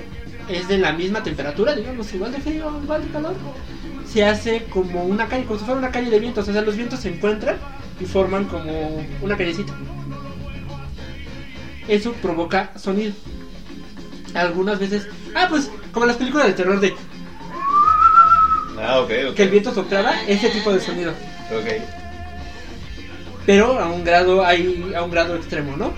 es 0.50 0.68
de 0.68 0.78
la 0.78 0.92
misma 0.92 1.22
temperatura, 1.22 1.74
digamos, 1.74 2.12
igual 2.12 2.32
de 2.32 2.40
frío, 2.40 2.80
igual 2.82 3.02
de 3.04 3.10
calor, 3.10 3.34
se 4.06 4.24
hace 4.24 4.64
como 4.64 5.04
una 5.04 5.28
calle, 5.28 5.44
como 5.44 5.58
si 5.58 5.64
fuera 5.64 5.78
una 5.78 5.90
calle 5.90 6.10
de 6.10 6.18
vientos. 6.18 6.48
O 6.48 6.52
sea, 6.52 6.62
los 6.62 6.76
vientos 6.76 7.00
se 7.00 7.08
encuentran 7.08 7.56
y 8.00 8.04
forman 8.04 8.44
como 8.46 9.04
una 9.22 9.36
callecita. 9.36 9.72
Eso 11.88 12.12
provoca 12.14 12.72
sonido. 12.78 13.12
Algunas 14.34 14.78
veces. 14.78 15.08
Ah, 15.34 15.46
pues 15.48 15.70
como 15.92 16.06
las 16.06 16.16
películas 16.16 16.46
de 16.46 16.52
terror 16.52 16.80
de. 16.80 16.94
Ah, 18.78 19.00
ok, 19.00 19.10
ok. 19.30 19.34
que 19.34 19.42
el 19.42 19.50
viento 19.50 19.74
soplaba 19.74 20.12
ese 20.26 20.48
tipo 20.50 20.72
de 20.72 20.80
sonido. 20.80 21.12
Ok. 21.50 21.66
pero 23.44 23.78
a 23.80 23.88
un 23.88 24.04
grado 24.04 24.44
hay 24.44 24.92
a 24.96 25.02
un 25.02 25.10
grado 25.10 25.34
extremo, 25.34 25.76
¿no? 25.76 25.92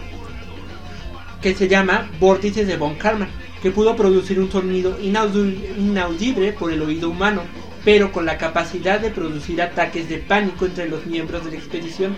Que 1.41 1.55
se 1.55 1.69
llama 1.69 2.11
vórtices 2.19 2.67
de 2.67 2.77
von 2.77 2.95
Karman, 2.95 3.29
que 3.63 3.71
pudo 3.71 3.95
producir 3.95 4.41
un 4.41 4.51
sonido 4.51 4.99
inaudible 5.01 6.53
por 6.53 6.73
el 6.73 6.83
oído 6.83 7.09
humano, 7.11 7.43
pero 7.85 8.11
con 8.11 8.27
la 8.27 8.37
capacidad 8.37 9.01
de 9.01 9.11
producir 9.11 9.63
ataques 9.63 10.09
de 10.09 10.19
pánico 10.19 10.67
entre 10.67 10.89
los 10.89 11.07
miembros 11.07 11.45
de 11.45 11.53
la 11.53 11.57
expedición. 11.59 12.17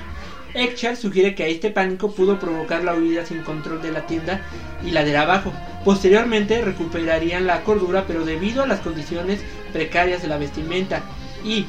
Ekchar 0.54 0.96
sugiere 0.96 1.34
que 1.34 1.44
a 1.44 1.48
este 1.48 1.70
pánico 1.70 2.12
pudo 2.12 2.38
provocar 2.38 2.84
la 2.84 2.94
huida 2.94 3.26
sin 3.26 3.42
control 3.42 3.82
de 3.82 3.92
la 3.92 4.06
tienda 4.06 4.40
y 4.84 4.90
la 4.92 5.04
de 5.04 5.16
abajo. 5.16 5.52
Posteriormente 5.84 6.62
recuperarían 6.62 7.46
la 7.46 7.62
cordura, 7.62 8.04
pero 8.06 8.24
debido 8.24 8.62
a 8.62 8.66
las 8.66 8.80
condiciones 8.80 9.40
precarias 9.72 10.22
de 10.22 10.28
la 10.28 10.38
vestimenta 10.38 11.02
y 11.44 11.66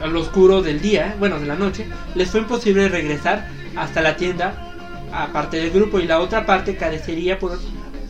al 0.00 0.16
oscuro 0.16 0.62
del 0.62 0.80
día, 0.80 1.16
bueno, 1.18 1.40
de 1.40 1.46
la 1.46 1.56
noche, 1.56 1.86
les 2.14 2.30
fue 2.30 2.40
imposible 2.40 2.88
regresar 2.88 3.48
hasta 3.74 4.00
la 4.00 4.16
tienda, 4.16 4.72
aparte 5.12 5.56
del 5.56 5.70
grupo, 5.70 5.98
y 5.98 6.06
la 6.06 6.20
otra 6.20 6.46
parte 6.46 6.76
carecería 6.76 7.38
por 7.38 7.58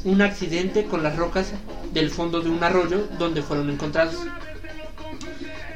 un 0.06 0.22
accidente 0.22 0.84
con 0.84 1.02
las 1.02 1.16
rocas 1.16 1.52
del 1.92 2.10
fondo 2.10 2.40
de 2.40 2.48
un 2.48 2.62
arroyo 2.62 3.06
donde 3.18 3.42
fueron 3.42 3.68
encontrados. 3.70 4.14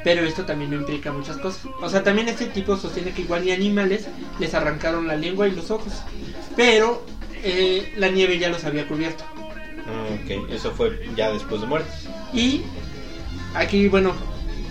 Pero 0.04 0.22
esto 0.24 0.44
también 0.46 0.70
no 0.70 0.76
implica 0.76 1.12
muchas 1.12 1.36
cosas. 1.36 1.60
O 1.82 1.90
sea, 1.90 2.02
también 2.02 2.28
este 2.28 2.46
tipo 2.46 2.76
sostiene 2.76 3.10
que 3.10 3.22
igual 3.22 3.44
ni 3.44 3.50
animales 3.50 4.06
les 4.38 4.54
arrancaron 4.54 5.06
la 5.08 5.16
lengua 5.16 5.48
y 5.48 5.50
los 5.50 5.70
ojos. 5.70 5.92
Pero 6.56 7.04
eh, 7.42 7.92
la 7.96 8.08
nieve 8.08 8.38
ya 8.38 8.48
los 8.48 8.64
había 8.64 8.86
cubierto. 8.88 9.24
Ah, 9.86 10.06
Ok, 10.14 10.50
eso 10.52 10.70
fue 10.70 11.08
ya 11.16 11.32
después 11.32 11.60
de 11.60 11.66
muertos. 11.66 11.92
Y 12.32 12.62
aquí, 13.54 13.88
bueno, 13.88 14.14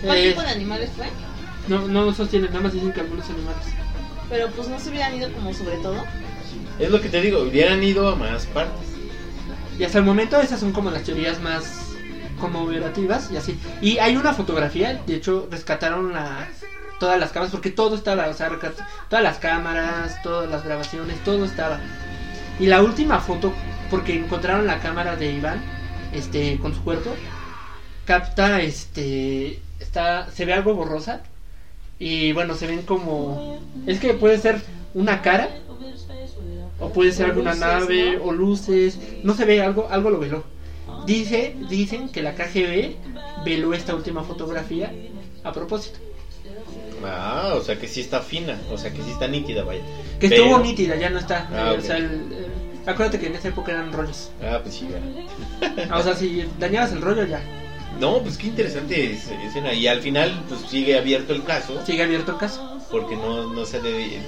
¿Cuál 0.02 0.18
eh, 0.18 0.28
tipo 0.30 0.40
de 0.40 0.48
animales 0.48 0.90
fue? 0.96 1.06
no, 1.68 1.86
no 1.86 2.12
sostienen, 2.14 2.50
nada 2.50 2.62
más 2.62 2.72
dicen 2.72 2.92
que 2.92 3.00
algunos 3.00 3.28
animales. 3.28 3.66
Pero 4.30 4.48
pues 4.50 4.68
no 4.68 4.80
se 4.80 4.88
hubieran 4.88 5.14
ido 5.14 5.30
como 5.32 5.52
sobre 5.52 5.76
todo. 5.76 6.02
Es 6.78 6.90
lo 6.90 7.00
que 7.00 7.08
te 7.10 7.20
digo, 7.20 7.40
hubieran 7.42 7.82
ido 7.84 8.08
a 8.08 8.16
más 8.16 8.46
partes. 8.46 8.89
Y 9.80 9.84
hasta 9.84 9.96
el 9.96 10.04
momento 10.04 10.38
esas 10.38 10.60
son 10.60 10.72
como 10.72 10.90
las 10.90 11.04
teorías 11.04 11.40
más 11.40 11.94
como 12.38 12.64
operativas 12.64 13.30
y 13.32 13.38
así. 13.38 13.58
Y 13.80 13.96
hay 13.96 14.14
una 14.14 14.34
fotografía, 14.34 15.00
de 15.06 15.14
hecho 15.14 15.48
rescataron 15.50 16.12
la, 16.12 16.46
todas 16.98 17.18
las 17.18 17.30
cámaras, 17.32 17.50
porque 17.50 17.70
todo 17.70 17.96
estaba, 17.96 18.28
o 18.28 18.34
sea, 18.34 18.50
todas 19.08 19.24
las 19.24 19.38
cámaras, 19.38 20.20
todas 20.22 20.50
las 20.50 20.64
grabaciones, 20.64 21.24
todo 21.24 21.46
estaba. 21.46 21.80
Y 22.58 22.66
la 22.66 22.82
última 22.82 23.20
foto, 23.20 23.54
porque 23.88 24.18
encontraron 24.18 24.66
la 24.66 24.80
cámara 24.80 25.16
de 25.16 25.32
Iván, 25.32 25.62
este, 26.12 26.58
con 26.58 26.74
su 26.74 26.84
cuerpo, 26.84 27.14
capta, 28.04 28.60
este, 28.60 29.62
está, 29.78 30.30
se 30.30 30.44
ve 30.44 30.52
algo 30.52 30.74
borrosa. 30.74 31.22
Y 31.98 32.32
bueno, 32.32 32.54
se 32.54 32.66
ven 32.66 32.82
como, 32.82 33.58
es 33.86 33.98
que 33.98 34.12
puede 34.12 34.36
ser 34.36 34.60
una 34.92 35.22
cara, 35.22 35.48
o 36.80 36.92
puede 36.92 37.12
ser 37.12 37.26
O 37.26 37.28
alguna 37.30 37.52
luces, 37.54 37.66
nave, 37.66 38.16
¿no? 38.16 38.24
o 38.24 38.32
luces, 38.32 38.98
no 39.22 39.34
se 39.34 39.44
ve 39.44 39.60
algo, 39.62 39.88
algo 39.90 40.10
lo 40.10 40.18
veló. 40.18 40.44
Dice, 41.06 41.56
dicen 41.68 42.08
que 42.10 42.22
la 42.22 42.34
KGB 42.34 42.96
veló 43.44 43.72
esta 43.74 43.94
última 43.94 44.22
fotografía 44.24 44.92
a 45.44 45.52
propósito. 45.52 45.98
Ah, 47.04 47.54
o 47.56 47.62
sea 47.62 47.78
que 47.78 47.88
sí 47.88 48.00
está 48.00 48.20
fina, 48.20 48.60
o 48.70 48.76
sea 48.76 48.92
que 48.92 49.02
sí 49.02 49.10
está 49.10 49.26
nítida, 49.26 49.64
vaya. 49.64 49.80
Que 50.18 50.28
Pero- 50.28 50.44
estuvo 50.44 50.58
nítida, 50.58 50.96
ya 50.96 51.08
no 51.08 51.18
está. 51.18 51.48
Ah, 51.52 51.68
Eh, 51.68 51.70
o 51.70 51.74
ok. 51.76 51.80
sea, 51.80 51.96
el- 51.96 52.04
eh, 52.32 52.46
acuérdate 52.86 53.18
que 53.18 53.26
en 53.28 53.36
esa 53.36 53.48
época 53.48 53.72
eran 53.72 53.92
rollos. 53.92 54.30
Ah, 54.42 54.60
pues 54.62 54.74
sí, 54.74 54.88
ya. 54.90 55.86
Ah, 55.90 55.98
o 55.98 56.02
sea, 56.02 56.14
si 56.14 56.44
dañabas 56.58 56.92
el 56.92 57.00
rollo 57.00 57.24
ya. 57.24 57.40
No, 57.98 58.18
pues 58.22 58.36
qué 58.36 58.48
interesante 58.48 59.12
es- 59.12 59.30
escena. 59.30 59.72
Y 59.72 59.86
al 59.86 60.00
final, 60.00 60.44
pues 60.48 60.60
sigue 60.68 60.98
abierto 60.98 61.32
el 61.32 61.42
caso, 61.42 61.80
Sigue 61.86 62.02
abierto 62.02 62.32
el 62.32 62.38
caso. 62.38 62.78
porque 62.90 63.16
no, 63.16 63.50
no 63.52 63.64
se 63.64 63.80
le. 63.80 64.18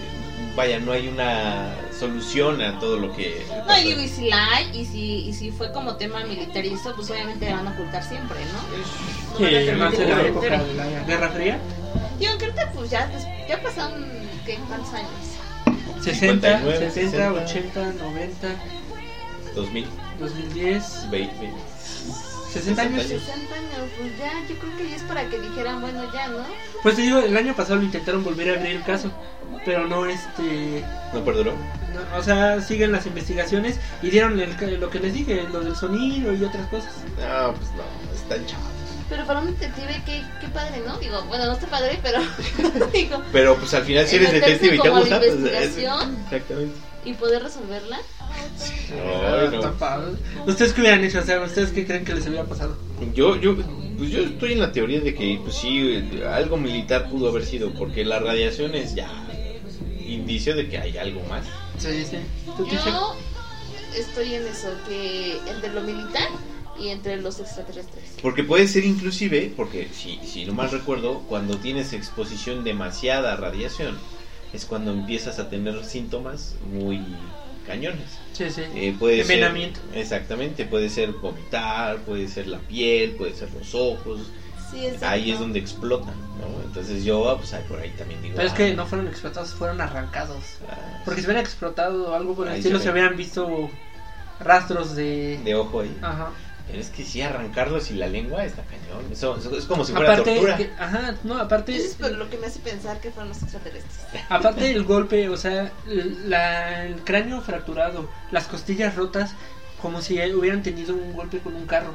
Vaya, 0.54 0.78
no 0.78 0.92
hay 0.92 1.08
una 1.08 1.74
solución 1.98 2.60
a 2.60 2.78
todo 2.78 2.98
lo 2.98 3.12
que. 3.14 3.46
No, 3.66 3.78
y 3.78 4.08
si 4.08 4.28
la 4.28 4.54
hay, 4.54 4.70
y 4.74 4.84
si, 4.84 5.28
y 5.28 5.32
si 5.32 5.50
fue 5.50 5.72
como 5.72 5.96
tema 5.96 6.24
militar 6.24 6.64
y 6.64 6.74
eso, 6.74 6.94
pues 6.94 7.10
obviamente 7.10 7.48
la 7.48 7.56
van 7.56 7.68
a 7.68 7.70
ocultar 7.72 8.04
siempre, 8.04 8.36
¿no? 8.52 9.38
Sí, 9.38 9.72
No 9.72 9.78
van 9.78 9.94
a 9.94 9.96
en 9.96 9.96
que 9.96 10.06
la 10.06 10.22
época 10.22 10.62
de 10.62 10.74
la 10.74 10.86
Guerra 11.06 11.30
Fría. 11.30 11.58
Y 12.20 12.26
aunque 12.26 12.46
ahorita 12.46 12.70
pues 12.72 12.90
ya, 12.90 13.10
ya 13.48 13.62
pasaron, 13.62 14.04
¿qué? 14.44 14.58
¿Cuántos 14.68 14.92
años? 14.92 15.10
60, 16.02 16.58
59, 16.58 16.90
70, 16.90 16.92
60. 16.92 17.32
80, 17.32 17.92
90, 18.04 18.48
2000, 19.54 19.86
2010. 20.18 21.10
20, 21.10 21.50
60 22.52 22.82
años. 22.82 23.02
60 23.06 23.54
años, 23.54 23.90
pues 23.98 24.18
ya, 24.18 24.32
yo 24.48 24.58
creo 24.58 24.76
que 24.76 24.88
ya 24.90 24.96
es 24.96 25.02
para 25.02 25.24
que 25.28 25.38
dijeran, 25.40 25.80
bueno, 25.80 26.02
ya, 26.12 26.28
¿no? 26.28 26.44
Pues 26.82 26.96
te 26.96 27.02
digo, 27.02 27.18
el 27.20 27.36
año 27.36 27.54
pasado 27.54 27.76
lo 27.76 27.82
intentaron 27.84 28.22
volver 28.24 28.50
a 28.50 28.58
abrir 28.58 28.76
el 28.76 28.82
caso. 28.84 29.10
Pero 29.64 29.86
no, 29.86 30.06
este. 30.06 30.84
¿No 31.12 31.24
perduró? 31.24 31.52
no, 31.52 32.18
o 32.18 32.22
sea, 32.22 32.60
siguen 32.62 32.90
las 32.90 33.06
investigaciones 33.06 33.76
y 34.02 34.10
dieron 34.10 34.40
el- 34.40 34.80
lo 34.80 34.90
que 34.90 34.98
les 34.98 35.12
dije, 35.14 35.46
lo 35.52 35.60
del 35.60 35.76
sonido 35.76 36.32
y 36.32 36.42
otras 36.42 36.66
cosas. 36.68 36.92
No, 37.18 37.52
pues 37.54 37.70
no, 37.72 38.14
están 38.14 38.46
chavos. 38.46 38.66
Pero 39.08 39.26
para 39.26 39.40
un 39.40 39.46
detective, 39.48 40.02
qué, 40.06 40.24
qué 40.40 40.48
padre, 40.48 40.82
¿no? 40.86 40.96
Digo, 40.98 41.22
bueno, 41.28 41.44
no 41.46 41.52
está 41.52 41.66
padre, 41.66 42.00
pero 42.02 42.20
digo, 42.92 43.22
Pero 43.30 43.56
pues 43.56 43.74
al 43.74 43.84
final, 43.84 44.06
si 44.06 44.16
eres 44.16 44.32
detective 44.32 44.76
y 44.76 44.80
te 44.80 44.88
gusta, 44.88 45.18
pues. 45.18 45.32
es-. 45.32 45.76
Exactamente. 45.76 46.74
y 47.04 47.12
poder 47.14 47.42
resolverla. 47.42 47.98
No. 49.52 50.46
¿Ustedes 50.46 50.72
qué 50.72 50.80
hubieran 50.80 51.04
hecho? 51.04 51.20
O 51.20 51.22
sea, 51.22 51.40
¿ustedes 51.40 51.70
qué 51.70 51.86
creen 51.86 52.04
que 52.04 52.14
les 52.14 52.26
hubiera 52.26 52.44
pasado? 52.44 52.76
Yo, 53.14 53.40
yo, 53.40 53.56
pues 53.98 54.10
yo 54.10 54.20
estoy 54.20 54.52
en 54.52 54.60
la 54.60 54.72
teoría 54.72 55.00
de 55.00 55.14
que, 55.14 55.40
pues 55.42 55.56
sí, 55.56 56.02
algo 56.28 56.56
militar 56.56 57.08
pudo 57.08 57.28
haber 57.28 57.44
sido, 57.44 57.72
porque 57.72 58.04
la 58.04 58.18
radiación 58.18 58.74
es 58.74 58.94
ya 58.94 59.10
indicio 60.06 60.54
de 60.54 60.68
que 60.68 60.78
hay 60.78 60.96
algo 60.98 61.22
más. 61.28 61.44
Sí, 61.78 62.04
sí. 62.04 62.18
Yo 62.70 63.16
estoy 63.96 64.34
en 64.34 64.46
eso, 64.46 64.68
que 64.88 65.38
entre 65.48 65.72
lo 65.72 65.82
militar 65.82 66.28
y 66.78 66.88
entre 66.88 67.20
los 67.20 67.40
extraterrestres. 67.40 68.16
Porque 68.22 68.44
puede 68.44 68.68
ser 68.68 68.84
inclusive, 68.84 69.52
porque 69.56 69.88
si, 69.92 70.18
si 70.24 70.44
no 70.44 70.54
mal 70.54 70.70
recuerdo, 70.70 71.20
cuando 71.28 71.56
tienes 71.58 71.92
exposición 71.92 72.64
demasiada 72.64 73.32
a 73.32 73.36
radiación, 73.36 73.98
es 74.52 74.64
cuando 74.64 74.92
empiezas 74.92 75.38
a 75.38 75.48
tener 75.48 75.84
síntomas 75.84 76.56
muy 76.72 77.00
cañones. 77.66 78.18
Sí, 78.32 78.50
sí. 78.50 78.62
Eh, 78.74 78.94
puede 78.98 79.16
ser, 79.16 79.32
Envenenamiento. 79.36 79.80
exactamente, 79.94 80.64
puede 80.64 80.88
ser 80.88 81.12
vomitar, 81.12 81.98
puede 81.98 82.28
ser 82.28 82.46
la 82.48 82.58
piel, 82.58 83.12
puede 83.12 83.34
ser 83.34 83.52
los 83.52 83.74
ojos, 83.74 84.20
Sí, 84.70 84.86
exacto. 84.86 85.06
ahí 85.08 85.30
es 85.30 85.38
donde 85.38 85.58
explotan, 85.58 86.14
¿no? 86.40 86.62
Entonces 86.64 87.04
yo, 87.04 87.28
ah, 87.28 87.36
pues 87.36 87.52
ahí 87.52 87.62
por 87.68 87.78
ahí 87.78 87.90
también 87.90 88.22
digo... 88.22 88.34
Pero 88.36 88.48
es 88.48 88.54
ah, 88.54 88.56
que 88.56 88.72
no 88.74 88.86
fueron 88.86 89.06
explotados, 89.06 89.52
fueron 89.52 89.80
arrancados. 89.82 90.42
ah, 90.70 91.02
Porque 91.04 91.20
si 91.20 91.26
hubieran 91.26 91.44
explotado 91.44 92.10
o 92.10 92.14
algo 92.14 92.34
por 92.34 92.46
el 92.46 92.54
Ahí 92.54 92.58
estilo, 92.60 92.78
se 92.78 92.90
hubieran 92.90 93.14
visto 93.16 93.68
rastros 94.40 94.96
de. 94.96 95.38
de 95.44 95.54
ojo 95.54 95.80
ahí. 95.82 95.94
Ajá. 96.00 96.30
Pero 96.72 96.82
es 96.82 96.88
que 96.90 97.04
sí, 97.04 97.20
arrancarlos 97.20 97.90
y 97.90 97.94
la 97.96 98.06
lengua 98.06 98.46
está 98.46 98.62
cañón. 98.62 99.12
Eso, 99.12 99.36
eso 99.36 99.54
es 99.54 99.66
como 99.66 99.84
si 99.84 99.92
fuera 99.92 100.14
Aparte, 100.14 100.32
tortura. 100.32 100.56
que- 100.56 100.70
ajá, 100.78 101.14
no, 101.22 101.36
aparte. 101.38 101.76
Eso 101.76 101.86
es 101.90 101.94
por 101.96 102.10
lo 102.12 102.30
que 102.30 102.38
me 102.38 102.46
hace 102.46 102.60
pensar 102.60 102.98
que 102.98 103.10
fueron 103.10 103.28
los 103.28 103.42
extraterrestres. 103.42 103.98
Aparte 104.30 104.64
del 104.64 104.82
golpe, 104.84 105.28
o 105.28 105.36
sea, 105.36 105.70
la- 105.86 106.86
el 106.86 107.04
cráneo 107.04 107.42
fracturado, 107.42 108.08
las 108.30 108.46
costillas 108.46 108.94
rotas, 108.96 109.34
como 109.82 110.00
si 110.00 110.14
hubieran 110.32 110.62
tenido 110.62 110.94
un 110.94 111.12
golpe 111.12 111.40
con 111.40 111.54
un 111.54 111.66
carro. 111.66 111.94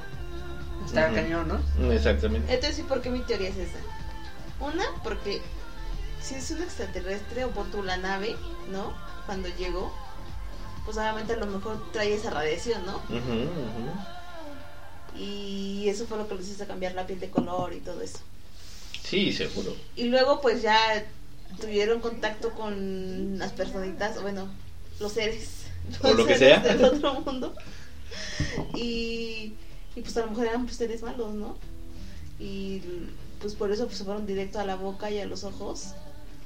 Está 0.86 1.11
cañón, 1.11 1.47
¿no? 1.47 1.91
Exactamente. 1.91 2.53
Entonces, 2.53 2.75
sí, 2.75 2.84
¿por 2.84 3.01
qué 3.01 3.09
mi 3.09 3.21
teoría 3.21 3.49
es 3.49 3.57
esa? 3.57 3.80
Una, 4.59 4.84
porque 5.03 5.41
si 6.21 6.36
es 6.36 6.51
un 6.51 6.61
extraterrestre 6.61 7.45
o 7.45 7.49
por 7.49 7.65
tu 7.71 7.82
la 7.82 7.97
nave, 7.97 8.36
¿no? 8.71 8.93
Cuando 9.25 9.49
llegó, 9.57 9.91
pues 10.86 10.97
obviamente 10.97 11.34
a 11.34 11.38
lo 11.38 11.47
mejor 11.47 11.82
trae 11.91 12.13
esa 12.13 12.30
radiación, 12.30 12.86
¿no? 12.86 12.97
Ujú, 12.97 13.17
ujú. 13.41 13.91
Y 15.18 15.88
eso 15.89 16.05
fue 16.07 16.18
lo 16.18 16.28
que 16.28 16.36
les 16.36 16.49
hizo 16.49 16.68
cambiar 16.68 16.93
la 16.93 17.07
piel 17.07 17.20
de 17.20 17.30
color 17.32 17.74
y 17.74 17.82
todo 17.82 18.01
eso. 18.01 18.20
Sí, 19.03 19.32
seguro. 19.34 19.76
Y 19.95 20.05
luego 20.05 20.41
pues 20.41 20.61
ya 20.61 20.78
tuvieron 21.59 22.01
contacto 22.01 22.51
con 22.53 23.38
las 23.39 23.53
personitas, 23.53 24.18
o 24.18 24.22
bueno, 24.22 24.49
los 24.99 25.13
seres. 25.13 25.68
O 26.01 26.13
los 26.13 26.18
lo 26.18 26.26
que 26.28 26.38
sea. 26.38 26.59
Del 26.59 26.84
otro 26.84 27.22
mundo. 27.22 27.55
Y, 28.74 29.57
y 29.95 30.01
pues 30.01 30.15
a 30.18 30.22
lo 30.22 30.28
mejor 30.32 30.47
eran 30.47 30.65
pues, 30.65 30.78
seres 30.78 31.01
malos, 31.01 31.34
¿no? 31.34 31.57
Y 32.39 32.82
pues 33.39 33.55
por 33.55 33.72
eso 33.72 33.86
pues 33.86 33.97
se 33.97 34.03
fueron 34.05 34.26
directo 34.26 34.59
a 34.59 34.65
la 34.65 34.76
boca 34.76 35.09
y 35.11 35.20
a 35.20 35.26
los 35.26 35.43
ojos. 35.43 35.95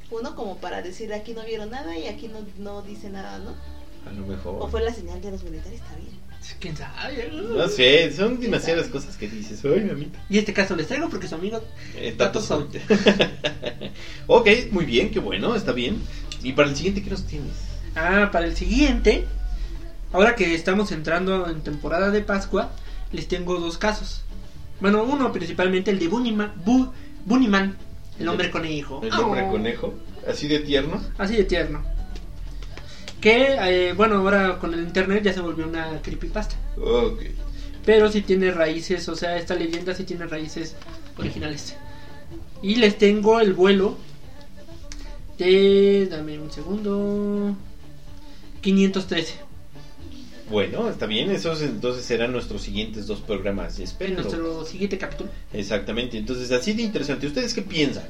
Uno 0.09 0.35
como 0.35 0.57
para 0.59 0.81
decir 0.81 1.13
aquí 1.13 1.33
no 1.33 1.43
vieron 1.45 1.71
nada 1.71 1.97
y 1.97 2.07
aquí 2.07 2.27
no, 2.27 2.39
no 2.57 2.81
dice 2.81 3.09
nada, 3.09 3.39
¿no? 3.39 3.55
A 4.05 4.11
lo 4.13 4.23
O 4.23 4.27
mejor. 4.27 4.69
fue 4.69 4.81
la 4.81 4.93
señal 4.93 5.21
de 5.21 5.31
los 5.31 5.43
militares, 5.43 5.81
está 5.81 5.95
bien. 5.95 6.19
¿Quién 6.59 6.75
sabe? 6.77 7.31
No 7.31 7.67
sé, 7.67 8.11
son 8.13 8.39
demasiadas 8.39 8.87
cosas 8.87 9.17
que 9.17 9.27
dices. 9.27 9.61
Ay, 9.65 9.81
mamita. 9.83 10.19
Y 10.29 10.37
este 10.37 10.53
caso 10.53 10.75
les 10.75 10.87
traigo 10.87 11.09
porque 11.09 11.27
su 11.27 11.35
amigo. 11.35 11.63
Eh, 11.95 12.13
datos 12.17 12.49
ok, 14.27 14.47
muy 14.71 14.85
bien, 14.85 15.11
qué 15.11 15.19
bueno, 15.19 15.55
está 15.55 15.71
bien. 15.71 16.01
Y 16.43 16.53
para 16.53 16.69
el 16.69 16.75
siguiente, 16.75 17.01
¿qué 17.03 17.09
nos 17.09 17.25
tienes? 17.25 17.51
Ah, 17.95 18.29
para 18.31 18.45
el 18.45 18.55
siguiente, 18.55 19.25
ahora 20.11 20.35
que 20.35 20.53
estamos 20.55 20.91
entrando 20.91 21.47
en 21.49 21.61
temporada 21.61 22.09
de 22.11 22.21
Pascua, 22.21 22.71
les 23.11 23.27
tengo 23.27 23.59
dos 23.59 23.77
casos. 23.77 24.23
Bueno, 24.79 25.03
uno 25.03 25.31
principalmente, 25.31 25.91
el 25.91 25.99
de 25.99 26.07
Bunnyman, 26.07 26.53
Bu- 26.65 26.91
Bunnyman, 27.25 27.75
el 28.19 28.27
hombre 28.27 28.49
conejo. 28.49 29.01
El 29.03 29.13
hombre 29.13 29.43
Oh. 29.43 29.51
conejo, 29.51 29.93
así 30.27 30.47
de 30.47 30.59
tierno. 30.59 31.01
Así 31.17 31.35
de 31.35 31.43
tierno. 31.43 31.83
Que, 33.21 33.55
eh, 33.59 33.93
bueno, 33.93 34.15
ahora 34.17 34.57
con 34.57 34.73
el 34.73 34.81
internet 34.81 35.23
ya 35.23 35.33
se 35.33 35.41
volvió 35.41 35.67
una 35.67 36.01
creepypasta. 36.01 36.55
Ok. 36.77 37.21
Pero 37.85 38.11
sí 38.11 38.21
tiene 38.21 38.51
raíces, 38.51 39.07
o 39.09 39.15
sea, 39.15 39.37
esta 39.37 39.55
leyenda 39.55 39.93
sí 39.95 40.03
tiene 40.03 40.25
raíces 40.27 40.75
originales. 41.17 41.75
Y 42.61 42.75
les 42.75 42.97
tengo 42.97 43.39
el 43.39 43.53
vuelo 43.53 43.97
de... 45.37 46.07
Dame 46.09 46.39
un 46.39 46.51
segundo. 46.51 47.55
513. 48.61 49.35
Bueno, 50.49 50.89
está 50.89 51.05
bien, 51.05 51.31
esos 51.31 51.61
entonces 51.61 52.03
serán 52.05 52.33
nuestros 52.33 52.61
siguientes 52.61 53.07
dos 53.07 53.21
programas, 53.21 53.77
En 53.77 53.85
espero. 53.85 54.15
nuestro 54.15 54.65
siguiente 54.65 54.97
capítulo. 54.97 55.29
Exactamente, 55.53 56.17
entonces 56.17 56.51
así 56.51 56.73
de 56.73 56.81
interesante. 56.83 57.25
¿Ustedes 57.25 57.53
qué 57.53 57.61
piensan? 57.61 58.03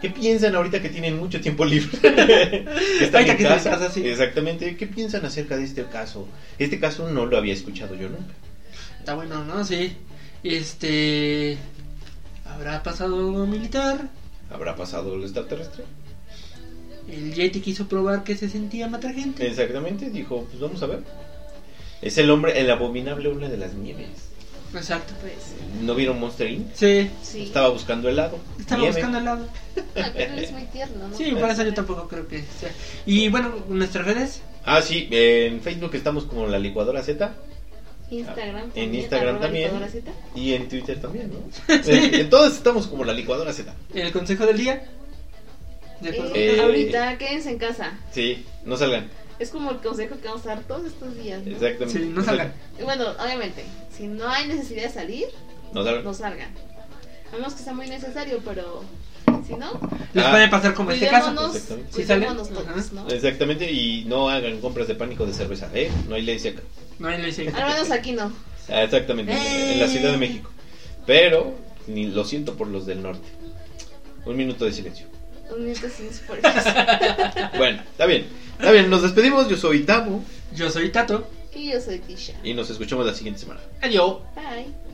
¿Qué 0.00 0.10
piensan 0.10 0.54
ahorita 0.54 0.80
que 0.80 0.88
tienen 0.88 1.18
mucho 1.18 1.40
tiempo 1.40 1.64
libre? 1.64 1.90
Están 3.00 3.28
en 3.28 3.36
que 3.36 3.44
casa, 3.44 3.90
sí. 3.90 4.06
Exactamente, 4.06 4.76
¿qué 4.76 4.86
piensan 4.86 5.24
acerca 5.24 5.56
de 5.56 5.64
este 5.64 5.84
caso? 5.84 6.26
Este 6.58 6.80
caso 6.80 7.10
no 7.10 7.26
lo 7.26 7.36
había 7.36 7.52
escuchado 7.52 7.94
yo 7.94 8.08
nunca. 8.08 8.34
Está 8.98 9.14
bueno, 9.14 9.44
¿no? 9.44 9.64
Sí. 9.64 9.96
Este... 10.42 11.58
¿Habrá 12.46 12.82
pasado 12.82 13.46
militar? 13.46 14.08
¿Habrá 14.50 14.74
pasado 14.74 15.14
el 15.14 15.22
extraterrestre? 15.22 15.84
El 17.08 17.34
Yeti 17.34 17.60
quiso 17.60 17.86
probar 17.88 18.24
que 18.24 18.36
se 18.36 18.48
sentía 18.48 18.88
matar 18.88 19.14
gente. 19.14 19.46
Exactamente, 19.46 20.10
dijo, 20.10 20.46
pues 20.48 20.60
vamos 20.60 20.82
a 20.82 20.86
ver. 20.86 21.00
Es 22.02 22.16
el 22.18 22.30
hombre, 22.30 22.58
el 22.58 22.70
abominable 22.70 23.28
hombre 23.28 23.48
de 23.48 23.56
las 23.56 23.74
nieves. 23.74 24.29
Exacto. 24.74 25.14
Pues, 25.20 25.34
¿No 25.82 25.94
vieron 25.94 26.20
Monster 26.20 26.48
Inc? 26.50 26.74
Sí. 26.74 27.10
sí. 27.22 27.42
Estaba 27.44 27.68
buscando 27.70 28.08
helado. 28.08 28.38
Estaba 28.58 28.80
nieve. 28.80 28.94
buscando 28.94 29.18
helado. 29.18 29.46
Ah, 29.96 30.10
pero 30.14 30.34
es 30.34 30.52
muy 30.52 30.62
tierno, 30.64 31.08
¿no? 31.08 31.16
Sí, 31.16 31.32
por 31.32 31.50
eso 31.50 31.62
yo 31.64 31.74
tampoco 31.74 32.06
creo 32.08 32.28
que 32.28 32.38
sea. 32.60 32.70
Y 33.06 33.28
bueno, 33.28 33.52
nuestras 33.68 34.06
redes. 34.06 34.42
Ah, 34.64 34.80
sí, 34.82 35.08
en 35.10 35.60
Facebook 35.60 35.94
estamos 35.94 36.24
como 36.24 36.46
la 36.46 36.58
licuadora 36.58 37.02
Z 37.02 37.32
Instagram. 38.10 38.56
En 38.64 38.70
también, 38.70 38.94
Instagram 38.96 39.40
también. 39.40 39.64
licuadora 39.64 39.90
Z. 39.90 40.10
y 40.34 40.52
en 40.54 40.68
Twitter 40.68 41.00
también, 41.00 41.30
¿no? 41.32 41.74
en, 41.74 42.14
en 42.14 42.30
todos 42.30 42.52
estamos 42.54 42.86
como 42.88 43.04
la 43.04 43.12
licuadora 43.12 43.52
Z. 43.52 43.72
El 43.94 44.12
consejo 44.12 44.46
del 44.46 44.58
día. 44.58 44.84
Eh, 46.02 46.30
Eh, 46.34 46.60
ahorita 46.60 47.18
quédense 47.18 47.50
en 47.50 47.58
casa. 47.58 47.92
Sí, 48.12 48.44
no 48.64 48.76
salgan. 48.76 49.08
Es 49.40 49.50
como 49.50 49.70
el 49.70 49.78
consejo 49.78 50.16
que 50.20 50.28
vamos 50.28 50.44
a 50.46 50.50
dar 50.50 50.60
todos 50.64 50.86
estos 50.86 51.16
días. 51.16 51.42
¿no? 51.44 51.50
Exactamente. 51.52 51.98
Sí, 51.98 52.12
no 52.14 52.22
salgan. 52.22 52.52
Bueno, 52.84 53.06
obviamente, 53.18 53.64
si 53.96 54.06
no 54.06 54.28
hay 54.28 54.46
necesidad 54.46 54.82
de 54.84 54.90
salir, 54.90 55.26
No 55.72 55.82
salgan. 55.82 56.04
no 56.04 56.14
salgan. 56.14 56.50
A 57.32 57.36
menos 57.36 57.54
que 57.54 57.62
sea 57.62 57.72
muy 57.72 57.88
necesario, 57.88 58.40
pero 58.44 58.84
si 59.46 59.54
no, 59.54 59.80
Les 60.12 60.24
Ah. 60.24 60.30
puede 60.30 60.48
pasar 60.48 60.74
como 60.74 60.90
este 60.90 61.08
caso. 61.08 61.30
Exactamente. 61.30 61.60
¿Sí 61.90 62.04
todos. 62.06 63.12
Exactamente, 63.12 63.70
y 63.72 64.04
no 64.06 64.28
hagan 64.28 64.60
compras 64.60 64.88
de 64.88 64.94
pánico 64.94 65.24
de 65.24 65.32
cerveza, 65.32 65.68
¿eh? 65.74 65.90
No 66.08 66.16
hay 66.16 66.22
ley 66.22 66.38
seca. 66.38 66.60
No 66.98 67.08
hay 67.08 67.22
ley 67.22 67.32
seca. 67.32 67.56
Al 67.64 67.72
menos 67.72 67.90
aquí 67.90 68.12
no. 68.12 68.32
Ah, 68.68 68.82
Exactamente, 68.82 69.32
en 69.32 69.80
la 69.80 69.88
Ciudad 69.88 70.12
de 70.12 70.18
México. 70.18 70.50
Pero, 71.06 71.54
ni 71.86 72.06
lo 72.06 72.24
siento 72.24 72.54
por 72.56 72.66
los 72.68 72.86
del 72.86 73.02
norte. 73.02 73.26
Un 74.26 74.36
minuto 74.36 74.64
de 74.66 74.72
silencio. 74.72 75.06
Un 75.50 75.64
minuto 75.64 75.88
sin 75.88 76.08
por 76.26 76.38
eso. 76.38 76.48
Bueno, 77.56 77.82
está 77.90 78.06
bien. 78.06 78.26
Está 78.60 78.72
bien, 78.72 78.90
nos 78.90 79.00
despedimos. 79.00 79.48
Yo 79.48 79.56
soy 79.56 79.84
Tabo 79.84 80.22
Yo 80.54 80.68
soy 80.68 80.90
Tato. 80.90 81.26
Y 81.54 81.70
yo 81.72 81.80
soy 81.80 81.98
Tisha. 81.98 82.34
y 82.44 82.52
nos 82.52 82.68
escuchamos 82.68 83.06
la 83.06 83.14
siguiente 83.14 83.40
semana. 83.40 83.60
Adiós. 83.80 84.18
Bye. 84.34 84.66